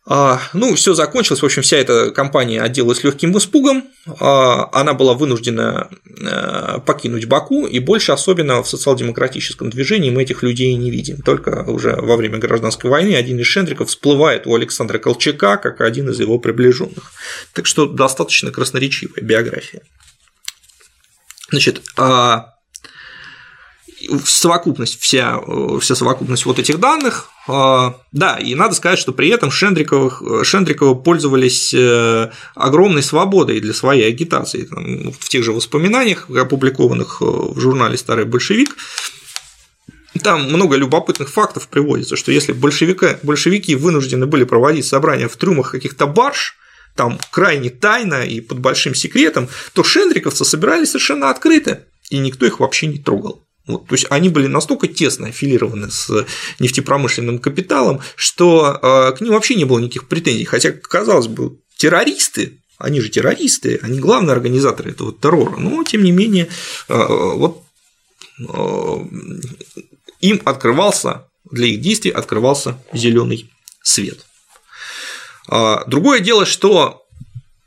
А, 0.04 0.40
ну, 0.52 0.74
все 0.74 0.94
закончилось. 0.94 1.42
В 1.42 1.44
общем, 1.44 1.62
вся 1.62 1.76
эта 1.76 2.10
компания 2.10 2.60
отделалась 2.60 3.04
легким 3.04 3.36
испугом. 3.38 3.84
А, 4.18 4.68
она 4.72 4.94
была 4.94 5.14
вынуждена 5.14 5.90
э, 6.04 6.80
покинуть 6.84 7.26
Баку, 7.26 7.66
и 7.66 7.78
больше 7.78 8.10
особенно 8.10 8.64
в 8.64 8.68
социал-демократическом 8.68 9.70
движении 9.70 10.10
мы 10.10 10.24
этих 10.24 10.42
людей 10.42 10.74
не 10.74 10.90
видим. 10.90 11.22
Только 11.22 11.62
уже 11.68 11.94
во 11.94 12.16
время 12.16 12.38
гражданской 12.38 12.90
войны 12.90 13.14
один 13.14 13.38
из 13.38 13.46
Шендриков 13.46 13.88
всплывает 13.88 14.46
у 14.48 14.56
Александра 14.56 14.98
Колчака 14.98 15.56
как 15.56 15.80
один 15.80 16.10
из 16.10 16.18
его 16.18 16.40
приближенных. 16.40 17.12
Так 17.52 17.66
что 17.66 17.86
достаточно 17.86 18.50
красноречивая 18.50 19.22
биография. 19.22 19.82
Значит, 21.50 21.80
а, 21.96 22.54
совокупность, 24.24 25.00
вся, 25.00 25.38
вся 25.80 25.94
совокупность 25.94 26.44
вот 26.44 26.58
этих 26.58 26.80
данных. 26.80 27.28
А, 27.48 27.96
да, 28.12 28.36
и 28.36 28.54
надо 28.54 28.74
сказать, 28.74 28.98
что 28.98 29.12
при 29.12 29.28
этом 29.28 29.50
Шендриковых, 29.50 30.22
Шендриковы 30.44 30.94
пользовались 30.94 31.74
э, 31.74 32.30
огромной 32.54 33.02
свободой 33.02 33.60
для 33.60 33.74
своей 33.74 34.08
агитации. 34.08 34.68
В 35.18 35.28
тех 35.28 35.42
же 35.42 35.52
воспоминаниях, 35.52 36.30
опубликованных 36.30 37.18
э, 37.20 37.24
в 37.24 37.58
журнале 37.58 37.96
«Старый 37.96 38.26
большевик», 38.26 38.76
там 40.22 40.44
много 40.44 40.76
любопытных 40.76 41.30
фактов 41.30 41.68
приводится, 41.68 42.16
что 42.16 42.30
если 42.32 42.52
большевика, 42.52 43.18
большевики 43.22 43.74
вынуждены 43.74 44.26
были 44.26 44.44
проводить 44.44 44.86
собрания 44.86 45.26
в 45.26 45.36
трюмах 45.36 45.72
каких-то 45.72 46.06
барж, 46.06 46.54
там 46.94 47.18
крайне 47.30 47.70
тайно 47.70 48.24
и 48.24 48.40
под 48.40 48.58
большим 48.58 48.94
секретом, 48.94 49.48
то 49.72 49.82
шендриковцы 49.82 50.44
собирались 50.44 50.90
совершенно 50.90 51.30
открыто, 51.30 51.84
и 52.10 52.18
никто 52.18 52.46
их 52.46 52.60
вообще 52.60 52.86
не 52.86 52.98
трогал. 52.98 53.46
Вот, 53.66 53.86
то 53.86 53.94
есть 53.94 54.06
они 54.10 54.28
были 54.28 54.48
настолько 54.48 54.88
тесно 54.88 55.28
аффилированы 55.28 55.90
с 55.90 56.26
нефтепромышленным 56.58 57.38
капиталом, 57.38 58.00
что 58.16 58.78
э, 58.82 59.16
к 59.16 59.20
ним 59.20 59.32
вообще 59.34 59.54
не 59.54 59.64
было 59.64 59.78
никаких 59.78 60.08
претензий. 60.08 60.44
Хотя, 60.44 60.72
казалось 60.72 61.28
бы, 61.28 61.58
террористы, 61.76 62.58
они 62.78 63.00
же 63.00 63.08
террористы, 63.08 63.78
они 63.82 64.00
главные 64.00 64.32
организаторы 64.32 64.90
этого 64.90 65.12
террора, 65.12 65.56
но 65.58 65.84
тем 65.84 66.02
не 66.02 66.10
менее, 66.10 66.48
э, 66.88 66.94
вот 66.96 67.62
э, 68.40 68.96
им 70.20 70.42
открывался, 70.44 71.28
для 71.48 71.66
их 71.66 71.80
действий 71.80 72.10
открывался 72.10 72.82
зеленый 72.92 73.50
свет. 73.82 74.24
Другое 75.48 76.20
дело, 76.20 76.46
что 76.46 77.01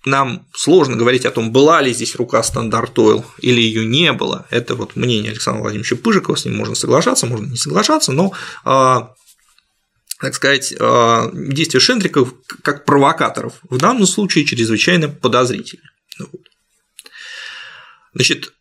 нам 0.06 0.48
сложно 0.54 0.96
говорить 0.96 1.26
о 1.26 1.32
том, 1.32 1.52
была 1.52 1.82
ли 1.82 1.94
здесь 1.94 2.16
рука 2.16 2.42
стандарт 2.44 2.98
Ойл 3.00 3.26
или 3.40 3.62
ее 3.62 3.86
не 3.86 4.14
было. 4.14 4.46
Это 4.50 4.76
вот 4.76 4.96
мнение 4.96 5.32
Александра 5.32 5.62
Владимировича 5.62 5.96
Пыжикова, 5.96 6.36
с 6.36 6.46
ним 6.46 6.58
можно 6.58 6.76
соглашаться, 6.76 7.26
можно 7.26 7.48
не 7.48 7.58
соглашаться, 7.58 8.12
но 8.12 8.34
а, 8.64 9.14
так 10.20 10.36
сказать, 10.36 10.74
а, 10.80 11.30
действия 11.34 11.80
Шендриков 11.80 12.34
как 12.64 12.86
провокаторов 12.86 13.54
в 13.70 13.78
данном 13.78 14.08
случае 14.08 14.46
чрезвычайно 14.46 15.10
подозрительны. 15.10 15.90
Значит, 18.14 18.54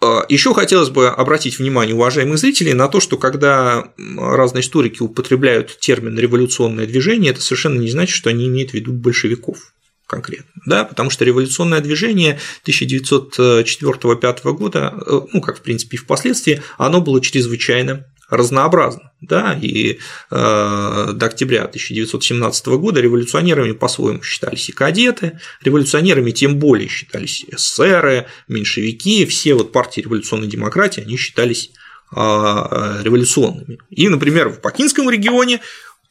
а, 0.00 0.24
еще 0.28 0.54
хотелось 0.54 0.90
бы 0.90 1.08
обратить 1.08 1.58
внимание 1.58 1.94
уважаемых 1.94 2.38
зрителей 2.38 2.74
на 2.74 2.88
то, 2.88 3.00
что 3.00 3.16
когда 3.16 3.92
разные 4.16 4.62
историки 4.62 5.02
употребляют 5.02 5.78
термин 5.78 6.18
революционное 6.18 6.86
движение, 6.86 7.30
это 7.30 7.40
совершенно 7.40 7.78
не 7.78 7.90
значит, 7.90 8.14
что 8.14 8.30
они 8.30 8.46
имеют 8.46 8.70
в 8.70 8.74
виду 8.74 8.92
большевиков 8.92 9.72
конкретно, 10.12 10.52
да, 10.66 10.84
потому 10.84 11.08
что 11.08 11.24
революционное 11.24 11.80
движение 11.80 12.38
1904-1905 12.66 14.52
года, 14.52 14.92
э, 14.94 15.20
ну, 15.32 15.40
как 15.40 15.58
в 15.58 15.62
принципе 15.62 15.96
и 15.96 16.00
впоследствии, 16.00 16.60
оно 16.76 17.00
было 17.00 17.22
чрезвычайно 17.22 18.04
разнообразно, 18.28 19.10
да, 19.22 19.58
и 19.60 19.92
э, 19.92 19.96
до 20.30 21.26
октября 21.26 21.64
1917 21.64 22.66
года 22.66 23.00
революционерами 23.00 23.72
по-своему 23.72 24.22
считались 24.22 24.68
и 24.68 24.72
кадеты, 24.72 25.38
революционерами 25.62 26.30
тем 26.30 26.58
более 26.58 26.88
считались 26.88 27.46
эсеры, 27.48 28.26
меньшевики, 28.48 29.24
все 29.24 29.54
вот 29.54 29.72
партии 29.72 30.02
революционной 30.02 30.46
демократии, 30.46 31.00
они 31.00 31.16
считались 31.16 31.70
э, 32.14 32.16
революционными. 32.16 33.78
И, 33.88 34.10
например, 34.10 34.50
в 34.50 34.60
Пакинском 34.60 35.08
регионе 35.08 35.60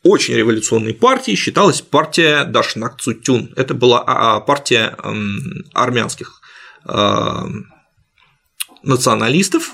очень 0.03 0.33
революционной 0.33 0.93
партией 0.93 1.37
считалась 1.37 1.81
партия 1.81 2.43
Дашнак 2.43 2.99
Цутюн. 2.99 3.53
Это 3.55 3.73
была 3.73 4.03
а, 4.05 4.37
а, 4.37 4.39
партия 4.39 4.95
армянских 5.73 6.41
а, 6.85 7.45
националистов, 8.83 9.73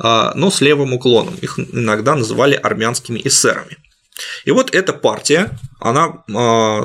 но 0.00 0.50
с 0.50 0.60
левым 0.60 0.92
уклоном. 0.92 1.34
Их 1.40 1.58
иногда 1.58 2.14
называли 2.14 2.54
армянскими 2.54 3.20
эсерами. 3.24 3.78
И 4.44 4.52
вот 4.52 4.72
эта 4.72 4.92
партия, 4.92 5.58
она 5.80 6.22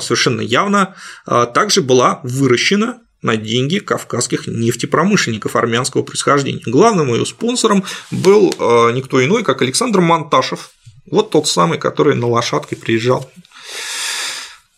совершенно 0.00 0.40
явно 0.40 0.96
также 1.24 1.80
была 1.80 2.18
выращена 2.24 3.02
на 3.22 3.36
деньги 3.36 3.78
кавказских 3.78 4.48
нефтепромышленников 4.48 5.54
армянского 5.54 6.02
происхождения. 6.02 6.62
Главным 6.66 7.14
ее 7.14 7.24
спонсором 7.24 7.84
был 8.10 8.52
никто 8.94 9.24
иной, 9.24 9.44
как 9.44 9.62
Александр 9.62 10.00
Монташев, 10.00 10.70
вот 11.10 11.30
тот 11.30 11.48
самый, 11.48 11.78
который 11.78 12.14
на 12.14 12.26
лошадке 12.28 12.76
приезжал 12.76 13.30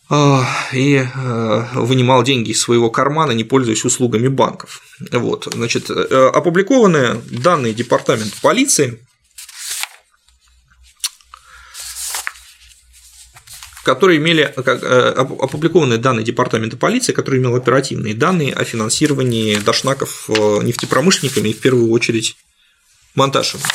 а, 0.09 0.47
и 0.73 0.97
э, 0.99 1.65
вынимал 1.75 2.23
деньги 2.23 2.51
из 2.51 2.61
своего 2.61 2.91
кармана, 2.91 3.33
не 3.33 3.43
пользуясь 3.43 3.85
услугами 3.85 4.29
банков. 4.29 4.83
Вот, 5.11 5.49
значит, 5.53 5.91
э, 5.91 6.31
опубликованные 6.33 7.21
данные 7.31 7.75
департамента 7.75 8.37
полиции, 8.41 9.05
которые 13.85 14.19
имели 14.19 14.45
э, 14.45 15.11
опубликованные 15.19 15.99
данные 15.99 16.25
департамента 16.25 16.77
полиции, 16.77 17.13
который 17.13 17.41
имел 17.41 17.57
оперативные 17.57 18.15
данные 18.15 18.53
о 18.53 18.63
финансировании 18.65 19.57
дошнаков 19.57 20.29
нефтепромышленниками 20.29 21.49
и 21.49 21.53
в 21.53 21.61
первую 21.61 21.91
очередь 21.91 22.37
Монташевым. 23.17 23.67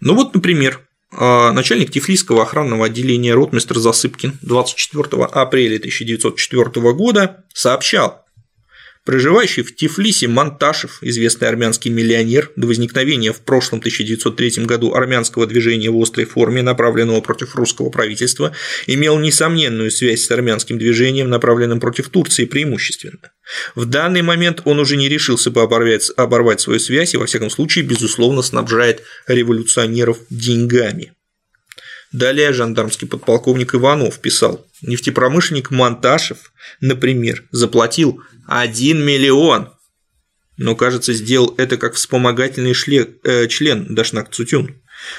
Ну 0.00 0.14
вот, 0.14 0.34
например, 0.34 0.80
а, 1.10 1.52
начальник 1.52 1.90
Тифлисского 1.90 2.42
охранного 2.42 2.86
отделения 2.86 3.34
ротмистр 3.34 3.78
Засыпкин 3.78 4.38
24 4.42 5.24
апреля 5.24 5.78
1904 5.78 6.92
года 6.92 7.44
сообщал, 7.52 8.24
Проживающий 9.08 9.62
в 9.62 9.74
Тифлисе 9.74 10.28
Монташев, 10.28 10.98
известный 11.00 11.48
армянский 11.48 11.90
миллионер, 11.90 12.52
до 12.56 12.66
возникновения 12.66 13.32
в 13.32 13.40
прошлом 13.40 13.78
1903 13.78 14.66
году 14.66 14.92
армянского 14.92 15.46
движения 15.46 15.88
в 15.88 15.96
острой 15.96 16.26
форме, 16.26 16.60
направленного 16.60 17.22
против 17.22 17.56
русского 17.56 17.88
правительства, 17.88 18.52
имел 18.86 19.18
несомненную 19.18 19.90
связь 19.90 20.26
с 20.26 20.30
армянским 20.30 20.76
движением, 20.76 21.30
направленным 21.30 21.80
против 21.80 22.10
Турции 22.10 22.44
преимущественно. 22.44 23.32
В 23.74 23.86
данный 23.86 24.20
момент 24.20 24.60
он 24.66 24.78
уже 24.78 24.98
не 24.98 25.08
решился 25.08 25.50
бы 25.50 25.62
оборвать, 25.62 26.10
оборвать 26.14 26.60
свою 26.60 26.78
связь 26.78 27.14
и, 27.14 27.16
во 27.16 27.24
всяком 27.24 27.48
случае, 27.48 27.86
безусловно, 27.86 28.42
снабжает 28.42 29.04
революционеров 29.26 30.18
деньгами. 30.28 31.14
Далее 32.12 32.52
жандармский 32.52 33.06
подполковник 33.06 33.74
Иванов 33.74 34.18
писал, 34.18 34.66
нефтепромышленник 34.80 35.70
Монташев, 35.70 36.52
например, 36.80 37.44
заплатил 37.50 38.22
1 38.46 39.04
миллион, 39.04 39.74
но, 40.56 40.74
кажется, 40.74 41.12
сделал 41.12 41.54
это 41.58 41.76
как 41.76 41.94
вспомогательный 41.94 42.72
шле, 42.72 43.08
э, 43.24 43.46
член 43.48 43.94
Дашнак 43.94 44.30
Цутюн. 44.30 44.74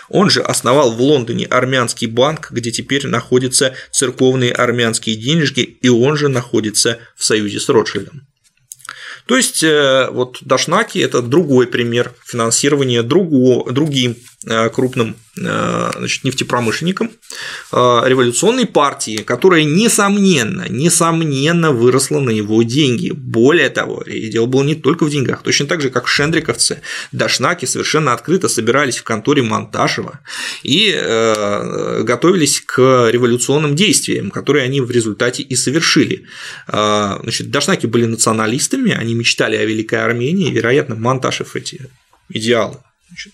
Он 0.10 0.30
же 0.30 0.42
основал 0.42 0.92
в 0.92 1.02
Лондоне 1.02 1.46
армянский 1.46 2.08
банк, 2.08 2.52
где 2.52 2.72
теперь 2.72 3.08
находятся 3.08 3.76
церковные 3.92 4.52
армянские 4.52 5.16
денежки, 5.16 5.62
и 5.62 5.90
он 5.90 6.18
же 6.18 6.28
находится 6.28 7.00
в 7.16 7.24
союзе 7.24 7.60
с 7.60 7.70
Ротшильдом. 7.70 8.28
То 9.28 9.38
есть, 9.38 9.64
э, 9.64 10.10
вот 10.12 10.40
Дашнаки– 10.42 10.98
это 11.00 11.22
другой 11.22 11.68
пример 11.68 12.16
финансирования 12.26 13.04
другого, 13.04 13.72
другим 13.72 14.18
крупным 14.46 15.18
э, 15.38 15.92
значит, 15.98 16.24
нефтепромышленникам 16.24 17.12
революционной 17.72 18.66
партии, 18.66 19.18
которая, 19.18 19.64
несомненно, 19.64 20.66
несомненно 20.70 21.72
выросла 21.72 22.20
на 22.20 22.30
его 22.30 22.64
деньги. 22.64 23.12
Более 23.12 23.70
того, 23.70 24.02
и 24.02 24.30
дело 24.30 24.46
было 24.46 24.64
не 24.64 24.76
только 24.76 25.04
в 25.04 25.10
деньгах, 25.10 25.44
точно 25.44 25.66
так 25.68 25.82
же, 25.82 25.90
как 25.90 26.08
шендриковцы, 26.08 26.82
Дашнаки 27.12 27.66
совершенно 27.66 28.14
открыто 28.14 28.48
собирались 28.48 28.98
в 28.98 29.04
конторе 29.04 29.44
Монташева 29.44 30.22
и 30.64 30.92
готовились 32.04 32.62
к 32.66 33.10
революционным 33.12 33.76
действиям, 33.76 34.32
которые 34.32 34.64
они 34.64 34.80
в 34.80 34.90
результате 34.90 35.44
и 35.44 35.56
совершили. 35.56 36.26
Значит, 36.68 37.52
Дашнаки 37.52 37.88
были 37.88 38.06
националистами, 38.06 38.94
они 38.94 39.16
мечтали 39.16 39.58
о 39.58 39.66
Великой 39.66 40.02
Армении, 40.04 40.50
вероятно, 40.50 40.96
Монташев 40.96 41.56
эти 41.56 41.90
идеалы 42.30 42.78
значит, 43.10 43.34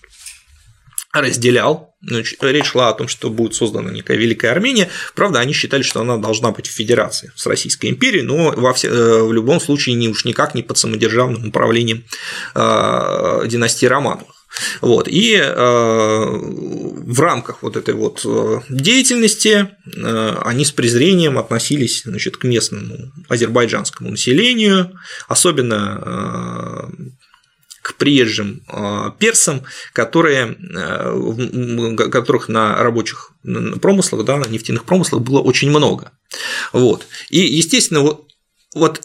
разделял. 1.20 1.94
Значит, 2.02 2.42
речь 2.42 2.66
шла 2.66 2.90
о 2.90 2.94
том, 2.94 3.08
что 3.08 3.30
будет 3.30 3.54
создана 3.54 3.90
некая 3.90 4.16
Великая 4.16 4.50
Армения. 4.50 4.88
Правда, 5.14 5.40
они 5.40 5.52
считали, 5.52 5.82
что 5.82 6.00
она 6.00 6.18
должна 6.18 6.52
быть 6.52 6.68
в 6.68 6.72
федерации 6.72 7.32
с 7.34 7.46
Российской 7.46 7.90
империей, 7.90 8.22
но 8.22 8.52
во 8.52 8.72
все, 8.74 8.88
э, 8.88 9.22
в 9.22 9.32
любом 9.32 9.60
случае 9.60 9.96
не 9.96 10.08
уж 10.08 10.24
никак 10.24 10.54
не 10.54 10.62
под 10.62 10.78
самодержавным 10.78 11.48
управлением 11.48 12.04
э, 12.54 13.42
династии 13.46 13.86
Романовых. 13.86 14.34
Вот. 14.80 15.08
И 15.08 15.34
э, 15.34 15.50
в 15.54 17.20
рамках 17.20 17.62
вот 17.62 17.76
этой 17.76 17.94
вот 17.94 18.24
деятельности 18.70 19.68
они 20.44 20.64
с 20.64 20.72
презрением 20.72 21.38
относились 21.38 22.02
значит, 22.04 22.36
к 22.36 22.44
местному 22.44 23.12
азербайджанскому 23.28 24.10
населению, 24.10 24.92
особенно 25.28 26.88
к 27.86 27.94
приезжим 27.94 28.64
э, 28.68 29.12
персам, 29.20 29.62
которые, 29.92 30.56
э, 30.74 32.08
которых 32.10 32.48
на 32.48 32.82
рабочих 32.82 33.30
промыслах, 33.80 34.24
да, 34.24 34.38
на 34.38 34.46
нефтяных 34.46 34.82
промыслах 34.82 35.22
было 35.22 35.40
очень 35.40 35.70
много. 35.70 36.10
Вот. 36.72 37.06
И, 37.30 37.38
естественно, 37.38 38.00
вот, 38.00 38.26
вот 38.74 39.02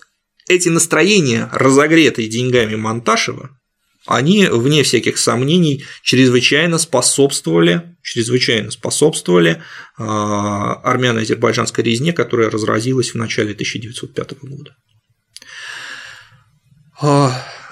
эти 0.47 0.69
настроения, 0.69 1.47
разогретые 1.53 2.27
деньгами 2.27 2.73
Монташева, 2.73 3.51
они, 4.07 4.47
вне 4.47 4.81
всяких 4.81 5.19
сомнений, 5.19 5.85
чрезвычайно 6.01 6.79
способствовали, 6.79 7.95
чрезвычайно 8.01 8.71
способствовали 8.71 9.61
а, 9.95 10.73
армяно-азербайджанской 10.81 11.83
резне, 11.83 12.13
которая 12.13 12.49
разразилась 12.49 13.11
в 13.11 13.15
начале 13.15 13.51
1905 13.51 14.39
года. 14.41 14.75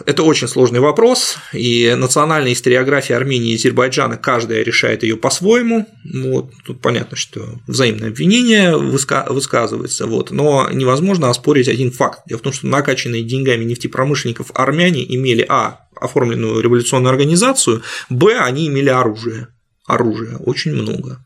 Это 0.05 0.23
очень 0.23 0.47
сложный 0.47 0.79
вопрос, 0.79 1.37
и 1.53 1.93
национальная 1.97 2.53
историография 2.53 3.15
Армении 3.15 3.51
и 3.51 3.55
Азербайджана, 3.55 4.17
каждая 4.17 4.63
решает 4.63 5.03
ее 5.03 5.17
по-своему. 5.17 5.87
Вот, 6.13 6.51
тут 6.65 6.81
понятно, 6.81 7.17
что 7.17 7.59
взаимное 7.67 8.09
обвинение 8.09 8.77
высказывается, 8.77 10.07
вот, 10.07 10.31
но 10.31 10.69
невозможно 10.71 11.29
оспорить 11.29 11.67
один 11.67 11.91
факт. 11.91 12.21
Дело 12.27 12.39
в 12.39 12.43
том, 12.43 12.53
что 12.53 12.67
накачанные 12.67 13.23
деньгами 13.23 13.63
нефтепромышленников 13.63 14.51
армяне 14.53 15.03
имели 15.15 15.45
а 15.47 15.81
оформленную 15.95 16.61
революционную 16.61 17.11
организацию, 17.11 17.81
б 18.09 18.37
они 18.37 18.67
имели 18.67 18.89
оружие. 18.89 19.47
Оружия 19.85 20.37
очень 20.37 20.73
много. 20.73 21.25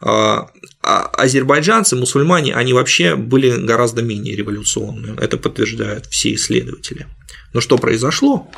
А, 0.00 0.48
а 0.82 1.04
азербайджанцы, 1.06 1.96
мусульмане, 1.96 2.54
они 2.54 2.72
вообще 2.72 3.16
были 3.16 3.50
гораздо 3.50 4.02
менее 4.02 4.36
революционные. 4.36 5.16
Это 5.16 5.36
подтверждают 5.36 6.06
все 6.06 6.34
исследователи. 6.34 7.06
Но 7.52 7.60
что 7.60 7.78
произошло? 7.78 8.50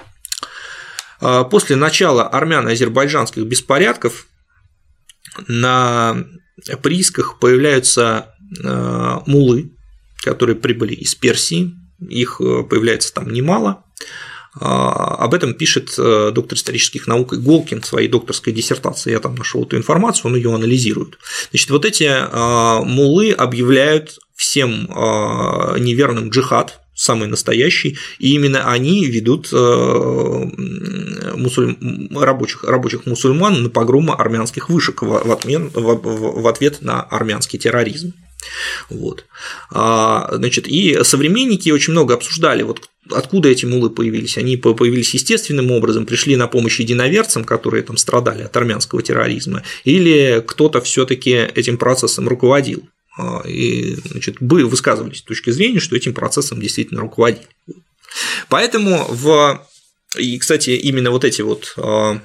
А, 1.20 1.44
после 1.44 1.76
начала 1.76 2.28
армяно-азербайджанских 2.28 3.44
беспорядков 3.44 4.26
на 5.46 6.24
приисках 6.82 7.38
появляются 7.38 8.34
мулы, 9.26 9.70
которые 10.22 10.56
прибыли 10.56 10.92
из 10.92 11.14
Персии, 11.14 11.72
их 12.00 12.40
э, 12.40 12.62
появляется 12.62 13.12
там 13.12 13.30
немало. 13.30 13.84
А, 14.58 15.16
об 15.16 15.34
этом 15.34 15.54
пишет 15.54 15.94
э, 15.98 16.30
доктор 16.34 16.58
исторических 16.58 17.06
наук 17.06 17.34
Иголкин 17.34 17.82
в 17.82 17.86
своей 17.86 18.08
докторской 18.08 18.52
диссертации. 18.52 19.12
Я 19.12 19.20
там 19.20 19.34
нашел 19.34 19.64
эту 19.64 19.76
информацию, 19.76 20.30
он 20.30 20.36
ее 20.36 20.54
анализирует. 20.54 21.18
Значит, 21.50 21.70
вот 21.70 21.84
эти 21.84 22.10
мулы 22.84 23.32
объявляют 23.32 24.18
всем 24.34 24.86
неверным 25.78 26.30
джихад, 26.30 26.80
самый 27.00 27.28
настоящий, 27.28 27.96
и 28.18 28.34
именно 28.34 28.70
они 28.70 29.06
ведут 29.06 29.48
э, 29.52 30.50
мусуль... 31.34 31.76
рабочих, 32.14 32.64
рабочих 32.64 33.06
мусульман 33.06 33.62
на 33.62 33.70
погромы 33.70 34.12
армянских 34.12 34.68
вышек 34.68 35.00
в, 35.00 35.32
отмен... 35.32 35.70
в 35.72 36.46
ответ 36.46 36.82
на 36.82 37.00
армянский 37.00 37.58
терроризм. 37.58 38.12
Вот. 38.88 39.24
А, 39.70 40.28
значит, 40.32 40.66
и 40.66 41.02
современники 41.04 41.70
очень 41.70 41.92
много 41.92 42.14
обсуждали, 42.14 42.62
вот 42.62 42.88
откуда 43.10 43.48
эти 43.48 43.66
мулы 43.66 43.90
появились. 43.90 44.38
Они 44.38 44.56
появились 44.56 45.14
естественным 45.14 45.70
образом, 45.70 46.06
пришли 46.06 46.36
на 46.36 46.46
помощь 46.46 46.80
единоверцам, 46.80 47.44
которые 47.44 47.82
там 47.82 47.96
страдали 47.96 48.42
от 48.42 48.56
армянского 48.56 49.02
терроризма, 49.02 49.62
или 49.84 50.42
кто-то 50.46 50.80
все 50.80 51.06
таки 51.06 51.30
этим 51.30 51.76
процессом 51.76 52.28
руководил. 52.28 52.88
А, 53.18 53.42
и 53.46 53.96
значит, 54.04 54.36
бы 54.40 54.64
высказывались 54.64 55.18
с 55.18 55.22
точки 55.22 55.50
зрения, 55.50 55.80
что 55.80 55.96
этим 55.96 56.14
процессом 56.14 56.60
действительно 56.60 57.00
руководили. 57.00 57.46
Поэтому 58.48 59.06
в 59.08 59.66
и, 60.18 60.38
кстати, 60.38 60.70
именно 60.70 61.10
вот 61.10 61.24
эти 61.24 61.42
вот 61.42 61.74
а, 61.76 62.20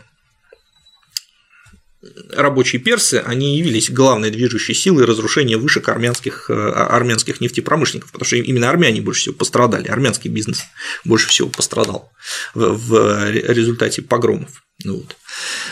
рабочие 2.31 2.81
персы, 2.81 3.23
они 3.25 3.57
явились 3.57 3.89
главной 3.89 4.31
движущей 4.31 4.73
силой 4.73 5.05
разрушения 5.05 5.57
вышек 5.57 5.89
армянских, 5.89 6.49
а, 6.49 6.87
армянских 6.87 7.41
нефтепромышленников, 7.41 8.11
потому 8.11 8.25
что 8.25 8.35
именно 8.37 8.69
армяне 8.69 9.01
больше 9.01 9.21
всего 9.21 9.35
пострадали, 9.35 9.87
армянский 9.87 10.29
бизнес 10.29 10.63
больше 11.03 11.27
всего 11.29 11.49
пострадал 11.49 12.11
в 12.53 13.31
результате 13.31 14.01
погромов. 14.01 14.63
Ну 14.83 14.97
вот. 14.97 15.15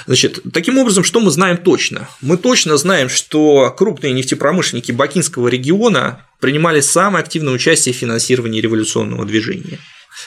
Значит, 0.06 0.40
таким 0.54 0.78
образом, 0.78 1.04
что 1.04 1.20
мы 1.20 1.30
знаем 1.30 1.58
точно? 1.58 2.10
Мы 2.22 2.38
точно 2.38 2.78
знаем, 2.78 3.10
что 3.10 3.74
крупные 3.78 4.14
нефтепромышленники 4.14 4.92
Бакинского 4.92 5.50
региона 5.50 6.26
принимали 6.40 6.80
самое 6.80 7.24
активное 7.24 7.54
участие 7.54 7.94
в 7.94 7.98
финансировании 7.98 8.62
революционного 8.62 9.26
движения. 9.26 9.80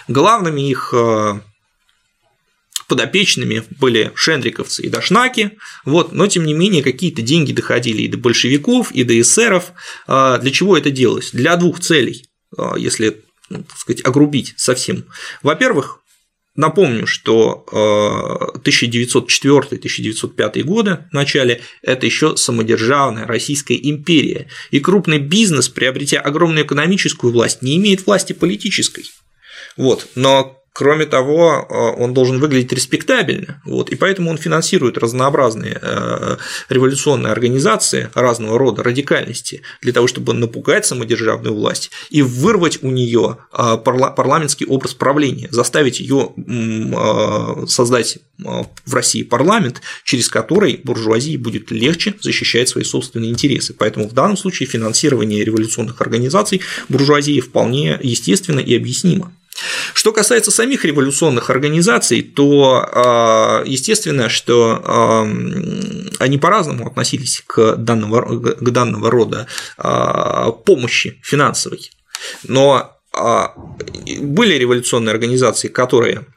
Главными 0.09 0.69
их 0.69 0.93
э, 0.95 1.41
подопечными 2.87 3.65
были 3.79 4.13
шендриковцы 4.15 4.83
и 4.83 4.89
дашнаки, 4.89 5.59
вот, 5.85 6.13
но 6.13 6.27
тем 6.27 6.45
не 6.45 6.55
менее 6.55 6.83
какие-то 6.83 7.23
деньги 7.23 7.53
доходили 7.53 8.03
и 8.03 8.09
до 8.09 8.19
большевиков, 8.19 8.93
и 8.93 9.05
до 9.05 9.21
эсеров. 9.21 9.73
Э, 10.07 10.39
для 10.41 10.51
чего 10.51 10.77
это 10.77 10.91
делалось? 10.91 11.31
Для 11.33 11.57
двух 11.57 11.81
целей, 11.81 12.27
э, 12.57 12.63
если 12.79 13.23
ну, 13.49 13.63
так 13.63 13.79
сказать, 13.79 14.05
огрубить 14.05 14.55
совсем. 14.57 15.05
Во-первых, 15.43 16.01
Напомню, 16.57 17.07
что 17.07 17.67
1904-1905 18.65 20.63
годы 20.63 21.05
в 21.11 21.13
начале 21.13 21.61
это 21.83 22.07
еще 22.07 22.35
самодержавная 22.37 23.27
Российская 23.27 23.77
империя, 23.77 24.49
и 24.71 24.81
крупный 24.81 25.19
бизнес, 25.19 25.69
приобретя 25.69 26.21
огромную 26.21 26.65
экономическую 26.65 27.31
власть, 27.31 27.61
не 27.61 27.77
имеет 27.77 28.07
власти 28.07 28.33
политической. 28.33 29.05
Вот. 29.77 30.09
Но 30.15 30.63
Кроме 30.77 31.07
того, 31.07 31.67
э, 31.71 32.03
он 32.03 32.13
должен 32.13 32.39
выглядеть 32.39 32.71
респектабельно, 32.71 33.63
вот, 33.65 33.89
и 33.89 33.97
поэтому 33.97 34.29
он 34.31 34.37
финансирует 34.37 34.99
разнообразные 34.99 35.79
э, 35.81 36.37
революционные 36.69 37.33
организации 37.33 38.11
разного 38.13 38.59
рода 38.59 38.83
радикальности 38.83 39.63
для 39.81 39.95
того, 39.95 40.07
чтобы 40.07 40.35
напугать 40.35 40.85
самодержавную 40.85 41.55
власть 41.55 41.91
и 42.11 42.21
вырвать 42.21 42.83
у 42.83 42.91
нее 42.91 43.39
э, 43.55 43.79
парламентский 43.79 44.67
образ 44.67 44.93
правления, 44.93 45.49
заставить 45.51 45.99
ее 45.99 46.35
создать 47.67 48.19
в 48.39 48.95
России 48.95 49.23
парламент, 49.23 49.81
через 50.05 50.29
который 50.29 50.81
буржуазии 50.85 51.39
будет 51.39 51.71
легче 51.71 52.15
защищать 52.21 52.69
свои 52.69 52.85
собственные 52.85 53.31
интересы. 53.31 53.73
Поэтому 53.73 54.09
в 54.09 54.13
данном 54.13 54.37
случае 54.37 54.69
финансирование 54.69 55.43
революционных 55.43 56.03
организаций 56.03 56.61
буржуазии 56.91 57.41
вполне 57.41 57.99
естественно 58.03 58.61
и 58.61 58.77
объяснимо. 58.77 59.33
Что 59.95 60.13
касается 60.13 60.51
самих 60.51 60.85
революционных 60.85 61.51
организаций, 61.51 62.23
то 62.23 62.87
а, 62.93 63.63
естественно, 63.65 64.29
что 64.29 64.83
а, 64.85 65.23
они 66.19 66.39
по-разному 66.39 66.87
относились 66.87 67.43
к 67.47 67.77
данного, 67.77 68.55
к 68.55 68.71
данного 68.71 69.11
рода 69.11 69.47
а, 69.79 70.53
помощи 70.53 71.21
финансовой. 71.23 71.91
Но 72.45 72.93
были 74.21 74.55
революционные 74.55 75.13
организации, 75.13 75.69
которые 75.69 76.19
а, 76.19 76.36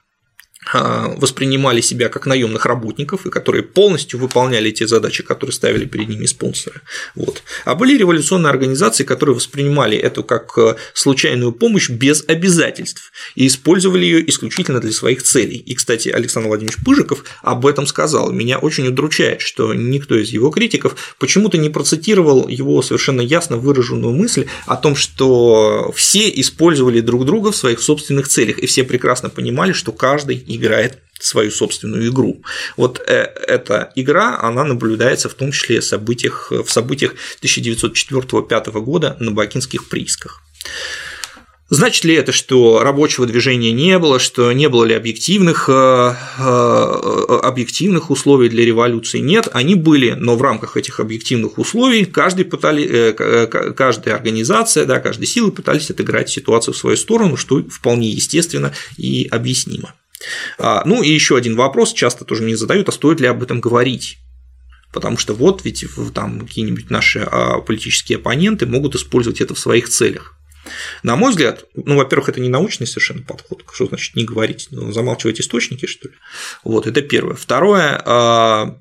воспринимали 0.74 1.82
себя 1.82 2.10
как 2.10 2.26
наемных 2.26 2.66
работников 2.66 3.26
и 3.26 3.30
которые 3.30 3.64
полностью 3.64 4.20
выполняли 4.20 4.72
те 4.72 4.88
задачи, 4.88 5.24
которые 5.24 5.54
ставили 5.54 5.86
перед 5.86 6.10
ними 6.10 6.26
спонсоры. 6.26 6.82
Вот. 7.16 7.42
А 7.66 7.76
были 7.76 7.98
революционные 7.98 8.52
организации, 8.52 9.04
которые 9.04 9.36
воспринимали 9.36 9.98
это 9.98 10.22
как 10.22 10.58
э, 10.58 10.76
случайную 10.94 11.54
помощь 11.54 11.90
без 11.90 12.24
обязательств 12.28 13.12
и 13.36 13.48
использовали 13.48 14.06
ее 14.06 14.30
исключительно 14.30 14.80
для 14.80 14.92
своих 14.92 15.24
целей. 15.24 15.58
И, 15.58 15.76
кстати, 15.76 16.10
Александр 16.10 16.50
Владимирович 16.50 16.84
Пыжиков 16.84 17.24
об 17.42 17.66
этом 17.66 17.88
сказал. 17.88 18.32
Меня 18.32 18.60
очень 18.60 18.88
удручает, 18.88 19.42
что 19.42 19.74
никто 19.74 20.16
из 20.18 20.30
его 20.30 20.50
критиков 20.50 21.16
почему-то 21.20 21.58
не 21.58 21.70
процитировал 21.70 22.48
его 22.48 22.82
совершенно 22.82 23.22
ясно 23.22 23.58
выраженную 23.58 24.14
мысль 24.14 24.46
о 24.66 24.76
том, 24.76 24.96
что 24.96 25.92
все 25.96 26.30
использовали 26.30 27.00
друг 27.00 27.26
друга 27.26 27.52
в 27.52 27.56
своих 27.56 27.80
собственных 27.82 28.28
целях, 28.28 28.60
и 28.60 28.68
все 28.68 28.84
прекрасно 28.84 29.30
понимали, 29.30 29.72
что 29.72 29.92
каждый 29.92 30.44
играет 30.50 31.00
свою 31.20 31.52
собственную 31.52 32.10
игру. 32.10 32.42
Вот 32.78 33.02
э, 33.06 33.14
эта 33.48 33.92
игра, 33.96 34.40
она 34.42 34.64
наблюдается 34.64 35.30
в 35.30 35.34
том 35.34 35.52
числе 35.52 35.82
в 35.82 35.86
событиях, 35.86 36.52
в 36.52 36.70
событиях 36.70 37.16
1904-1905 37.42 38.72
года 38.82 39.18
на 39.20 39.32
бакинских 39.32 39.90
приисках. 39.90 40.42
Значит 41.72 42.04
ли 42.04 42.16
это, 42.16 42.32
что 42.32 42.82
рабочего 42.82 43.28
движения 43.28 43.72
не 43.72 44.00
было, 44.00 44.18
что 44.18 44.52
не 44.54 44.70
было 44.70 44.86
ли 44.86 44.96
объективных, 44.96 45.70
э, 45.70 45.72
э, 46.40 47.40
объективных 47.44 48.10
условий 48.10 48.50
для 48.50 48.66
революции? 48.66 49.20
Нет, 49.20 49.50
они 49.52 49.76
были, 49.76 50.14
но 50.14 50.36
в 50.36 50.42
рамках 50.42 50.78
этих 50.78 51.00
объективных 51.00 51.60
условий 51.60 52.06
каждый 52.06 52.46
пытали, 52.46 53.12
каждая 53.74 54.16
организация, 54.16 54.86
да, 54.86 55.00
каждая 55.00 55.28
сила 55.28 55.52
пытались 55.52 55.92
отыграть 55.92 56.30
ситуацию 56.30 56.74
в 56.74 56.78
свою 56.78 56.98
сторону, 56.98 57.38
что 57.38 57.62
вполне 57.70 58.10
естественно 58.10 58.74
и 58.98 59.28
объяснимо. 59.30 59.94
А, 60.58 60.84
ну 60.86 61.02
и 61.02 61.10
еще 61.10 61.38
один 61.38 61.56
вопрос, 61.56 61.94
часто 61.94 62.26
тоже 62.26 62.44
мне 62.44 62.58
задают, 62.58 62.90
а 62.90 62.92
стоит 62.92 63.20
ли 63.20 63.28
об 63.28 63.42
этом 63.44 63.62
говорить? 63.62 64.18
Потому 64.92 65.18
что 65.18 65.34
вот 65.34 65.64
ведь 65.66 65.86
там 66.14 66.42
какие-нибудь 66.42 66.90
наши 66.90 67.20
а, 67.20 67.60
политические 67.60 68.18
оппоненты 68.18 68.66
могут 68.66 68.96
использовать 68.96 69.42
это 69.42 69.54
в 69.54 69.60
своих 69.60 69.90
целях. 69.90 70.36
На 71.04 71.16
мой 71.16 71.32
взгляд, 71.32 71.66
ну, 71.74 71.96
во-первых, 71.96 72.30
это 72.30 72.42
не 72.42 72.50
научный 72.50 72.86
совершенно 72.86 73.24
подход, 73.24 73.64
что 73.72 73.88
значит 73.88 74.16
не 74.16 74.26
говорить, 74.26 74.68
ну, 74.72 74.92
замалчивать 74.92 75.40
источники, 75.40 75.86
что 75.86 76.10
ли. 76.10 76.16
Вот, 76.64 76.86
это 76.86 77.02
первое. 77.02 77.36
Второе, 77.36 78.02
а, 78.06 78.78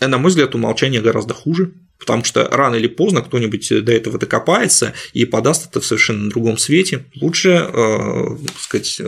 на 0.00 0.18
мой 0.18 0.30
взгляд, 0.30 0.54
умолчание 0.54 1.00
гораздо 1.00 1.34
хуже, 1.34 1.72
потому 1.98 2.24
что 2.24 2.48
рано 2.48 2.76
или 2.76 2.86
поздно 2.86 3.22
кто-нибудь 3.22 3.84
до 3.84 3.92
этого 3.92 4.18
докопается 4.18 4.94
и 5.12 5.24
подаст 5.24 5.68
это 5.68 5.80
в 5.80 5.86
совершенно 5.86 6.30
другом 6.30 6.56
свете. 6.58 7.06
Лучше, 7.20 7.68
так 7.72 8.58
сказать, 8.58 9.02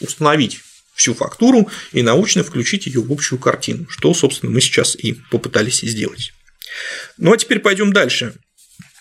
установить 0.00 0.60
всю 1.00 1.14
фактуру 1.14 1.70
и 1.92 2.02
научно 2.02 2.44
включить 2.44 2.86
ее 2.86 3.00
в 3.00 3.10
общую 3.10 3.38
картину, 3.38 3.86
что, 3.88 4.12
собственно, 4.12 4.52
мы 4.52 4.60
сейчас 4.60 4.94
и 4.94 5.14
попытались 5.30 5.80
сделать. 5.80 6.34
Ну 7.16 7.32
а 7.32 7.38
теперь 7.38 7.60
пойдем 7.60 7.92
дальше. 7.92 8.34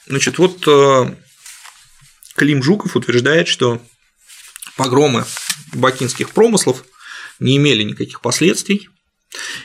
Значит, 0.08 0.38
вот 0.38 0.66
э, 0.66 1.16
Клим 2.36 2.64
Жуков 2.64 2.96
утверждает, 2.96 3.50
что 3.50 3.82
погромы 4.78 5.26
бакинских 5.74 6.30
промыслов 6.30 6.86
не 7.40 7.58
имели 7.58 7.84
никаких 7.84 8.22
последствий, 8.22 8.88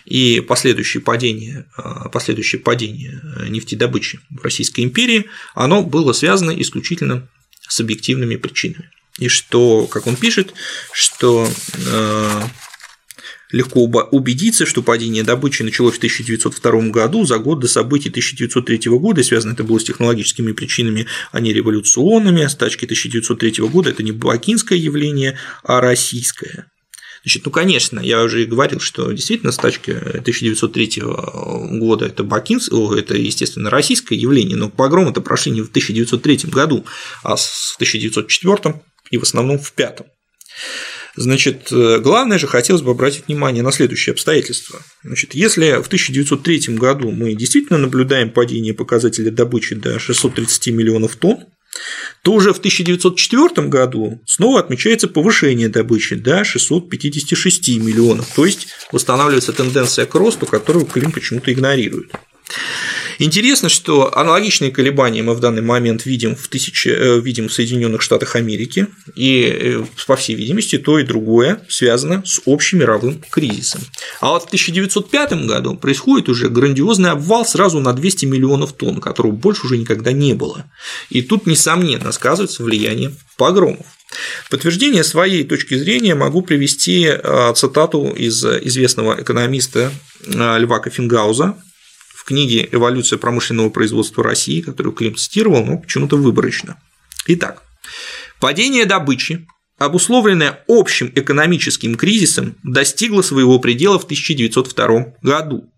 и 0.04 0.40
последующее 0.40 1.02
падение, 1.02 1.66
э, 1.78 2.08
последующее 2.12 2.60
падение 2.60 3.22
нефтедобычи 3.48 4.20
в 4.28 4.42
Российской 4.42 4.80
империи, 4.80 5.26
оно 5.54 5.84
было 5.84 6.12
связано 6.12 6.50
исключительно 6.50 7.28
с 7.68 7.78
объективными 7.80 8.36
причинами 8.36 8.90
и 9.18 9.28
что, 9.28 9.86
как 9.86 10.06
он 10.06 10.16
пишет, 10.16 10.54
что 10.92 11.48
э, 11.86 12.42
легко 13.50 13.84
убедиться, 13.84 14.66
что 14.66 14.82
падение 14.82 15.22
добычи 15.22 15.62
началось 15.62 15.94
в 15.94 15.98
1902 15.98 16.88
году, 16.88 17.24
за 17.24 17.38
год 17.38 17.60
до 17.60 17.68
событий 17.68 18.08
1903 18.08 18.90
года, 18.98 19.20
и 19.20 19.24
связано 19.24 19.52
это 19.52 19.62
было 19.62 19.78
с 19.78 19.84
технологическими 19.84 20.52
причинами, 20.52 21.06
а 21.30 21.40
не 21.40 21.52
революционными. 21.52 22.46
Стачки 22.46 22.84
1903 22.84 23.68
года– 23.68 23.90
это 23.90 24.02
не 24.02 24.12
бакинское 24.12 24.78
явление, 24.78 25.38
а 25.62 25.80
российское. 25.80 26.66
Значит, 27.22 27.46
ну, 27.46 27.52
конечно, 27.52 28.00
я 28.00 28.22
уже 28.22 28.42
и 28.42 28.46
говорил, 28.46 28.80
что 28.80 29.10
действительно 29.12 29.50
стачки 29.50 29.92
1903 29.92 31.02
года 31.78 32.04
это 32.04 32.22
Бакинс, 32.22 32.68
это, 32.68 33.16
естественно, 33.16 33.70
российское 33.70 34.14
явление, 34.14 34.58
но 34.58 34.68
погромы 34.68 35.10
это 35.10 35.22
прошли 35.22 35.52
не 35.52 35.62
в 35.62 35.70
1903 35.70 36.50
году, 36.50 36.84
а 37.22 37.36
в 37.36 37.74
1904 37.76 38.82
и 39.14 39.18
в 39.18 39.22
основном 39.22 39.58
в 39.58 39.72
пятом. 39.72 40.06
Значит, 41.16 41.68
э, 41.70 42.00
главное 42.00 42.38
же 42.38 42.48
хотелось 42.48 42.82
бы 42.82 42.90
обратить 42.90 43.28
внимание 43.28 43.62
на 43.62 43.70
следующее 43.70 44.12
обстоятельство. 44.12 44.82
Значит, 45.04 45.34
если 45.34 45.80
в 45.80 45.86
1903 45.86 46.76
году 46.76 47.12
мы 47.12 47.34
действительно 47.34 47.78
наблюдаем 47.78 48.30
падение 48.30 48.74
показателя 48.74 49.30
добычи 49.30 49.76
до 49.76 50.00
630 50.00 50.68
миллионов 50.68 51.14
тонн, 51.14 51.44
то 52.22 52.32
уже 52.32 52.52
в 52.52 52.58
1904 52.58 53.68
году 53.68 54.20
снова 54.26 54.60
отмечается 54.60 55.06
повышение 55.06 55.68
добычи 55.68 56.16
до 56.16 56.44
656 56.44 57.68
миллионов, 57.78 58.28
то 58.34 58.46
есть 58.46 58.68
восстанавливается 58.90 59.52
тенденция 59.52 60.06
к 60.06 60.14
росту, 60.14 60.46
которую 60.46 60.86
Клим 60.86 61.12
почему-то 61.12 61.52
игнорирует. 61.52 62.12
Интересно, 63.18 63.68
что 63.68 64.16
аналогичные 64.16 64.70
колебания 64.70 65.22
мы 65.22 65.34
в 65.34 65.40
данный 65.40 65.62
момент 65.62 66.06
видим 66.06 66.34
в, 66.34 66.48
тысяче, 66.48 66.90
э, 66.90 67.20
видим 67.20 67.48
в 67.48 67.52
Соединенных 67.52 68.02
Штатах 68.02 68.36
Америки, 68.36 68.88
и, 69.14 69.42
э, 69.44 69.84
по 70.06 70.16
всей 70.16 70.34
видимости, 70.34 70.78
то 70.78 70.98
и 70.98 71.04
другое 71.04 71.60
связано 71.68 72.22
с 72.24 72.40
общим 72.46 72.78
мировым 72.78 73.22
кризисом. 73.30 73.82
А 74.20 74.30
вот 74.30 74.44
в 74.44 74.46
1905 74.46 75.46
году 75.46 75.76
происходит 75.76 76.28
уже 76.28 76.48
грандиозный 76.48 77.10
обвал 77.10 77.46
сразу 77.46 77.80
на 77.80 77.92
200 77.92 78.26
миллионов 78.26 78.72
тонн, 78.72 79.00
которого 79.00 79.32
больше 79.32 79.66
уже 79.66 79.78
никогда 79.78 80.12
не 80.12 80.34
было. 80.34 80.64
И 81.10 81.22
тут, 81.22 81.46
несомненно, 81.46 82.12
сказывается 82.12 82.62
влияние 82.62 83.12
погромов. 83.36 83.86
Подтверждение 84.50 85.02
своей 85.02 85.44
точки 85.44 85.74
зрения 85.74 86.14
могу 86.14 86.42
привести 86.42 87.06
э, 87.06 87.52
цитату 87.56 88.12
из 88.16 88.44
известного 88.44 89.20
экономиста 89.20 89.92
Льва 90.26 90.78
Кофенгауза, 90.78 91.56
книге 92.24 92.68
«Эволюция 92.72 93.18
промышленного 93.18 93.70
производства 93.70 94.24
России», 94.24 94.60
которую 94.60 94.94
Клим 94.94 95.16
цитировал, 95.16 95.64
но 95.64 95.78
почему-то 95.78 96.16
выборочно. 96.16 96.80
Итак, 97.26 97.62
падение 98.40 98.86
добычи, 98.86 99.46
обусловленное 99.78 100.64
общим 100.68 101.12
экономическим 101.14 101.96
кризисом, 101.96 102.56
достигло 102.62 103.22
своего 103.22 103.58
предела 103.58 103.98
в 103.98 104.04
1902 104.04 105.14
году. 105.22 105.70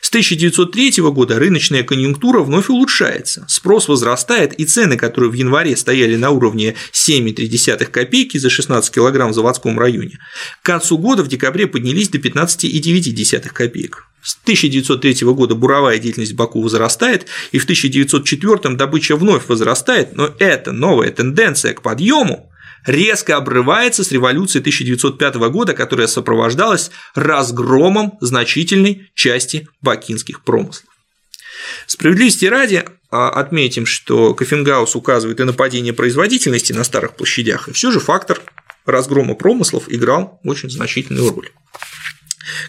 С 0.00 0.08
1903 0.08 1.02
года 1.10 1.38
рыночная 1.38 1.82
конъюнктура 1.82 2.40
вновь 2.40 2.68
улучшается, 2.68 3.44
спрос 3.48 3.88
возрастает, 3.88 4.54
и 4.54 4.64
цены, 4.64 4.96
которые 4.96 5.30
в 5.30 5.34
январе 5.34 5.76
стояли 5.76 6.16
на 6.16 6.30
уровне 6.30 6.74
7,3 6.92 7.84
копейки 7.86 8.38
за 8.38 8.50
16 8.50 8.92
кг 8.92 9.28
в 9.28 9.34
заводском 9.34 9.78
районе, 9.78 10.18
к 10.62 10.66
концу 10.66 10.98
года 10.98 11.22
в 11.22 11.28
декабре 11.28 11.66
поднялись 11.66 12.08
до 12.08 12.18
15,9 12.18 13.48
копеек. 13.48 14.06
С 14.26 14.36
1903 14.42 15.24
года 15.34 15.54
буровая 15.54 16.00
деятельность 16.00 16.34
Баку 16.34 16.60
возрастает, 16.60 17.28
и 17.52 17.58
в 17.58 17.62
1904 17.62 18.74
добыча 18.74 19.14
вновь 19.14 19.46
возрастает, 19.46 20.16
но 20.16 20.34
эта 20.40 20.72
новая 20.72 21.12
тенденция 21.12 21.74
к 21.74 21.82
подъему 21.82 22.50
резко 22.86 23.36
обрывается 23.36 24.02
с 24.02 24.10
революцией 24.10 24.62
1905 24.62 25.36
года, 25.36 25.74
которая 25.74 26.08
сопровождалась 26.08 26.90
разгромом 27.14 28.18
значительной 28.20 29.12
части 29.14 29.68
бакинских 29.80 30.42
промыслов. 30.42 30.90
Справедливости 31.86 32.46
ради 32.46 32.84
а, 33.12 33.28
отметим, 33.30 33.86
что 33.86 34.34
Кофенгаус 34.34 34.96
указывает 34.96 35.38
и 35.38 35.44
на 35.44 35.52
падение 35.52 35.92
производительности 35.92 36.72
на 36.72 36.82
старых 36.82 37.14
площадях, 37.14 37.68
и 37.68 37.72
все 37.72 37.92
же 37.92 38.00
фактор 38.00 38.40
разгрома 38.86 39.36
промыслов 39.36 39.84
играл 39.86 40.40
очень 40.42 40.68
значительную 40.68 41.32
роль. 41.32 41.50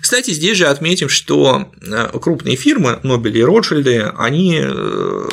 Кстати, 0.01 0.31
здесь 0.31 0.57
же 0.57 0.67
отметим, 0.67 1.09
что 1.09 1.71
э, 1.81 2.09
крупные 2.19 2.55
фирмы, 2.55 2.99
Нобели 3.03 3.39
и 3.39 3.43
Ротшильды, 3.43 4.11
они 4.17 4.61
э, 4.63 5.27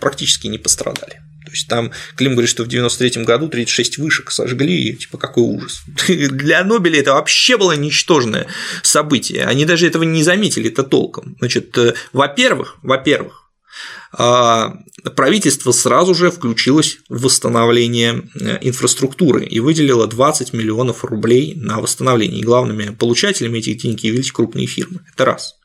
практически 0.00 0.46
не 0.48 0.58
пострадали. 0.58 1.22
То 1.48 1.52
есть 1.52 1.66
там 1.66 1.92
Клим 2.16 2.32
говорит, 2.32 2.50
что 2.50 2.62
в 2.62 2.68
93 2.68 3.24
году 3.24 3.48
36 3.48 3.96
вышек 3.98 4.30
сожгли, 4.30 4.90
и 4.90 4.96
типа 4.96 5.16
какой 5.16 5.44
ужас. 5.44 5.82
Для 6.08 6.62
Нобеля 6.62 7.00
это 7.00 7.14
вообще 7.14 7.56
было 7.56 7.72
ничтожное 7.72 8.46
событие. 8.82 9.44
Они 9.44 9.64
даже 9.64 9.86
этого 9.86 10.02
не 10.02 10.22
заметили 10.22 10.68
это 10.70 10.82
толком. 10.82 11.36
Значит, 11.38 11.76
э, 11.78 11.94
во-первых, 12.12 12.76
во-первых, 12.82 13.47
правительство 15.16 15.72
сразу 15.72 16.14
же 16.14 16.30
включилось 16.30 16.98
в 17.08 17.22
восстановление 17.22 18.22
э, 18.34 18.58
инфраструктуры 18.62 19.44
и 19.44 19.60
выделило 19.60 20.06
20 20.06 20.52
миллионов 20.52 21.04
рублей 21.04 21.54
на 21.56 21.80
восстановление. 21.80 22.40
И 22.40 22.44
главными 22.44 22.94
получателями 22.94 23.58
этих 23.58 23.82
денег 23.82 24.00
явились 24.00 24.32
крупные 24.32 24.66
фирмы. 24.66 25.00
Это 25.12 25.24
раз. 25.24 25.56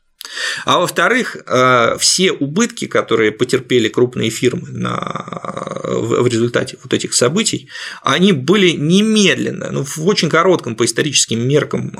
А 0.64 0.78
во-вторых, 0.78 1.36
э, 1.36 1.96
все 1.98 2.32
убытки, 2.32 2.86
которые 2.86 3.32
потерпели 3.32 3.88
крупные 3.88 4.30
фирмы 4.30 4.68
на 4.70 5.74
в 5.84 6.26
результате 6.26 6.78
вот 6.82 6.94
этих 6.94 7.14
событий, 7.14 7.68
они 8.02 8.32
были 8.32 8.70
немедленно, 8.70 9.70
ну, 9.70 9.84
в 9.84 10.06
очень 10.06 10.28
коротком 10.28 10.74
по 10.76 10.84
историческим 10.84 11.46
меркам 11.46 11.94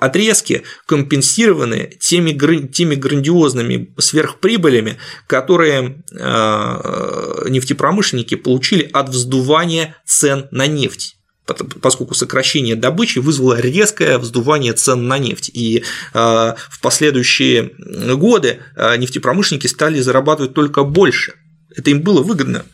отрезке 0.00 0.62
компенсированы 0.86 1.96
теми, 2.00 2.32
теми 2.68 2.94
грандиозными 2.94 3.94
сверхприбылями, 3.98 4.98
которые 5.26 6.02
нефтепромышленники 6.10 8.34
получили 8.34 8.88
от 8.92 9.10
вздувания 9.10 9.96
цен 10.06 10.48
на 10.50 10.66
нефть 10.66 11.16
поскольку 11.44 12.14
сокращение 12.14 12.76
добычи 12.76 13.18
вызвало 13.18 13.58
резкое 13.60 14.18
вздувание 14.18 14.72
цен 14.72 15.08
на 15.08 15.18
нефть. 15.18 15.50
И 15.52 15.78
э, 15.78 15.82
в 16.14 16.80
последующие 16.80 17.72
годы 18.16 18.60
э, 18.76 18.96
нефтепромышленники 18.96 19.66
стали 19.66 20.00
зарабатывать 20.00 20.54
только 20.54 20.84
больше. 20.84 21.34
Это 21.74 21.90
им 21.90 22.02
было 22.02 22.22
выгодно. 22.22 22.64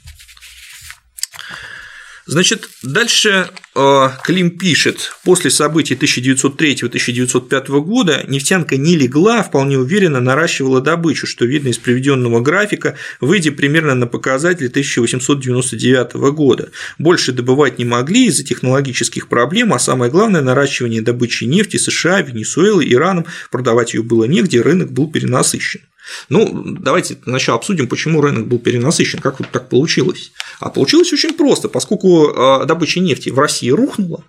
Значит, 2.28 2.68
дальше 2.82 3.48
э, 3.74 4.08
Клим 4.22 4.50
пишет, 4.50 5.12
после 5.24 5.50
событий 5.50 5.94
1903-1905 5.94 7.80
года 7.80 8.22
нефтянка 8.28 8.76
не 8.76 8.96
легла, 8.96 9.42
вполне 9.42 9.78
уверенно 9.78 10.20
наращивала 10.20 10.82
добычу, 10.82 11.26
что 11.26 11.46
видно 11.46 11.68
из 11.68 11.78
приведенного 11.78 12.40
графика, 12.40 12.96
выйдя 13.22 13.50
примерно 13.50 13.94
на 13.94 14.06
показатели 14.06 14.68
1899 14.68 16.12
года. 16.34 16.68
Больше 16.98 17.32
добывать 17.32 17.78
не 17.78 17.86
могли 17.86 18.26
из-за 18.26 18.44
технологических 18.44 19.28
проблем, 19.28 19.72
а 19.72 19.78
самое 19.78 20.10
главное– 20.10 20.40
наращивание 20.42 21.00
добычи 21.00 21.44
нефти 21.44 21.78
США, 21.78 22.20
Венесуэлы, 22.20 22.84
Ираном, 22.92 23.24
продавать 23.50 23.94
ее 23.94 24.02
было 24.02 24.24
негде, 24.24 24.60
рынок 24.60 24.92
был 24.92 25.10
перенасыщен. 25.10 25.80
Ну, 26.28 26.62
давайте 26.80 27.18
сначала 27.22 27.58
обсудим, 27.58 27.88
почему 27.88 28.20
рынок 28.20 28.46
был 28.46 28.58
перенасыщен, 28.58 29.18
как 29.18 29.38
вот 29.40 29.48
так 29.50 29.68
получилось. 29.68 30.32
А 30.60 30.70
получилось 30.70 31.12
очень 31.12 31.34
просто, 31.34 31.68
поскольку 31.68 32.28
а, 32.28 32.64
добыча 32.64 33.00
нефти 33.00 33.30
в 33.30 33.38
России 33.38 33.70
рухнула, 33.70 34.24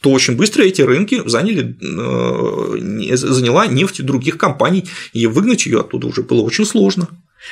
то 0.00 0.10
очень 0.10 0.36
быстро 0.36 0.64
эти 0.64 0.82
рынки 0.82 1.22
заняли, 1.26 1.76
э, 1.80 3.16
заняла 3.16 3.68
нефть 3.68 4.04
других 4.04 4.36
компаний, 4.36 4.88
и 5.12 5.26
выгнать 5.28 5.64
ее 5.64 5.80
оттуда 5.80 6.08
уже 6.08 6.22
было 6.22 6.42
очень 6.42 6.66
сложно. 6.66 7.08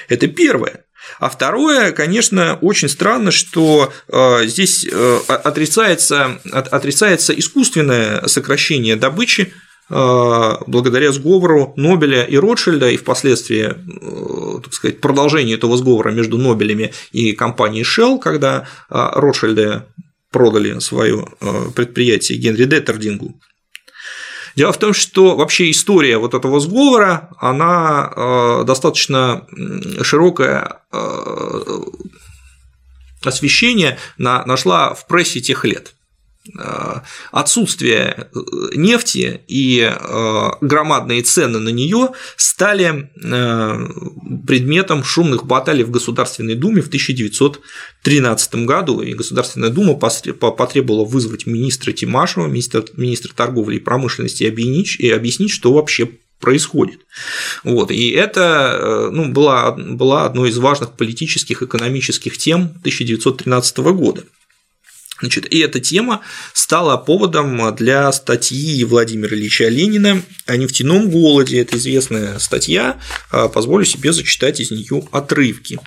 Это 0.09 0.27
первое. 0.27 0.85
А 1.21 1.31
второе, 1.31 1.93
конечно, 1.93 2.59
очень 2.61 2.89
странно, 2.89 3.31
что 3.31 3.93
э, 4.09 4.47
здесь 4.47 4.85
отрицается, 5.29 6.41
отрицается 6.51 7.33
искусственное 7.39 8.27
сокращение 8.27 8.97
добычи 8.97 9.53
благодаря 9.91 11.11
сговору 11.11 11.73
Нобеля 11.77 12.23
и 12.23 12.37
Ротшильда 12.37 12.91
и 12.91 12.97
впоследствии, 12.97 13.75
э, 13.75 14.61
так 14.63 14.73
сказать, 14.73 15.01
продолжению 15.01 15.59
этого 15.59 15.77
сговора 15.77 16.13
между 16.13 16.39
Нобелями 16.39 16.93
и 17.11 17.33
компанией 17.33 17.83
Shell, 17.83 18.21
когда 18.21 18.69
э, 18.89 19.09
Ротшильды 19.15 19.83
продали 20.31 20.79
свое 20.79 21.27
предприятие 21.75 22.39
Генри 22.39 22.65
Деттердингу. 22.65 23.35
Дело 24.55 24.73
в 24.73 24.79
том, 24.79 24.95
что 24.95 25.35
вообще 25.35 25.73
история 25.73 26.19
вот 26.19 26.35
этого 26.35 26.61
сговора, 26.61 27.31
она 27.39 28.63
достаточно 28.65 29.45
широкое 30.03 30.83
освещение 33.25 33.99
нашла 34.19 34.95
в 34.95 35.09
прессе 35.09 35.41
тех 35.41 35.65
лет. 35.65 35.95
Э, 36.59 37.01
отсутствие 37.33 38.29
э, 38.33 38.41
нефти 38.75 39.43
и 39.47 39.81
э, 39.81 40.49
громадные 40.63 41.21
цены 41.23 41.59
на 41.59 41.69
нее 41.69 42.13
стали 42.37 43.11
предметом 44.47 45.05
шумных 45.05 45.45
баталий 45.45 45.85
в 45.85 45.91
Государственной 45.91 46.55
Думе 46.55 46.81
в 46.81 46.87
1913 46.87 48.55
году, 48.65 49.03
и 49.03 49.13
Государственная 49.13 49.69
Дума 49.69 49.95
потребовала 49.95 51.05
вызвать 51.05 51.47
министра 51.47 51.93
Тимашева, 51.93 52.47
министра, 52.47 52.85
министра 52.97 53.35
торговли 53.35 53.77
и 53.77 53.81
промышленности 53.81 54.45
и 54.45 55.11
объяснить, 55.11 55.51
что 55.51 55.75
вообще 55.75 56.09
происходит. 56.41 57.01
Вот. 57.65 57.91
И 57.91 58.11
это 58.13 59.11
ну, 59.13 59.31
была, 59.31 59.73
была 59.73 60.25
одной 60.25 60.49
из 60.49 60.57
важных 60.57 60.97
политических, 60.97 61.63
экономических 61.63 62.39
тем 62.39 62.63
1913 62.83 63.79
года. 63.79 64.25
Значит, 65.21 65.53
и 65.53 65.59
эта 65.59 65.81
тема 65.81 66.23
стала 66.55 66.97
поводом 66.97 67.75
для 67.77 68.11
статьи 68.13 68.83
Владимира 68.85 69.37
Ильича 69.37 69.69
Ленина 69.69 70.23
о 70.47 70.57
нефтяном 70.57 71.11
голоде. 71.11 71.61
Это 71.61 71.77
известная 71.77 72.39
статья, 72.39 72.99
а, 73.31 73.49
позволю 73.49 73.85
себе 73.85 74.13
зачитать 74.13 74.61
из 74.61 74.71
нее 74.71 75.07
отрывки. 75.13 75.79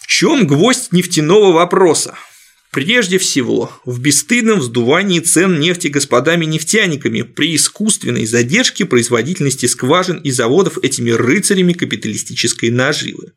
В 0.00 0.06
чем 0.06 0.46
гвоздь 0.46 0.92
нефтяного 0.92 1.52
вопроса? 1.52 2.14
Прежде 2.72 3.18
всего, 3.18 3.70
в 3.84 4.00
бесстыдном 4.00 4.58
вздувании 4.58 5.20
цен 5.20 5.60
нефти 5.60 5.86
господами-нефтяниками 5.86 7.22
при 7.22 7.54
искусственной 7.54 8.26
задержке 8.26 8.84
производительности 8.84 9.66
скважин 9.66 10.16
и 10.18 10.32
заводов 10.32 10.78
этими 10.82 11.12
рыцарями 11.12 11.72
капиталистической 11.72 12.70
наживы. 12.70 13.32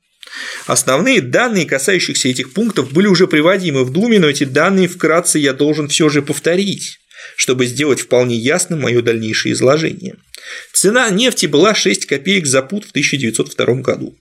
Основные 0.65 1.21
данные, 1.21 1.65
касающиеся 1.65 2.29
этих 2.29 2.53
пунктов, 2.53 2.91
были 2.91 3.07
уже 3.07 3.27
приводимы 3.27 3.83
в 3.83 3.91
Думе, 3.91 4.19
но 4.19 4.27
эти 4.27 4.43
данные 4.43 4.87
вкратце 4.87 5.39
я 5.39 5.53
должен 5.53 5.87
все 5.87 6.09
же 6.09 6.21
повторить, 6.21 6.99
чтобы 7.35 7.65
сделать 7.65 8.01
вполне 8.01 8.35
ясным 8.35 8.81
мое 8.81 9.01
дальнейшее 9.01 9.53
изложение. 9.53 10.15
Цена 10.73 11.09
нефти 11.09 11.45
была 11.45 11.75
6 11.75 12.05
копеек 12.05 12.45
за 12.45 12.61
пут 12.61 12.85
в 12.85 12.89
1902 12.91 13.65
году. 13.81 14.17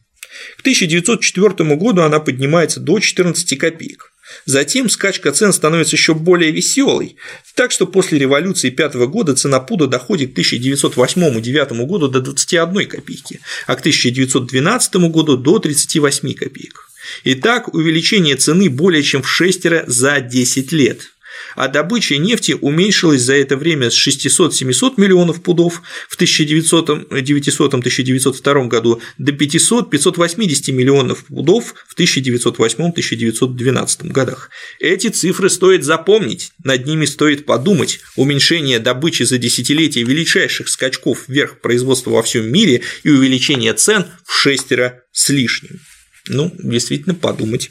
К 0.59 0.61
1904 0.61 1.77
году 1.77 2.03
она 2.03 2.21
поднимается 2.21 2.81
до 2.81 2.99
14 2.99 3.59
копеек. 3.59 4.13
Затем 4.45 4.89
скачка 4.89 5.33
цен 5.33 5.53
становится 5.53 5.97
еще 5.97 6.15
более 6.15 6.51
веселой, 6.51 7.17
так 7.55 7.71
что 7.71 7.87
после 7.87 8.19
революции 8.19 8.71
пятого 8.71 9.07
года 9.07 9.35
цена 9.35 9.61
пуда 9.61 9.87
доходит 9.87 10.35
к 10.35 10.39
1908-1909 10.39 11.87
году 11.87 12.09
до 12.09 12.21
21 12.21 12.89
копейки, 12.89 13.41
а 13.67 13.77
к 13.77 13.81
1912 13.81 14.95
году 15.11 15.37
до 15.37 15.59
38 15.59 16.35
копеек. 16.35 16.89
Итак, 17.25 17.73
увеличение 17.73 18.37
цены 18.37 18.69
более 18.69 19.03
чем 19.03 19.23
в 19.23 19.29
шестеро 19.29 19.85
за 19.87 20.21
10 20.21 20.73
лет– 20.73 21.13
а 21.55 21.69
добыча 21.69 22.17
нефти 22.19 22.57
уменьшилась 22.61 23.23
за 23.23 23.35
это 23.35 23.57
время 23.57 23.91
с 23.91 24.09
600-700 24.09 24.95
миллионов 24.97 25.41
пудов 25.43 25.83
в 26.09 26.21
1900-1902 26.21 28.69
году 28.69 29.01
до 29.19 29.33
500-580 29.33 30.73
миллионов 30.73 31.27
пудов 31.27 31.75
в 31.89 31.99
1908-1912 31.99 34.09
годах. 34.09 34.51
Эти 34.81 35.09
цифры 35.09 35.51
стоит 35.51 35.85
запомнить, 35.85 36.53
над 36.63 36.87
ними 36.87 37.05
стоит 37.07 37.47
подумать. 37.47 38.01
Уменьшение 38.17 38.79
добычи 38.79 39.25
за 39.25 39.39
десятилетие 39.39 40.05
величайших 40.05 40.69
скачков 40.69 41.25
вверх 41.29 41.61
производства 41.61 42.11
во 42.11 42.23
всем 42.23 42.49
мире 42.51 42.83
и 43.03 43.11
увеличение 43.11 43.75
цен 43.75 44.07
в 44.25 44.33
шестеро 44.33 45.03
с 45.13 45.29
лишним. 45.31 45.81
Ну, 46.29 46.53
действительно, 46.59 47.15
подумать 47.15 47.71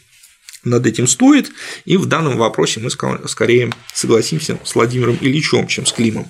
над 0.65 0.85
этим 0.85 1.07
стоит, 1.07 1.51
и 1.85 1.97
в 1.97 2.05
данном 2.05 2.37
вопросе 2.37 2.79
мы 2.79 2.89
скорее 2.89 3.71
согласимся 3.93 4.59
с 4.63 4.75
Владимиром 4.75 5.17
Ильичем, 5.21 5.67
чем 5.67 5.85
с 5.85 5.93
Климом. 5.93 6.27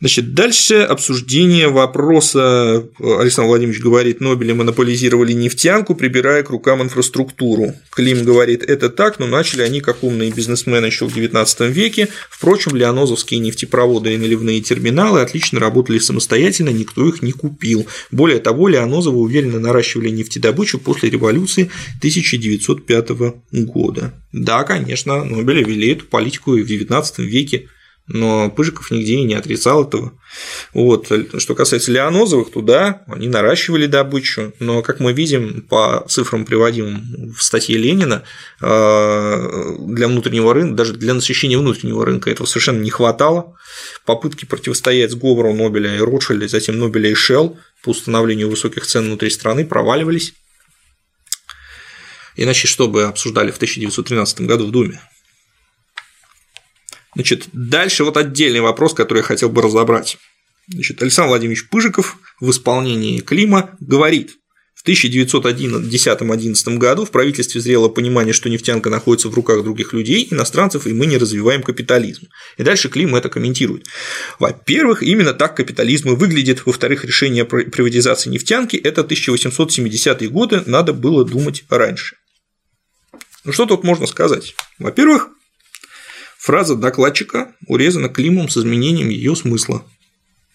Значит, 0.00 0.34
дальше 0.34 0.80
обсуждение 0.80 1.68
вопроса. 1.68 2.84
Александр 2.98 3.48
Владимирович 3.48 3.80
говорит, 3.80 4.20
Нобели 4.20 4.52
монополизировали 4.52 5.32
нефтянку, 5.32 5.94
прибирая 5.94 6.42
к 6.42 6.50
рукам 6.50 6.82
инфраструктуру. 6.82 7.74
Клим 7.90 8.24
говорит, 8.24 8.62
это 8.64 8.90
так, 8.90 9.18
но 9.18 9.26
начали 9.26 9.62
они 9.62 9.80
как 9.80 10.02
умные 10.02 10.30
бизнесмены 10.30 10.86
еще 10.86 11.06
в 11.06 11.16
XIX 11.16 11.70
веке. 11.70 12.08
Впрочем, 12.28 12.76
леонозовские 12.76 13.40
нефтепроводы 13.40 14.14
и 14.14 14.18
наливные 14.18 14.60
терминалы 14.60 15.20
отлично 15.20 15.60
работали 15.60 15.98
самостоятельно, 15.98 16.70
никто 16.70 17.08
их 17.08 17.22
не 17.22 17.32
купил. 17.32 17.86
Более 18.10 18.40
того, 18.40 18.68
Леонозовы 18.68 19.18
уверенно 19.18 19.60
наращивали 19.60 20.10
нефтедобычу 20.10 20.80
после 20.80 21.08
революции 21.08 21.70
1905 21.98 23.10
года. 23.52 24.12
Да, 24.32 24.64
конечно, 24.64 25.24
Нобели 25.24 25.62
вели 25.62 25.92
эту 25.92 26.06
политику 26.06 26.56
и 26.56 26.62
в 26.62 26.68
XIX 26.68 27.04
веке 27.18 27.68
но 28.06 28.50
Пыжиков 28.50 28.90
нигде 28.90 29.14
и 29.14 29.24
не 29.24 29.34
отрицал 29.34 29.84
этого. 29.84 30.12
Вот. 30.74 31.10
Что 31.38 31.54
касается 31.54 31.90
Леонозовых, 31.90 32.50
то 32.50 32.60
да, 32.60 33.02
они 33.06 33.28
наращивали 33.28 33.86
добычу, 33.86 34.52
но, 34.60 34.82
как 34.82 35.00
мы 35.00 35.12
видим 35.12 35.62
по 35.62 36.04
цифрам, 36.08 36.44
приводимым 36.44 37.32
в 37.34 37.42
статье 37.42 37.78
Ленина, 37.78 38.24
э, 38.60 39.76
для 39.86 40.08
внутреннего 40.08 40.52
рынка, 40.52 40.74
даже 40.74 40.92
для 40.92 41.14
насыщения 41.14 41.58
внутреннего 41.58 42.04
рынка 42.04 42.30
этого 42.30 42.46
совершенно 42.46 42.80
не 42.80 42.90
хватало. 42.90 43.56
Попытки 44.04 44.44
противостоять 44.44 45.10
сговору 45.10 45.54
Нобеля 45.54 45.96
и 45.96 46.00
Ротшильда, 46.00 46.46
затем 46.48 46.78
Нобеля 46.78 47.10
и 47.10 47.14
Шелл 47.14 47.58
по 47.82 47.90
установлению 47.90 48.50
высоких 48.50 48.86
цен 48.86 49.06
внутри 49.06 49.30
страны 49.30 49.64
проваливались. 49.64 50.34
Иначе 52.36 52.66
что 52.66 52.88
бы 52.88 53.04
обсуждали 53.04 53.50
в 53.50 53.56
1913 53.56 54.42
году 54.42 54.66
в 54.66 54.72
Думе? 54.72 55.00
Значит, 57.14 57.48
дальше 57.52 58.04
вот 58.04 58.16
отдельный 58.16 58.60
вопрос, 58.60 58.94
который 58.94 59.18
я 59.18 59.24
хотел 59.24 59.48
бы 59.48 59.62
разобрать. 59.62 60.18
Значит, 60.68 61.02
Александр 61.02 61.28
Владимирович 61.28 61.68
Пыжиков 61.68 62.18
в 62.40 62.50
исполнении 62.50 63.20
Клима 63.20 63.76
говорит, 63.80 64.36
в 64.74 64.84
В 64.84 64.88
1910-11 64.90 66.76
году 66.76 67.06
в 67.06 67.10
правительстве 67.10 67.58
зрело 67.58 67.88
понимание, 67.88 68.34
что 68.34 68.50
нефтянка 68.50 68.90
находится 68.90 69.30
в 69.30 69.34
руках 69.34 69.62
других 69.62 69.94
людей, 69.94 70.28
иностранцев, 70.30 70.86
и 70.86 70.92
мы 70.92 71.06
не 71.06 71.16
развиваем 71.16 71.62
капитализм. 71.62 72.26
И 72.58 72.62
дальше 72.62 72.90
Клим 72.90 73.14
это 73.14 73.30
комментирует. 73.30 73.86
Во-первых, 74.38 75.02
именно 75.02 75.32
так 75.32 75.56
капитализм 75.56 76.10
и 76.10 76.16
выглядит. 76.16 76.66
Во-вторых, 76.66 77.02
решение 77.06 77.44
о 77.44 77.46
приватизации 77.46 78.28
нефтянки– 78.28 78.76
это 78.84 79.00
1870-е 79.00 80.28
годы, 80.28 80.62
надо 80.66 80.92
было 80.92 81.24
думать 81.24 81.64
раньше. 81.70 82.16
Ну 83.44 83.52
что 83.52 83.64
тут 83.64 83.84
можно 83.84 84.06
сказать? 84.06 84.54
Во-первых, 84.78 85.30
фраза 86.44 86.76
докладчика 86.76 87.54
урезана 87.68 88.10
Климом 88.10 88.50
с 88.50 88.58
изменением 88.58 89.08
ее 89.08 89.34
смысла. 89.34 89.82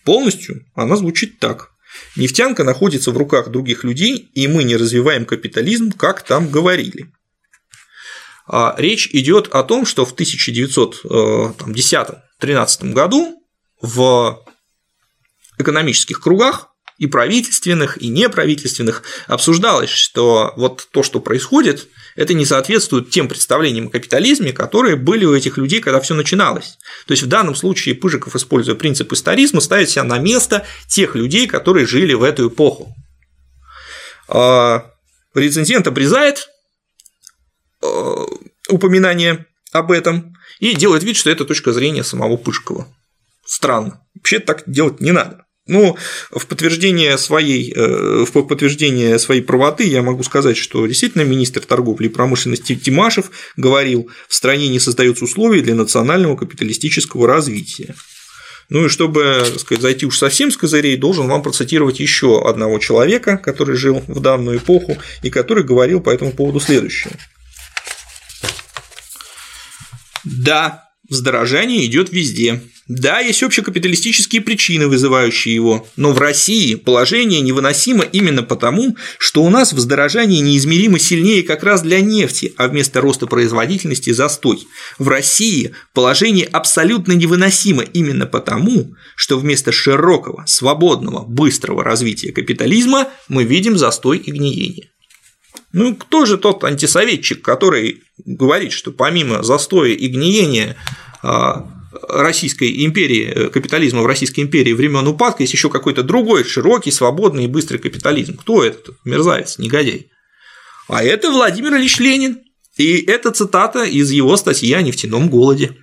Полностью 0.04 0.64
она 0.76 0.96
звучит 0.96 1.40
так. 1.40 1.72
Нефтянка 2.16 2.64
находится 2.64 3.10
в 3.10 3.18
руках 3.18 3.50
других 3.50 3.84
людей, 3.84 4.30
и 4.36 4.48
мы 4.48 4.64
не 4.64 4.76
развиваем 4.76 5.26
капитализм, 5.26 5.92
как 5.92 6.22
там 6.22 6.48
говорили. 6.48 7.12
А 8.48 8.76
речь 8.78 9.10
идет 9.14 9.48
о 9.48 9.64
том, 9.64 9.88
что 9.88 10.06
в 10.06 10.14
1910-13 10.14 12.30
э, 12.40 12.94
году 12.94 13.44
в 13.82 14.46
экономических 15.58 16.22
кругах 16.22 16.68
и 17.00 17.08
правительственных, 17.08 18.02
и 18.02 18.10
неправительственных 18.10 19.04
обсуждалось, 19.28 19.89
что 19.89 20.54
вот 20.58 20.88
то, 20.91 21.02
что 21.02 21.22
происходит, 21.22 21.88
это 22.16 22.34
не 22.34 22.45
соответствует 22.45 23.10
тем 23.10 23.30
представлениям 23.30 23.88
о 23.88 23.89
капитализме, 23.89 24.52
которые 24.52 24.97
были 24.97 25.24
у 25.24 25.34
этих 25.34 25.58
людей, 25.58 25.80
когда 25.80 26.02
все 26.02 26.14
начиналось. 26.14 26.78
То 27.08 27.14
есть 27.14 27.24
в 27.24 27.28
данном 27.28 27.56
случае 27.56 27.95
Пыжиков, 27.95 28.36
используя 28.36 28.76
принцип 28.76 29.12
историзма, 29.14 29.62
ставит 29.62 29.89
себя 29.89 30.04
на 30.04 30.20
место 30.20 30.68
тех 30.88 31.16
людей, 31.16 31.47
которые 31.47 31.88
жили 31.88 32.14
в 32.14 32.24
эту 32.24 32.50
эпоху. 32.50 32.93
А, 34.28 34.91
рецензент 35.34 35.88
обрезает 35.88 36.50
а, 37.82 38.26
упоминание 38.68 39.45
об 39.72 39.91
этом 39.91 40.34
и 40.60 40.76
делает 40.76 41.04
вид, 41.04 41.16
что 41.16 41.30
это 41.30 41.45
точка 41.45 41.72
зрения 41.72 42.04
самого 42.04 42.36
Пышкова. 42.36 42.88
Странно. 43.45 44.02
Вообще 44.16 44.39
так 44.39 44.64
делать 44.68 45.00
не 45.00 45.14
надо. 45.14 45.45
Ну, 45.70 45.95
в 46.32 46.47
подтверждение 46.47 47.15
своей, 47.20 47.72
э, 47.76 48.26
в 48.26 48.32
подтверждение 48.32 49.20
своей 49.20 49.41
правоты 49.41 49.84
я 49.84 50.01
могу 50.01 50.24
сказать, 50.24 50.57
что 50.57 50.88
действительно 50.88 51.22
министр 51.22 51.61
торговли 51.61 52.07
и 52.07 52.09
промышленности 52.09 52.76
Тимашев 52.76 53.30
говорил, 53.55 54.09
в 54.28 54.34
стране 54.34 54.67
не 54.70 54.80
создаются 54.80 55.26
условия 55.26 55.61
для 55.61 55.76
национального 55.76 56.36
капиталистического 56.36 57.28
развития. 57.28 57.93
Ну 58.70 58.86
и 58.86 58.89
чтобы 58.89 59.45
сказать, 59.59 59.84
зайти 59.84 60.07
уж 60.07 60.17
совсем 60.17 60.49
с 60.49 60.57
козырей, 60.57 60.97
должен 60.97 61.28
вам 61.28 61.43
процитировать 61.43 61.99
еще 61.99 62.41
одного 62.49 62.80
человека, 62.80 63.38
который 63.38 63.76
жил 63.76 64.03
в 64.07 64.20
данную 64.22 64.57
эпоху 64.57 64.97
и 65.22 65.30
который 65.30 65.63
говорил 65.63 66.01
по 66.01 66.09
этому 66.09 66.32
поводу 66.32 66.59
следующее. 66.59 67.13
Да, 70.24 70.89
вздорожание 71.10 71.86
идет 71.86 72.12
везде, 72.12 72.62
да, 72.89 73.20
есть 73.20 73.43
общекапиталистические 73.43 74.41
причины, 74.41 74.88
вызывающие 74.88 75.53
его, 75.53 75.88
но 75.95 76.12
в 76.12 76.18
России 76.18 76.74
положение 76.74 77.39
невыносимо 77.39 78.03
именно 78.03 78.41
потому, 78.41 78.97
что 79.20 79.43
у 79.43 79.49
нас 79.51 79.74
вздорожание 79.74 80.41
неизмеримо 80.41 80.97
сильнее 80.97 81.43
как 81.43 81.64
раз 81.64 81.84
для 81.84 82.01
нефти, 82.01 82.51
а 82.57 82.68
вместо 82.68 82.99
роста 82.99 83.28
производительности– 83.28 84.10
застой. 84.20 84.68
В 84.97 85.07
России 85.07 85.76
положение 85.93 86.47
абсолютно 86.47 87.12
невыносимо 87.12 87.84
именно 87.84 88.26
потому, 88.26 88.95
что 89.16 89.38
вместо 89.38 89.72
широкого, 89.72 90.43
свободного, 90.47 91.24
быстрого 91.26 91.84
развития 91.84 92.32
капитализма 92.32 93.10
мы 93.28 93.43
видим 93.43 93.78
застой 93.78 94.18
и 94.18 94.32
гниение. 94.32 94.89
Ну, 95.72 95.95
кто 95.95 96.26
же 96.26 96.38
тот 96.38 96.63
антисоветчик, 96.63 97.41
который 97.41 98.03
говорит, 98.26 98.72
что 98.72 98.91
помимо 98.91 99.43
застоя 99.43 99.91
и 99.91 100.07
гниения 100.07 100.76
а, 101.22 101.70
Российской 102.07 102.86
империи, 102.86 103.26
э, 103.26 103.49
капитализма 103.49 104.01
в 104.01 104.05
Российской 104.05 104.41
империи 104.41 104.74
времен 104.74 105.07
упадка 105.07 105.43
есть 105.43 105.53
еще 105.53 105.70
какой-то 105.70 106.03
другой 106.03 106.43
широкий, 106.43 106.91
свободный 106.91 107.45
и 107.45 107.47
быстрый 107.47 107.78
капитализм. 107.78 108.38
Кто 108.38 108.63
этот 108.63 108.95
мерзавец, 109.05 109.57
негодяй? 109.57 110.09
А 110.88 111.03
это 111.03 111.32
Владимир 111.32 111.76
Ильич 111.76 111.99
Ленин. 111.99 112.39
И 112.78 112.97
это 113.05 113.32
цитата 113.32 113.84
из 113.84 114.09
его 114.11 114.38
статьи 114.38 114.72
о 114.74 114.82
нефтяном 114.82 115.30
голоде. 115.30 115.76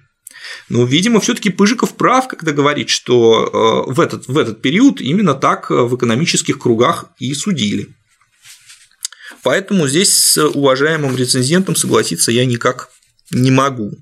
Но, 0.69 0.85
видимо, 0.85 1.21
все-таки 1.21 1.51
Пыжиков 1.51 1.95
прав, 1.95 2.29
когда 2.29 2.53
говорит, 2.53 2.89
что 2.89 3.87
э, 3.89 3.93
в 3.93 4.01
этот, 4.01 4.27
в 4.27 4.39
этот 4.39 4.63
период 4.63 5.01
именно 5.01 5.35
так 5.35 5.71
в 5.71 5.95
экономических 5.95 6.59
кругах 6.59 7.07
и 7.19 7.35
судили. 7.35 7.96
Поэтому 9.47 9.87
здесь 9.87 10.13
с 10.13 10.45
уважаемым 10.45 11.17
рецензентом 11.17 11.77
согласиться 11.77 12.33
я 12.33 12.45
никак 12.45 12.89
не 13.31 13.53
могу. 13.53 13.93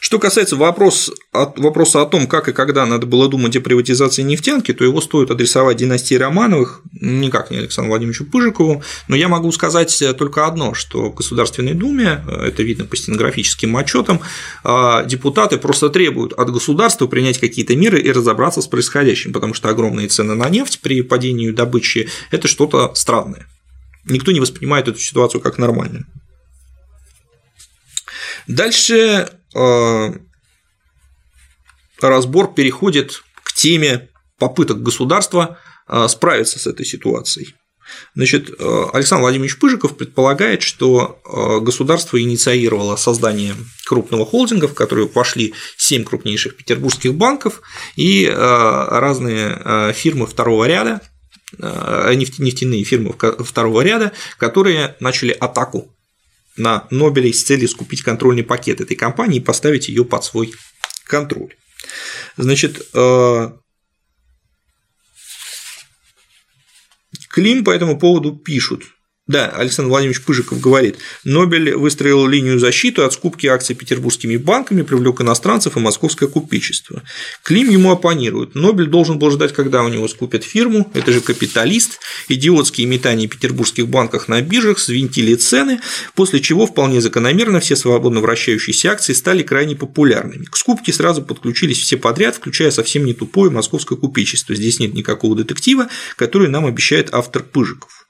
Что 0.00 0.18
касается 0.18 0.56
вопрос, 0.56 1.10
вопроса 1.34 2.00
о 2.00 2.06
том, 2.06 2.26
как 2.26 2.48
и 2.48 2.54
когда 2.54 2.86
надо 2.86 3.04
было 3.04 3.28
думать 3.28 3.54
о 3.56 3.60
приватизации 3.60 4.22
нефтянки, 4.22 4.72
то 4.72 4.82
его 4.82 5.02
стоит 5.02 5.30
адресовать 5.30 5.76
династии 5.76 6.14
Романовых, 6.14 6.80
никак 6.98 7.50
не 7.50 7.58
Александру 7.58 7.90
Владимировичу 7.90 8.24
Пыжикову, 8.24 8.82
но 9.08 9.16
я 9.16 9.28
могу 9.28 9.52
сказать 9.52 10.02
только 10.16 10.46
одно, 10.46 10.72
что 10.72 11.10
в 11.10 11.14
Государственной 11.14 11.74
Думе, 11.74 12.24
это 12.26 12.62
видно 12.62 12.86
по 12.86 12.96
стенографическим 12.96 13.76
отчетам, 13.76 14.22
а, 14.64 15.04
депутаты 15.04 15.58
просто 15.58 15.90
требуют 15.90 16.32
от 16.32 16.50
государства 16.50 17.06
принять 17.06 17.38
какие-то 17.38 17.76
меры 17.76 18.00
и 18.00 18.10
разобраться 18.10 18.62
с 18.62 18.66
происходящим, 18.66 19.34
потому 19.34 19.52
что 19.52 19.68
огромные 19.68 20.08
цены 20.08 20.34
на 20.34 20.48
нефть 20.48 20.80
при 20.80 21.02
падении 21.02 21.50
добычи– 21.50 22.08
это 22.30 22.48
что-то 22.48 22.94
странное. 22.94 23.46
Никто 24.06 24.32
не 24.32 24.40
воспринимает 24.40 24.88
эту 24.88 24.98
ситуацию 24.98 25.40
как 25.40 25.58
нормальную. 25.58 26.06
Дальше 28.46 29.28
э, 29.54 30.12
разбор 32.00 32.54
переходит 32.54 33.22
к 33.42 33.52
теме 33.52 34.08
попыток 34.38 34.82
государства 34.82 35.58
э, 35.88 36.06
справиться 36.08 36.58
с 36.58 36.66
этой 36.68 36.86
ситуацией. 36.86 37.54
Значит, 38.14 38.50
э, 38.50 38.84
Александр 38.92 39.22
Владимирович 39.22 39.58
Пыжиков 39.58 39.96
предполагает, 39.96 40.62
что 40.62 41.20
государство 41.62 42.20
инициировало 42.20 42.96
создание 42.96 43.54
крупного 43.86 44.24
холдинга, 44.24 44.68
в 44.68 44.74
который 44.74 45.08
вошли 45.08 45.54
семь 45.76 46.04
крупнейших 46.04 46.56
петербургских 46.56 47.14
банков 47.14 47.62
и 47.96 48.28
разные 48.28 49.92
фирмы 49.94 50.26
второго 50.26 50.66
ряда, 50.66 51.00
нефтяные 51.58 52.84
фирмы 52.84 53.14
второго 53.40 53.80
ряда, 53.82 54.12
которые 54.38 54.96
начали 55.00 55.30
атаку 55.32 55.92
на 56.56 56.86
Нобелей 56.90 57.32
с 57.32 57.44
целью 57.44 57.68
скупить 57.68 58.02
контрольный 58.02 58.44
пакет 58.44 58.80
этой 58.80 58.96
компании 58.96 59.38
и 59.38 59.44
поставить 59.44 59.88
ее 59.88 60.04
под 60.04 60.24
свой 60.24 60.54
контроль. 61.04 61.54
Значит, 62.36 62.86
э, 62.94 63.50
Клим 67.36 67.64
по 67.64 67.70
этому 67.70 67.98
поводу 67.98 68.34
пишут, 68.34 68.84
да, 69.28 69.48
Александр 69.48 69.90
Владимирович 69.90 70.22
Пыжиков 70.22 70.60
говорит, 70.60 70.98
Нобель 71.24 71.74
выстроил 71.74 72.28
линию 72.28 72.60
защиты 72.60 73.02
от 73.02 73.12
скупки 73.12 73.48
акций 73.48 73.74
петербургскими 73.74 74.36
банками, 74.36 74.82
привлек 74.82 75.20
иностранцев 75.20 75.76
и 75.76 75.80
московское 75.80 76.28
купечество. 76.28 77.02
Клим 77.42 77.68
ему 77.68 77.90
оппонирует. 77.90 78.54
Нобель 78.54 78.86
должен 78.86 79.18
был 79.18 79.32
ждать, 79.32 79.52
когда 79.52 79.82
у 79.82 79.88
него 79.88 80.06
скупят 80.06 80.44
фирму, 80.44 80.88
это 80.94 81.10
же 81.10 81.20
капиталист, 81.20 81.98
идиотские 82.28 82.86
метания 82.86 83.26
петербургских 83.26 83.88
банках 83.88 84.28
на 84.28 84.40
биржах 84.42 84.78
свинтили 84.78 85.34
цены, 85.34 85.80
после 86.14 86.38
чего 86.38 86.64
вполне 86.64 87.00
закономерно 87.00 87.58
все 87.58 87.74
свободно 87.74 88.20
вращающиеся 88.20 88.92
акции 88.92 89.12
стали 89.12 89.42
крайне 89.42 89.74
популярными. 89.74 90.44
К 90.44 90.56
скупке 90.56 90.92
сразу 90.92 91.22
подключились 91.22 91.78
все 91.78 91.96
подряд, 91.96 92.36
включая 92.36 92.70
совсем 92.70 93.04
не 93.04 93.12
тупое 93.12 93.50
московское 93.50 93.98
купечество. 93.98 94.54
Здесь 94.54 94.78
нет 94.78 94.94
никакого 94.94 95.34
детектива, 95.34 95.88
который 96.14 96.48
нам 96.48 96.64
обещает 96.64 97.12
автор 97.12 97.42
Пыжиков. 97.42 98.05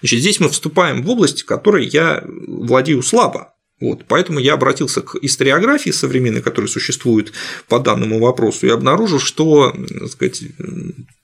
Значит, 0.00 0.20
здесь 0.20 0.40
мы 0.40 0.48
вступаем 0.48 1.02
в 1.02 1.10
область, 1.10 1.44
которой 1.44 1.86
я 1.86 2.24
владею 2.26 3.02
слабо. 3.02 3.54
Вот, 3.80 4.04
поэтому 4.06 4.40
я 4.40 4.54
обратился 4.54 5.00
к 5.00 5.16
историографии 5.22 5.90
современной, 5.90 6.42
которая 6.42 6.68
существует 6.68 7.32
по 7.66 7.78
данному 7.78 8.18
вопросу, 8.18 8.66
и 8.66 8.70
обнаружил, 8.70 9.18
что 9.18 9.74
так 9.88 10.08
сказать, 10.08 10.42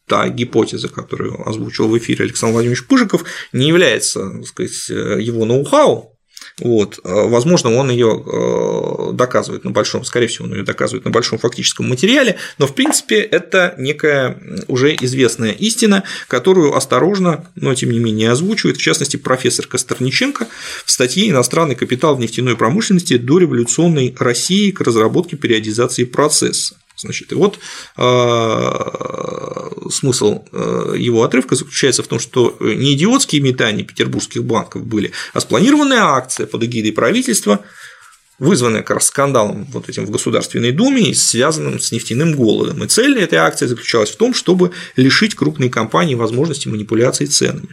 та 0.06 0.28
гипотеза, 0.30 0.88
которую 0.88 1.46
озвучил 1.46 1.88
в 1.88 1.98
эфире 1.98 2.24
Александр 2.24 2.54
Владимирович 2.54 2.86
Пыжиков, 2.86 3.24
не 3.52 3.68
является 3.68 4.30
так 4.30 4.46
сказать, 4.46 4.88
его 4.88 5.44
ноу-хау, 5.44 6.15
вот. 6.60 7.00
А, 7.04 7.26
возможно, 7.26 7.74
он 7.76 7.90
ее 7.90 8.22
э, 8.24 9.12
доказывает 9.12 9.64
на 9.64 9.72
большом, 9.72 10.04
скорее 10.04 10.26
всего, 10.26 10.46
он 10.46 10.54
ее 10.54 10.62
доказывает 10.62 11.04
на 11.04 11.10
большом 11.10 11.38
фактическом 11.38 11.88
материале, 11.88 12.36
но 12.56 12.66
в 12.66 12.74
принципе 12.74 13.20
это 13.20 13.74
некая 13.76 14.38
уже 14.66 14.94
известная 14.94 15.50
истина, 15.50 16.04
которую 16.28 16.74
осторожно, 16.74 17.46
но 17.56 17.74
тем 17.74 17.90
не 17.90 17.98
менее 17.98 18.30
озвучивает, 18.30 18.78
в 18.78 18.82
частности, 18.82 19.18
профессор 19.18 19.66
Косторниченко 19.66 20.48
в 20.86 20.90
статье 20.90 21.28
«Иностранный 21.28 21.74
капитал 21.74 22.16
в 22.16 22.20
нефтяной 22.20 22.56
промышленности 22.56 23.18
до 23.18 23.38
революционной 23.38 24.14
России 24.18 24.70
к 24.70 24.80
разработке 24.80 25.36
периодизации 25.36 26.04
процесса». 26.04 26.76
Значит, 26.96 27.32
и 27.32 27.34
вот 27.34 27.58
э, 27.96 28.70
смысл 29.90 30.44
э, 30.50 30.94
его 30.96 31.24
отрывка 31.24 31.54
заключается 31.54 32.02
в 32.02 32.06
том, 32.06 32.18
что 32.18 32.56
не 32.60 32.94
идиотские 32.94 33.42
метания 33.42 33.84
петербургских 33.84 34.44
банков 34.44 34.86
были, 34.86 35.12
а 35.34 35.40
спланированная 35.40 36.02
акция 36.02 36.46
под 36.46 36.64
эгидой 36.64 36.92
правительства 36.92 37.60
вызванная 38.38 38.82
как 38.82 38.96
раз 38.96 39.06
скандалом 39.06 39.64
вот 39.72 39.88
этим 39.88 40.04
в 40.06 40.10
Государственной 40.10 40.72
Думе 40.72 41.10
и 41.10 41.14
связанным 41.14 41.80
с 41.80 41.92
нефтяным 41.92 42.34
голодом. 42.34 42.84
И 42.84 42.88
цель 42.88 43.18
этой 43.18 43.38
акции 43.38 43.66
заключалась 43.66 44.10
в 44.10 44.16
том, 44.16 44.34
чтобы 44.34 44.72
лишить 44.96 45.34
крупные 45.34 45.70
компании 45.70 46.14
возможности 46.14 46.68
манипуляции 46.68 47.26
ценами. 47.26 47.68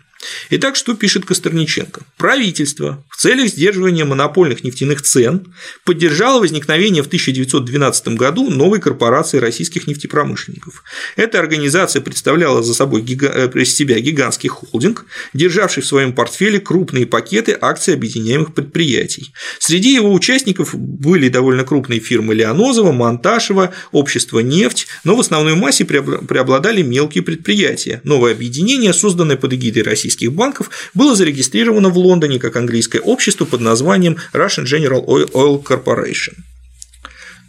Итак, 0.50 0.76
что 0.76 0.94
пишет 0.96 1.26
Костерниченко? 1.26 2.02
Правительство 2.18 3.04
в 3.10 3.18
целях 3.18 3.50
сдерживания 3.50 4.06
монопольных 4.06 4.64
нефтяных 4.64 5.02
цен 5.02 5.54
поддержало 5.84 6.40
возникновение 6.40 7.04
в 7.04 7.08
1912 7.08 8.10
году 8.10 8.50
новой 8.50 8.80
корпорации 8.80 9.38
российских 9.38 9.88
нефтепромышленников. 9.88 10.84
Эта 11.16 11.40
организация 11.40 12.02
представляла 12.02 12.64
за 12.64 12.74
собой 12.74 13.02
гига... 13.02 13.28
Э, 13.28 13.66
себя 13.74 14.00
гигантский 14.00 14.50
холдинг, 14.50 15.06
державший 15.34 15.84
в 15.84 15.88
своем 15.88 16.14
портфеле 16.14 16.60
крупные 16.60 17.06
пакеты 17.06 17.58
акций 17.60 17.94
объединяемых 17.94 18.54
предприятий. 18.54 19.34
Среди 19.60 19.94
его 19.94 20.14
участников 20.14 20.76
были 20.76 21.30
довольно 21.30 21.64
крупные 21.64 22.00
фирмы 22.00 22.36
Леонозова, 22.36 22.92
Монташева, 22.92 23.74
Общество 23.92 24.40
«Нефть», 24.40 24.88
но 25.04 25.16
в 25.16 25.20
основной 25.20 25.56
массе 25.56 25.86
преобладали 25.86 26.82
мелкие 26.82 27.24
предприятия. 27.24 28.02
Новое 28.04 28.34
объединение, 28.34 28.94
созданное 28.94 29.38
под 29.38 29.54
эгидой 29.54 29.84
Российской 29.84 30.13
российских 30.14 30.34
банков 30.34 30.70
было 30.94 31.16
зарегистрировано 31.16 31.90
в 31.90 31.98
Лондоне 31.98 32.40
как 32.40 32.56
английское 32.56 33.00
общество 33.00 33.46
под 33.46 33.62
названием 33.62 34.18
Russian 34.34 34.66
General 34.66 35.04
Oil 35.06 35.64
Corporation. 35.64 36.36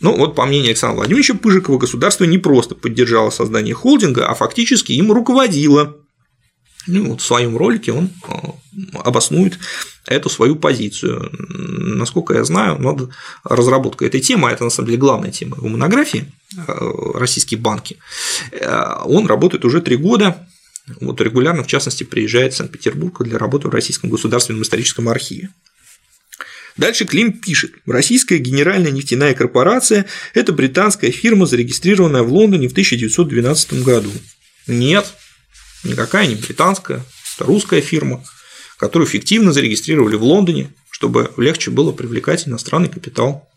Ну 0.01 0.17
вот, 0.17 0.35
по 0.35 0.45
мнению 0.45 0.69
Александра 0.69 0.97
Владимировича 0.97 1.35
Пыжикова, 1.35 1.79
государство 1.79 2.25
не 2.25 2.39
просто 2.39 2.75
поддержало 2.75 3.31
создание 3.31 3.75
холдинга, 3.75 4.27
а 4.27 4.35
фактически 4.35 4.93
им 4.93 5.13
руководило. 5.13 5.97
Ну, 6.87 7.11
вот 7.11 7.21
в 7.21 7.25
своем 7.25 7.57
ролике 7.57 7.93
он 7.93 8.11
а, 8.29 8.55
обоснует 9.03 9.59
эту 10.07 10.29
свою 10.29 10.57
позицию. 10.57 11.31
Насколько 11.33 12.35
я 12.35 12.45
знаю, 12.45 12.79
надо 12.79 13.09
разработка 13.45 14.05
этой 14.05 14.21
темы, 14.21 14.49
а 14.49 14.53
это 14.53 14.65
на 14.65 14.71
самом 14.71 14.89
деле 14.89 14.99
главная 14.99 15.31
тема 15.31 15.57
его 15.57 15.69
монографии 15.69 16.31
а, 16.59 17.19
«Российские 17.19 17.61
банки», 17.61 17.97
э, 18.53 18.85
он 19.05 19.27
работает 19.27 19.65
уже 19.65 19.81
три 19.81 19.97
года, 19.97 20.47
вот 21.01 21.21
регулярно, 21.21 21.65
в 21.65 21.67
частности, 21.67 22.05
приезжает 22.05 22.53
в 22.53 22.57
Санкт-Петербург 22.57 23.23
для 23.23 23.39
работы 23.39 23.69
в 23.69 23.73
Российском 23.73 24.11
государственном 24.11 24.63
историческом 24.63 25.09
архиве. 25.09 25.51
Дальше 26.77 27.05
Клим 27.05 27.33
пишет. 27.33 27.73
Российская 27.87 28.39
генеральная 28.39 28.91
нефтяная 28.91 29.35
корпорация– 29.35 30.07
это 30.35 30.53
британская 30.53 31.11
фирма, 31.11 31.47
зарегистрированная 31.47 32.23
в 32.23 32.33
Лондоне 32.33 32.69
в 32.69 32.73
1912 32.73 33.85
году. 33.85 34.11
Нет, 34.67 35.07
никакая 35.85 36.27
не 36.27 36.35
британская, 36.35 37.05
это 37.37 37.45
русская 37.45 37.81
фирма, 37.81 38.25
которую 38.77 39.09
эффективно 39.09 39.53
зарегистрировали 39.53 40.17
в 40.17 40.25
Лондоне, 40.25 40.75
чтобы 40.91 41.33
легче 41.37 41.71
было 41.71 41.93
привлекать 41.93 42.49
иностранный 42.49 42.89
капитал. 42.89 43.49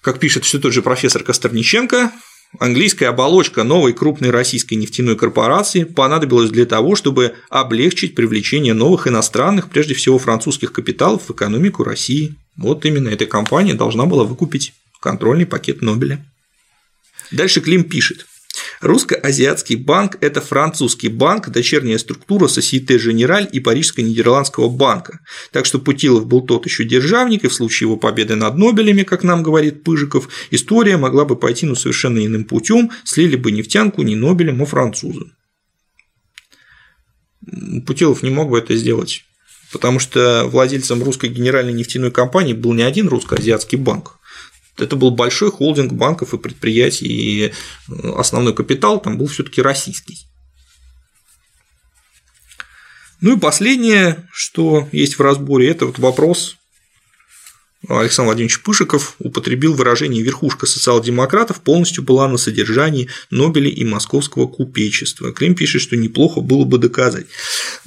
Как 0.00 0.18
пишет 0.18 0.44
все 0.44 0.58
тот 0.58 0.72
же 0.72 0.82
профессор 0.82 1.22
Косторниченко, 1.22 2.10
Английская 2.58 3.06
оболочка 3.06 3.64
новой 3.64 3.94
крупной 3.94 4.30
российской 4.30 4.74
нефтяной 4.74 5.16
корпорации 5.16 5.84
понадобилась 5.84 6.50
для 6.50 6.66
того, 6.66 6.96
чтобы 6.96 7.34
облегчить 7.48 8.14
привлечение 8.14 8.74
новых 8.74 9.06
иностранных, 9.06 9.70
прежде 9.70 9.94
всего 9.94 10.18
французских 10.18 10.72
капиталов 10.72 11.28
в 11.28 11.32
экономику 11.32 11.82
России. 11.82 12.34
Вот 12.56 12.84
именно 12.84 13.08
эта 13.08 13.24
компания 13.24 13.72
должна 13.72 14.04
была 14.04 14.24
выкупить 14.24 14.74
контрольный 15.00 15.46
пакет 15.46 15.80
Нобеля. 15.80 16.24
Дальше 17.30 17.62
Клим 17.62 17.84
пишет. 17.84 18.26
Русско-азиатский 18.80 19.76
банк– 19.76 20.16
это 20.20 20.40
французский 20.40 21.08
банк, 21.08 21.48
дочерняя 21.50 21.98
структура 21.98 22.46
Societe 22.46 22.96
Generale 22.96 23.48
и 23.50 23.60
Парижско-Нидерландского 23.60 24.68
банка. 24.68 25.20
Так 25.52 25.66
что 25.66 25.78
Путилов 25.78 26.26
был 26.26 26.42
тот 26.42 26.66
еще 26.66 26.84
державник, 26.84 27.44
и 27.44 27.48
в 27.48 27.54
случае 27.54 27.88
его 27.88 27.96
победы 27.96 28.34
над 28.34 28.56
Нобелями, 28.56 29.02
как 29.02 29.22
нам 29.22 29.42
говорит 29.42 29.84
Пыжиков, 29.84 30.28
история 30.50 30.96
могла 30.96 31.24
бы 31.24 31.36
пойти 31.36 31.66
ну, 31.66 31.74
совершенно 31.74 32.24
иным 32.24 32.44
путем, 32.44 32.90
слили 33.04 33.36
бы 33.36 33.52
нефтянку 33.52 34.02
не 34.02 34.16
Нобелем, 34.16 34.62
а 34.62 34.66
французом. 34.66 35.32
Путилов 37.86 38.22
не 38.22 38.30
мог 38.30 38.50
бы 38.50 38.58
это 38.58 38.76
сделать, 38.76 39.24
потому 39.72 39.98
что 39.98 40.46
владельцем 40.46 41.02
русской 41.02 41.28
генеральной 41.28 41.72
нефтяной 41.72 42.10
компании 42.10 42.52
был 42.52 42.72
не 42.72 42.82
один 42.82 43.08
русско-азиатский 43.08 43.78
банк, 43.78 44.18
это 44.78 44.96
был 44.96 45.10
большой 45.10 45.50
холдинг 45.50 45.92
банков 45.92 46.34
и 46.34 46.38
предприятий, 46.38 47.06
и 47.06 47.44
э, 47.46 47.52
основной 48.16 48.54
капитал 48.54 49.00
там 49.00 49.18
был 49.18 49.26
все-таки 49.26 49.60
российский. 49.60 50.26
Ну 53.20 53.36
и 53.36 53.40
последнее, 53.40 54.28
что 54.32 54.88
есть 54.90 55.18
в 55.18 55.20
разборе, 55.20 55.68
это 55.68 55.86
вот 55.86 55.98
вопрос 55.98 56.56
Александр 57.88 58.28
Владимирович 58.28 58.62
Пышиков 58.62 59.16
употребил 59.18 59.74
выражение 59.74 60.22
«верхушка 60.22 60.66
социал-демократов 60.66 61.62
полностью 61.62 62.04
была 62.04 62.28
на 62.28 62.38
содержании 62.38 63.08
Нобеля 63.30 63.70
и 63.70 63.84
московского 63.84 64.46
купечества». 64.46 65.32
Клим 65.32 65.56
пишет, 65.56 65.82
что 65.82 65.96
неплохо 65.96 66.40
было 66.40 66.64
бы 66.64 66.78
доказать. 66.78 67.26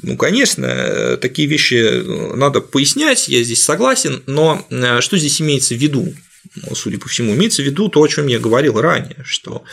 Ну, 0.01 0.17
конечно, 0.17 1.17
такие 1.21 1.47
вещи 1.47 2.35
надо 2.35 2.59
пояснять, 2.59 3.29
я 3.29 3.41
здесь 3.43 3.63
согласен, 3.63 4.21
но 4.25 4.65
э, 4.69 4.99
что 4.99 5.17
здесь 5.17 5.41
имеется 5.41 5.75
в 5.75 5.77
виду? 5.77 6.13
Судя 6.73 6.99
по 6.99 7.07
всему, 7.09 7.33
имеется 7.33 7.61
в 7.61 7.65
виду 7.65 7.89
то, 7.89 8.01
о 8.01 8.07
чем 8.07 8.27
я 8.27 8.39
говорил 8.39 8.79
ранее, 8.79 9.23
что 9.23 9.63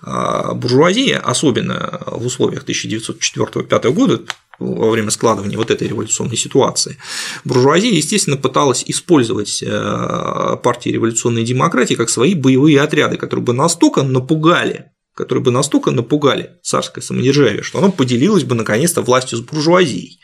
а, 0.00 0.54
буржуазия, 0.54 1.18
особенно 1.18 2.02
в 2.06 2.26
условиях 2.26 2.64
1904-1905 2.64 3.92
года, 3.92 4.22
во 4.58 4.90
время 4.90 5.10
складывания 5.10 5.56
вот 5.56 5.70
этой 5.70 5.88
революционной 5.88 6.36
ситуации, 6.36 6.98
буржуазия, 7.44 7.92
естественно, 7.92 8.36
пыталась 8.36 8.84
использовать 8.86 9.62
э, 9.62 10.56
партии 10.62 10.90
революционной 10.90 11.42
демократии 11.42 11.94
как 11.94 12.10
свои 12.10 12.34
боевые 12.34 12.80
отряды, 12.80 13.16
которые 13.16 13.44
бы 13.44 13.54
настолько 13.54 14.02
напугали 14.02 14.92
которые 15.14 15.44
бы 15.44 15.50
настолько 15.50 15.90
напугали 15.90 16.52
царское 16.62 17.02
самодержавие, 17.02 17.62
что 17.62 17.78
оно 17.78 17.92
поделилось 17.92 18.44
бы 18.44 18.54
наконец-то 18.54 19.02
властью 19.02 19.38
с 19.38 19.40
буржуазией. 19.42 20.20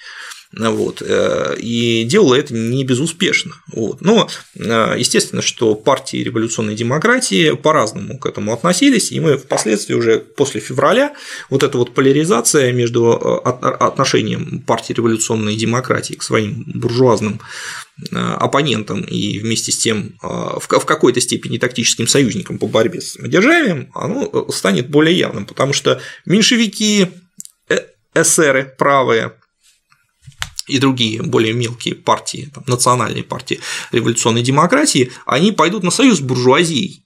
Вот, 0.56 1.02
э, 1.04 1.56
и 1.58 2.04
делала 2.04 2.34
это 2.34 2.54
не 2.54 2.82
безуспешно. 2.82 3.52
Вот. 3.70 4.00
Но 4.00 4.28
э, 4.54 4.94
естественно, 4.96 5.42
что 5.42 5.74
партии 5.74 6.16
революционной 6.18 6.74
демократии 6.74 7.54
по-разному 7.54 8.18
к 8.18 8.24
этому 8.24 8.54
относились, 8.54 9.12
и 9.12 9.20
мы 9.20 9.36
впоследствии 9.36 9.92
уже 9.92 10.18
после 10.18 10.62
февраля 10.62 11.14
вот 11.50 11.62
эта 11.62 11.76
вот 11.76 11.92
поляризация 11.92 12.72
между 12.72 13.12
э, 13.12 13.48
отношением 13.48 14.62
партии 14.66 14.94
революционной 14.94 15.54
демократии 15.54 16.14
к 16.14 16.22
своим 16.22 16.64
буржуазным 16.66 17.40
оппонентам 18.12 19.00
и 19.00 19.40
вместе 19.40 19.72
с 19.72 19.78
тем 19.78 20.14
в 20.22 20.68
какой-то 20.68 21.20
степени 21.20 21.58
тактическим 21.58 22.06
союзникам 22.06 22.56
по 22.58 22.68
борьбе 22.68 23.00
с 23.00 23.14
самодержавием, 23.14 23.90
оно 23.92 24.46
станет 24.52 24.88
более 24.88 25.18
явным, 25.18 25.46
потому 25.46 25.72
что 25.72 26.00
меньшевики, 26.24 27.08
эсеры 28.14 28.72
правые, 28.78 29.32
и 30.68 30.78
другие 30.78 31.22
более 31.22 31.52
мелкие 31.52 31.94
партии, 31.94 32.50
там, 32.54 32.64
национальные 32.66 33.24
партии 33.24 33.60
революционной 33.92 34.42
демократии, 34.42 35.12
они 35.26 35.52
пойдут 35.52 35.82
на 35.82 35.90
союз 35.90 36.18
с 36.18 36.20
буржуазией, 36.20 37.04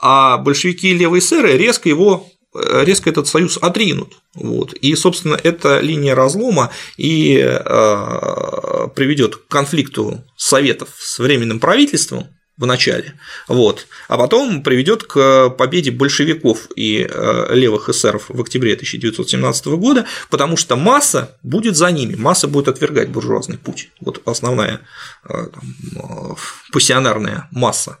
а 0.00 0.38
большевики 0.38 0.90
и 0.90 0.94
левые 0.94 1.20
сэры 1.20 1.56
резко 1.56 1.88
его 1.88 2.28
э, 2.54 2.84
резко 2.84 3.10
этот 3.10 3.26
союз 3.28 3.58
отринут. 3.60 4.14
Вот. 4.34 4.72
И, 4.72 4.94
собственно, 4.94 5.38
эта 5.42 5.80
линия 5.80 6.14
разлома 6.14 6.70
и 6.96 7.36
э, 7.38 8.88
приведет 8.94 9.36
к 9.36 9.46
конфликту 9.48 10.24
Советов 10.36 10.88
с 10.98 11.18
Временным 11.18 11.60
правительством, 11.60 12.28
в 12.60 12.66
начале, 12.66 13.14
вот, 13.48 13.86
а 14.06 14.18
потом 14.18 14.62
приведет 14.62 15.04
к 15.04 15.48
победе 15.48 15.90
большевиков 15.90 16.68
и 16.76 17.08
э, 17.10 17.54
левых 17.54 17.88
эсеров 17.88 18.26
в 18.28 18.38
октябре 18.38 18.74
1917 18.74 19.66
года, 19.78 20.04
потому 20.28 20.58
что 20.58 20.76
масса 20.76 21.38
будет 21.42 21.74
за 21.74 21.90
ними, 21.90 22.16
масса 22.16 22.48
будет 22.48 22.68
отвергать 22.68 23.08
буржуазный 23.08 23.56
путь. 23.56 23.88
Вот 24.02 24.20
основная 24.26 24.82
э, 25.24 25.46
там, 25.54 25.74
э, 25.96 26.34
пассионарная 26.72 27.48
масса 27.50 27.98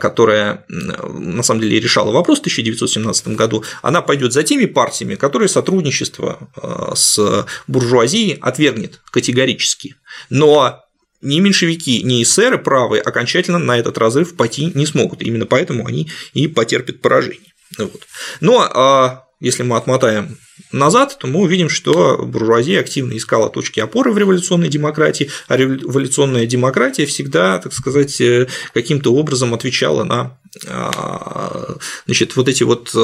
которая 0.00 0.64
на 0.68 1.44
самом 1.44 1.60
деле 1.60 1.78
решала 1.78 2.10
вопрос 2.10 2.38
в 2.38 2.40
1917 2.40 3.28
году, 3.36 3.62
она 3.82 4.02
пойдет 4.02 4.32
за 4.32 4.42
теми 4.42 4.64
партиями, 4.64 5.14
которые 5.14 5.48
сотрудничество 5.48 6.50
с 6.96 7.46
буржуазией 7.68 8.36
отвергнет 8.40 9.00
категорически. 9.12 9.94
Но 10.28 10.82
ни 11.22 11.40
меньшевики, 11.40 12.02
ни 12.02 12.22
эсеры 12.22 12.58
правые 12.58 13.02
окончательно 13.02 13.58
на 13.58 13.78
этот 13.78 13.98
разрыв 13.98 14.36
пойти 14.36 14.72
не 14.74 14.86
смогут. 14.86 15.22
Именно 15.22 15.46
поэтому 15.46 15.86
они 15.86 16.10
и 16.32 16.46
потерпят 16.46 17.00
поражение. 17.00 17.52
Вот. 17.78 18.06
Но 18.40 18.60
а, 18.60 19.24
если 19.40 19.62
мы 19.62 19.76
отмотаем 19.76 20.38
назад, 20.72 21.16
то 21.18 21.26
мы 21.26 21.40
увидим, 21.40 21.68
что 21.68 22.18
буржуазия 22.18 22.80
активно 22.80 23.16
искала 23.16 23.48
точки 23.48 23.80
опоры 23.80 24.12
в 24.12 24.18
революционной 24.18 24.68
демократии, 24.68 25.30
а 25.48 25.56
революционная 25.56 26.46
демократия 26.46 27.06
всегда, 27.06 27.58
так 27.58 27.72
сказать, 27.72 28.20
э, 28.20 28.48
каким-то 28.74 29.14
образом 29.14 29.54
отвечала 29.54 30.04
на 30.04 30.38
а, 30.68 31.76
значит, 32.06 32.36
вот 32.36 32.48
эти 32.48 32.64
вот 32.64 32.94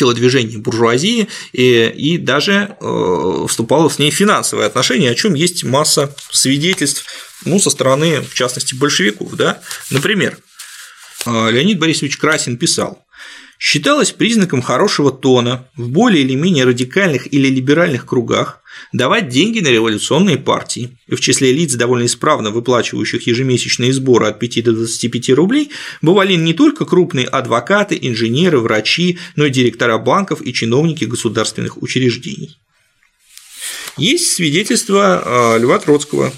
э, 0.00 0.04
телодвижения 0.04 0.58
буржуазии 0.58 1.28
и, 1.52 1.86
и 1.86 2.18
даже 2.18 2.76
э, 2.80 3.46
вступало 3.48 3.88
с 3.88 3.98
ней 3.98 4.10
финансовые 4.10 4.66
отношения, 4.66 5.10
о 5.10 5.14
чем 5.14 5.34
есть 5.34 5.64
масса 5.64 6.14
свидетельств 6.30 7.04
ну, 7.44 7.58
со 7.58 7.70
стороны, 7.70 8.20
в 8.20 8.34
частности, 8.34 8.74
большевиков. 8.74 9.34
Да? 9.34 9.60
Например, 9.90 10.38
Леонид 11.26 11.78
Борисович 11.78 12.18
Красин 12.18 12.56
писал, 12.58 13.02
считалось 13.60 14.10
признаком 14.10 14.62
хорошего 14.62 15.12
тона 15.12 15.68
в 15.76 15.90
более 15.90 16.24
или 16.24 16.34
менее 16.34 16.64
радикальных 16.64 17.32
или 17.32 17.46
либеральных 17.48 18.06
кругах 18.06 18.62
давать 18.94 19.28
деньги 19.28 19.60
на 19.60 19.68
революционные 19.68 20.38
партии. 20.38 20.98
И 21.06 21.14
в 21.14 21.20
числе 21.20 21.52
лиц, 21.52 21.74
довольно 21.74 22.06
исправно 22.06 22.50
выплачивающих 22.50 23.26
ежемесячные 23.26 23.92
сборы 23.92 24.28
от 24.28 24.38
5 24.38 24.64
до 24.64 24.72
25 24.72 25.30
рублей, 25.30 25.70
бывали 26.00 26.34
не 26.34 26.54
только 26.54 26.86
крупные 26.86 27.26
адвокаты, 27.26 27.98
инженеры, 28.00 28.60
врачи, 28.60 29.18
но 29.36 29.44
и 29.44 29.50
директора 29.50 29.98
банков 29.98 30.40
и 30.40 30.54
чиновники 30.54 31.04
государственных 31.04 31.82
учреждений. 31.82 32.56
Есть 33.98 34.36
свидетельство 34.36 35.58
Льва 35.60 35.78
Троцкого, 35.78 36.32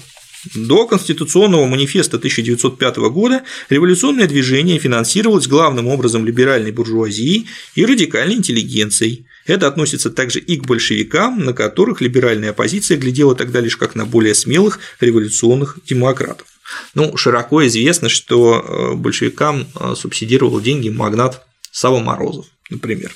до 0.55 0.87
Конституционного 0.87 1.65
манифеста 1.65 2.17
1905 2.17 2.97
года 3.09 3.43
революционное 3.69 4.27
движение 4.27 4.79
финансировалось 4.79 5.47
главным 5.47 5.87
образом 5.87 6.25
либеральной 6.25 6.71
буржуазией 6.71 7.47
и 7.75 7.85
радикальной 7.85 8.35
интеллигенцией. 8.35 9.25
Это 9.45 9.67
относится 9.67 10.09
также 10.09 10.39
и 10.39 10.57
к 10.57 10.65
большевикам, 10.65 11.39
на 11.39 11.53
которых 11.53 12.01
либеральная 12.01 12.51
оппозиция 12.51 12.97
глядела 12.97 13.35
тогда 13.35 13.59
лишь 13.59 13.77
как 13.77 13.95
на 13.95 14.05
более 14.05 14.35
смелых 14.35 14.79
революционных 14.99 15.79
демократов. 15.85 16.47
Ну, 16.93 17.17
широко 17.17 17.65
известно, 17.67 18.09
что 18.09 18.59
э, 18.59 18.95
большевикам 18.95 19.67
э, 19.79 19.95
субсидировал 19.95 20.61
деньги 20.61 20.89
магнат 20.89 21.45
Сава 21.71 21.99
Морозов, 21.99 22.45
например. 22.69 23.11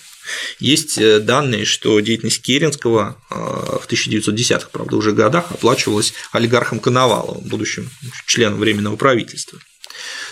Есть 0.60 0.98
э, 0.98 1.20
данные, 1.20 1.66
что 1.66 2.00
деятельность 2.00 2.42
Керенского 2.42 3.18
э, 3.30 3.36
в 3.36 3.88
1910-х, 3.88 4.70
правда, 4.72 4.96
уже 4.96 5.12
годах 5.12 5.52
оплачивалась 5.52 6.14
олигархом 6.32 6.80
Коноваловым, 6.80 7.44
будущим 7.48 7.90
членом 8.26 8.60
Временного 8.60 8.96
правительства. 8.96 9.60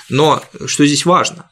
Но 0.10 0.44
что 0.66 0.86
здесь 0.86 1.06
важно? 1.06 1.50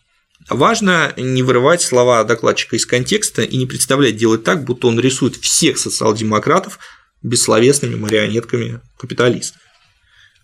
Важно 0.49 1.13
не 1.15 1.41
вырывать 1.41 1.81
слова 1.81 2.23
докладчика 2.23 2.75
из 2.75 2.85
контекста 2.85 3.43
и 3.43 3.57
не 3.57 3.65
представлять 3.65 4.17
делать 4.17 4.43
так, 4.43 4.63
будто 4.63 4.87
он 4.87 4.99
рисует 4.99 5.37
всех 5.37 5.77
социал-демократов 5.77 6.79
бессловесными 7.21 7.95
марионетками 7.95 8.81
капиталистов. 8.97 9.62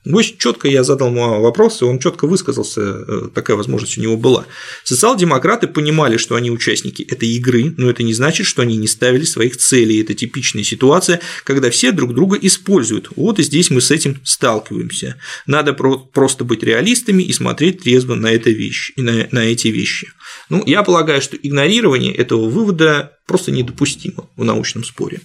Гость 0.09 0.39
четко 0.39 0.67
я 0.67 0.83
задал 0.83 1.09
ему 1.09 1.39
вопрос, 1.39 1.83
и 1.83 1.85
он 1.85 1.99
четко 1.99 2.25
высказался, 2.25 2.81
э, 2.81 3.29
такая 3.31 3.55
возможность 3.55 3.95
у 3.99 4.01
него 4.01 4.17
была. 4.17 4.47
Социал-демократы 4.83 5.67
понимали, 5.67 6.17
что 6.17 6.33
они 6.33 6.49
участники 6.49 7.03
этой 7.03 7.29
игры, 7.29 7.75
но 7.77 7.91
это 7.91 8.01
не 8.01 8.15
значит, 8.15 8.47
что 8.47 8.63
они 8.63 8.75
не 8.77 8.87
ставили 8.87 9.23
своих 9.23 9.57
целей. 9.57 10.01
Это 10.01 10.15
типичная 10.15 10.63
ситуация, 10.63 11.21
когда 11.43 11.69
все 11.69 11.91
друг 11.91 12.15
друга 12.15 12.39
используют. 12.41 13.09
Вот 13.15 13.37
и 13.37 13.43
здесь 13.43 13.69
мы 13.69 13.81
с 13.81 13.91
этим 13.91 14.19
сталкиваемся. 14.23 15.17
Надо 15.45 15.73
просто 15.73 16.43
быть 16.43 16.63
реалистами 16.63 17.21
и 17.21 17.31
смотреть 17.31 17.83
трезво 17.83 18.15
на, 18.15 18.31
это 18.31 18.49
вещь, 18.49 18.93
на, 18.97 19.27
на 19.29 19.45
эти 19.45 19.67
вещи. 19.67 20.11
Ну, 20.49 20.63
я 20.65 20.81
полагаю, 20.81 21.21
что 21.21 21.37
игнорирование 21.37 22.15
этого 22.15 22.49
вывода 22.49 23.15
просто 23.27 23.51
недопустимо 23.51 24.27
в 24.35 24.43
научном 24.43 24.83
споре. 24.83 25.21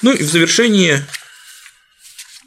Ну 0.00 0.12
и 0.12 0.22
в 0.22 0.30
завершении 0.30 1.02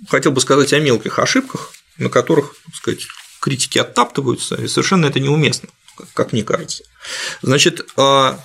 хотел 0.07 0.31
бы 0.31 0.41
сказать 0.41 0.73
о 0.73 0.79
мелких 0.79 1.19
ошибках, 1.19 1.73
на 1.97 2.09
которых, 2.09 2.55
так 2.65 2.75
сказать, 2.75 3.07
критики 3.39 3.77
оттаптываются, 3.77 4.55
и 4.55 4.67
совершенно 4.67 5.07
это 5.07 5.19
неуместно, 5.19 5.69
как 6.13 6.31
мне 6.31 6.43
кажется. 6.43 6.83
Значит, 7.41 7.87
а, 7.97 8.39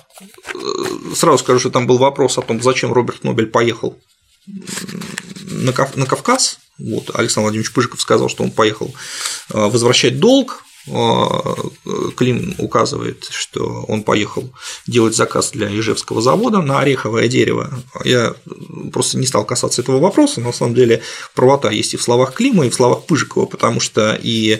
сразу 1.15 1.37
скажу, 1.37 1.59
что 1.59 1.69
там 1.69 1.87
был 1.87 1.97
вопрос 1.97 2.37
о 2.37 2.41
том, 2.41 2.61
зачем 2.61 2.93
Роберт 2.93 3.23
Нобель 3.23 3.47
поехал 3.47 3.99
на 4.45 5.73
Кавказ. 5.73 6.59
Вот, 6.79 7.09
Александр 7.15 7.45
Владимирович 7.45 7.73
Пыжиков 7.73 8.01
сказал, 8.01 8.29
что 8.29 8.43
он 8.43 8.51
поехал 8.51 8.93
а, 9.51 9.69
возвращать 9.69 10.19
долг, 10.19 10.63
а, 10.91 11.55
Клим 12.15 12.55
указывает, 12.57 13.27
что 13.29 13.85
он 13.87 14.03
поехал 14.03 14.49
делать 14.85 15.15
заказ 15.15 15.51
для 15.51 15.67
Ижевского 15.67 16.21
завода 16.21 16.61
на 16.61 16.79
ореховое 16.79 17.27
дерево. 17.27 17.83
Я 18.03 18.35
просто 18.91 19.17
не 19.17 19.25
стал 19.25 19.45
касаться 19.45 19.81
этого 19.81 19.99
вопроса, 19.99 20.39
но 20.39 20.47
на 20.47 20.53
самом 20.53 20.75
деле 20.75 21.01
правота 21.35 21.71
есть 21.71 21.93
и 21.93 21.97
в 21.97 22.01
словах 22.01 22.33
Клима, 22.33 22.65
и 22.65 22.69
в 22.69 22.75
словах 22.75 23.05
Пыжикова, 23.05 23.45
потому 23.45 23.79
что 23.79 24.17
и 24.21 24.59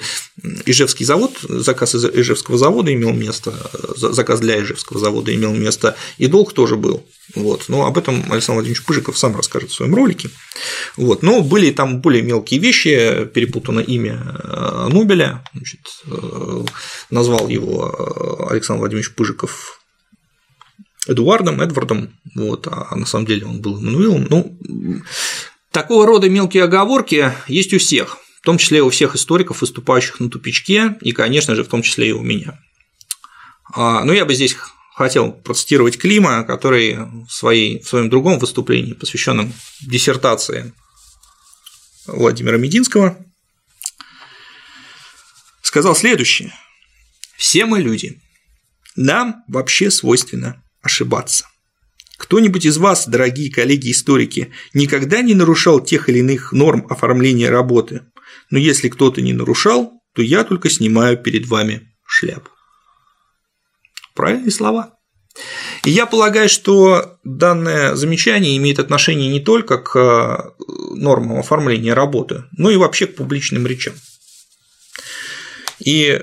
Ижевский 0.66 1.06
завод, 1.06 1.38
заказ 1.42 1.96
из 1.96 2.06
Ижевского 2.06 2.58
завода 2.58 2.94
имел 2.94 3.14
место, 3.14 3.54
заказ 3.96 4.40
для 4.40 4.62
Ижевского 4.62 5.00
завода 5.00 5.34
имел 5.34 5.54
место, 5.54 5.96
и 6.18 6.28
долг 6.28 6.54
тоже 6.54 6.76
был. 6.76 7.04
Вот. 7.36 7.66
Но 7.68 7.86
об 7.86 7.98
этом 7.98 8.24
Александр 8.32 8.60
Владимирович 8.60 8.86
Пыжиков 8.86 9.18
сам 9.18 9.36
расскажет 9.36 9.72
в 9.72 9.74
своем 9.74 9.96
ролике. 9.96 10.30
Вот. 10.96 11.24
Но 11.24 11.42
были 11.42 11.72
там 11.72 12.00
более 12.02 12.22
мелкие 12.22 12.60
вещи, 12.60 13.26
перепутано 13.34 13.80
имя 13.82 14.40
э, 14.44 14.88
Нобеля, 14.92 15.44
значит, 15.54 15.82
э, 16.06 16.17
назвал 17.10 17.48
его 17.48 17.90
э, 17.90 18.52
Александр 18.52 18.82
Владимирович 18.82 19.14
Пыжиков 19.14 19.82
Эдуардом, 21.08 21.62
Эдвардом, 21.62 22.10
вот, 22.36 22.68
а 22.68 22.96
на 22.96 23.06
самом 23.06 23.26
деле 23.26 23.46
он 23.46 23.62
был 23.62 23.78
Эммануилом. 23.80 24.28
Ну, 24.30 24.58
такого 25.72 26.06
рода 26.06 26.30
мелкие 26.30 26.64
оговорки 26.64 27.34
есть 27.48 27.74
у 27.74 27.80
всех, 27.80 28.18
в 28.42 28.46
том 28.46 28.58
числе 28.58 28.80
и 28.80 28.82
у 28.82 28.90
всех 28.90 29.16
историков, 29.16 29.62
выступающих 29.62 30.20
на 30.20 30.30
тупичке, 30.30 30.98
и, 31.02 31.14
конечно 31.14 31.56
же, 31.56 31.64
в 31.64 31.70
том 31.70 31.82
числе 31.82 32.10
и 32.10 32.14
у 32.14 32.22
меня. 32.22 32.60
А, 33.74 34.04
но 34.04 34.14
я 34.14 34.26
бы 34.26 34.34
здесь 34.34 34.56
хотел 34.96 35.32
процитировать 35.32 35.98
Клима, 35.98 36.44
который 36.44 36.98
в, 37.28 37.32
своей, 37.32 37.80
в 37.82 37.88
своем 37.88 38.10
другом 38.10 38.40
выступлении, 38.40 38.94
посвященном 38.94 39.54
диссертации 39.82 40.74
Владимира 42.08 42.58
Мединского, 42.58 43.18
сказал 45.68 45.96
следующее. 45.96 46.54
Все 47.36 47.66
мы 47.66 47.82
люди. 47.82 48.22
Нам 48.96 49.44
вообще 49.50 49.92
свойственно 49.92 50.64
ошибаться. 50.82 51.46
Кто-нибудь 52.18 52.66
из 52.66 52.78
вас, 52.78 53.08
дорогие 53.08 53.52
коллеги-историки, 53.52 54.52
никогда 54.74 55.22
не 55.22 55.36
нарушал 55.36 55.82
тех 55.82 56.10
или 56.10 56.20
иных 56.20 56.54
норм 56.54 56.88
оформления 56.90 57.50
работы, 57.50 58.04
но 58.50 58.58
если 58.58 58.88
кто-то 58.88 59.22
не 59.22 59.34
нарушал, 59.34 59.92
то 60.16 60.22
я 60.22 60.46
только 60.46 60.70
снимаю 60.70 61.18
перед 61.18 61.46
вами 61.46 61.94
шляпу. 62.08 62.50
Правильные 64.16 64.52
слова. 64.52 64.94
И 65.84 65.92
я 65.92 66.06
полагаю, 66.06 66.50
что 66.50 67.20
данное 67.24 67.94
замечание 67.96 68.58
имеет 68.58 68.80
отношение 68.80 69.30
не 69.30 69.42
только 69.42 69.78
к 69.78 69.96
э, 69.96 70.96
нормам 70.96 71.38
оформления 71.38 71.94
работы, 71.94 72.46
но 72.54 72.72
и 72.72 72.78
вообще 72.78 73.06
к 73.06 73.16
публичным 73.16 73.68
речам. 73.68 73.94
И 75.88 76.22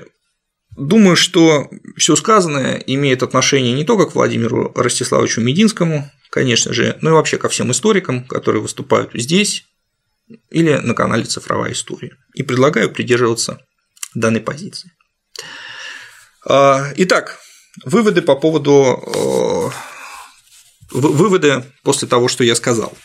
думаю, 0.77 1.15
что 1.15 1.67
все 1.97 2.15
сказанное 2.15 2.75
имеет 2.85 3.23
отношение 3.23 3.73
не 3.73 3.83
только 3.83 4.05
к 4.05 4.13
Владимиру 4.13 4.71
Ростиславовичу 4.75 5.41
Мединскому, 5.41 6.11
конечно 6.29 6.71
же, 6.71 6.99
но 7.01 7.09
и 7.09 7.13
вообще 7.13 7.39
ко 7.39 7.49
всем 7.49 7.71
историкам, 7.71 8.25
которые 8.25 8.61
выступают 8.61 9.09
здесь 9.15 9.65
или 10.51 10.73
на 10.75 10.93
канале 10.93 11.23
«Цифровая 11.23 11.71
история». 11.71 12.15
И 12.35 12.43
предлагаю 12.43 12.91
придерживаться 12.91 13.59
данной 14.13 14.41
позиции. 14.41 14.91
А, 16.47 16.93
итак, 16.95 17.39
Выводы 17.83 18.21
по 18.21 18.35
поводу 18.35 19.03
э, 19.05 19.69
выводы 20.91 21.63
после 21.83 22.07
того, 22.07 22.27
что 22.27 22.43
я 22.43 22.55
сказал. 22.55 22.97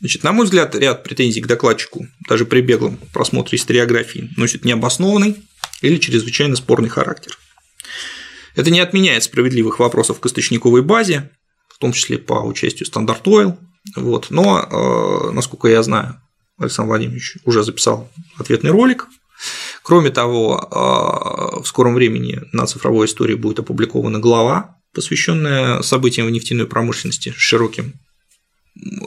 Значит, 0.00 0.24
на 0.24 0.32
мой 0.32 0.46
взгляд, 0.46 0.74
ряд 0.74 1.02
претензий 1.02 1.42
к 1.42 1.46
докладчику, 1.46 2.06
даже 2.26 2.46
при 2.46 2.60
беглом 2.62 2.98
просмотре 3.12 3.58
историографии, 3.58 4.30
носит 4.36 4.64
необоснованный 4.64 5.36
или 5.82 5.98
чрезвычайно 5.98 6.56
спорный 6.56 6.88
характер. 6.88 7.38
Это 8.54 8.70
не 8.70 8.80
отменяет 8.80 9.24
справедливых 9.24 9.78
вопросов 9.78 10.20
к 10.20 10.26
источниковой 10.26 10.82
базе, 10.82 11.30
в 11.68 11.78
том 11.78 11.92
числе 11.92 12.18
по 12.18 12.34
участию 12.34 12.86
стандарт 12.86 13.26
Oil, 13.26 13.58
вот, 13.96 14.28
но, 14.30 14.60
э, 14.60 15.30
насколько 15.32 15.68
я 15.68 15.82
знаю, 15.82 16.20
Александр 16.58 16.88
Владимирович 16.88 17.38
уже 17.44 17.64
записал 17.64 18.10
ответный 18.38 18.70
ролик 18.70 19.08
Кроме 19.82 20.10
того, 20.10 20.68
а, 20.70 21.60
в 21.60 21.66
скором 21.66 21.94
времени 21.94 22.40
на 22.52 22.66
цифровой 22.66 23.06
истории 23.06 23.34
будет 23.34 23.58
опубликована 23.58 24.20
глава, 24.20 24.76
посвященная 24.94 25.82
событиям 25.82 26.26
в 26.28 26.30
нефтяной 26.30 26.66
промышленности 26.66 27.30
с 27.30 27.40
широким 27.40 27.94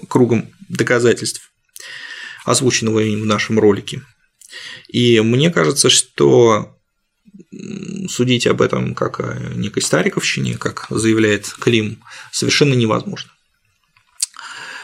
кругом 0.10 0.50
доказательств, 0.68 1.52
озвученного 2.44 3.00
им 3.00 3.22
в 3.22 3.26
нашем 3.26 3.60
ролике. 3.60 4.02
И 4.88 5.20
мне 5.22 5.52
кажется, 5.52 5.90
что 5.90 6.76
судить 8.10 8.48
об 8.48 8.62
этом 8.62 8.96
как 8.96 9.20
о 9.20 9.38
некой 9.56 9.82
стариковщине, 9.82 10.58
как 10.58 10.88
заявляет 10.90 11.48
Клим, 11.60 12.02
совершенно 12.32 12.74
невозможно. 12.74 13.32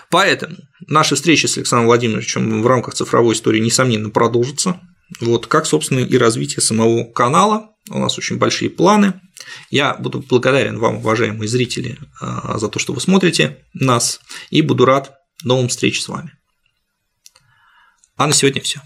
Поэтому 0.09 0.57
наши 0.87 1.15
встречи 1.15 1.45
с 1.45 1.57
Александром 1.57 1.87
Владимировичем 1.87 2.61
в 2.61 2.67
рамках 2.67 2.95
цифровой 2.95 3.33
истории, 3.33 3.59
несомненно, 3.59 4.09
продолжатся. 4.09 4.81
Вот 5.21 5.47
как, 5.47 5.65
собственно, 5.65 5.99
и 5.99 6.17
развитие 6.17 6.61
самого 6.61 7.05
канала. 7.05 7.69
У 7.89 7.97
нас 7.97 8.17
очень 8.17 8.37
большие 8.37 8.69
планы. 8.69 9.19
Я 9.69 9.95
буду 9.95 10.19
благодарен 10.19 10.77
вам, 10.77 10.97
уважаемые 10.97 11.47
зрители, 11.47 11.97
а, 12.19 12.57
за 12.59 12.67
то, 12.67 12.77
что 12.77 12.93
вы 12.93 13.01
смотрите 13.01 13.65
нас, 13.73 14.19
и 14.49 14.61
буду 14.61 14.85
рад 14.85 15.17
новым 15.43 15.69
встреч 15.69 16.01
с 16.01 16.07
вами. 16.07 16.33
А 18.17 18.27
на 18.27 18.33
сегодня 18.33 18.61
все. 18.61 18.81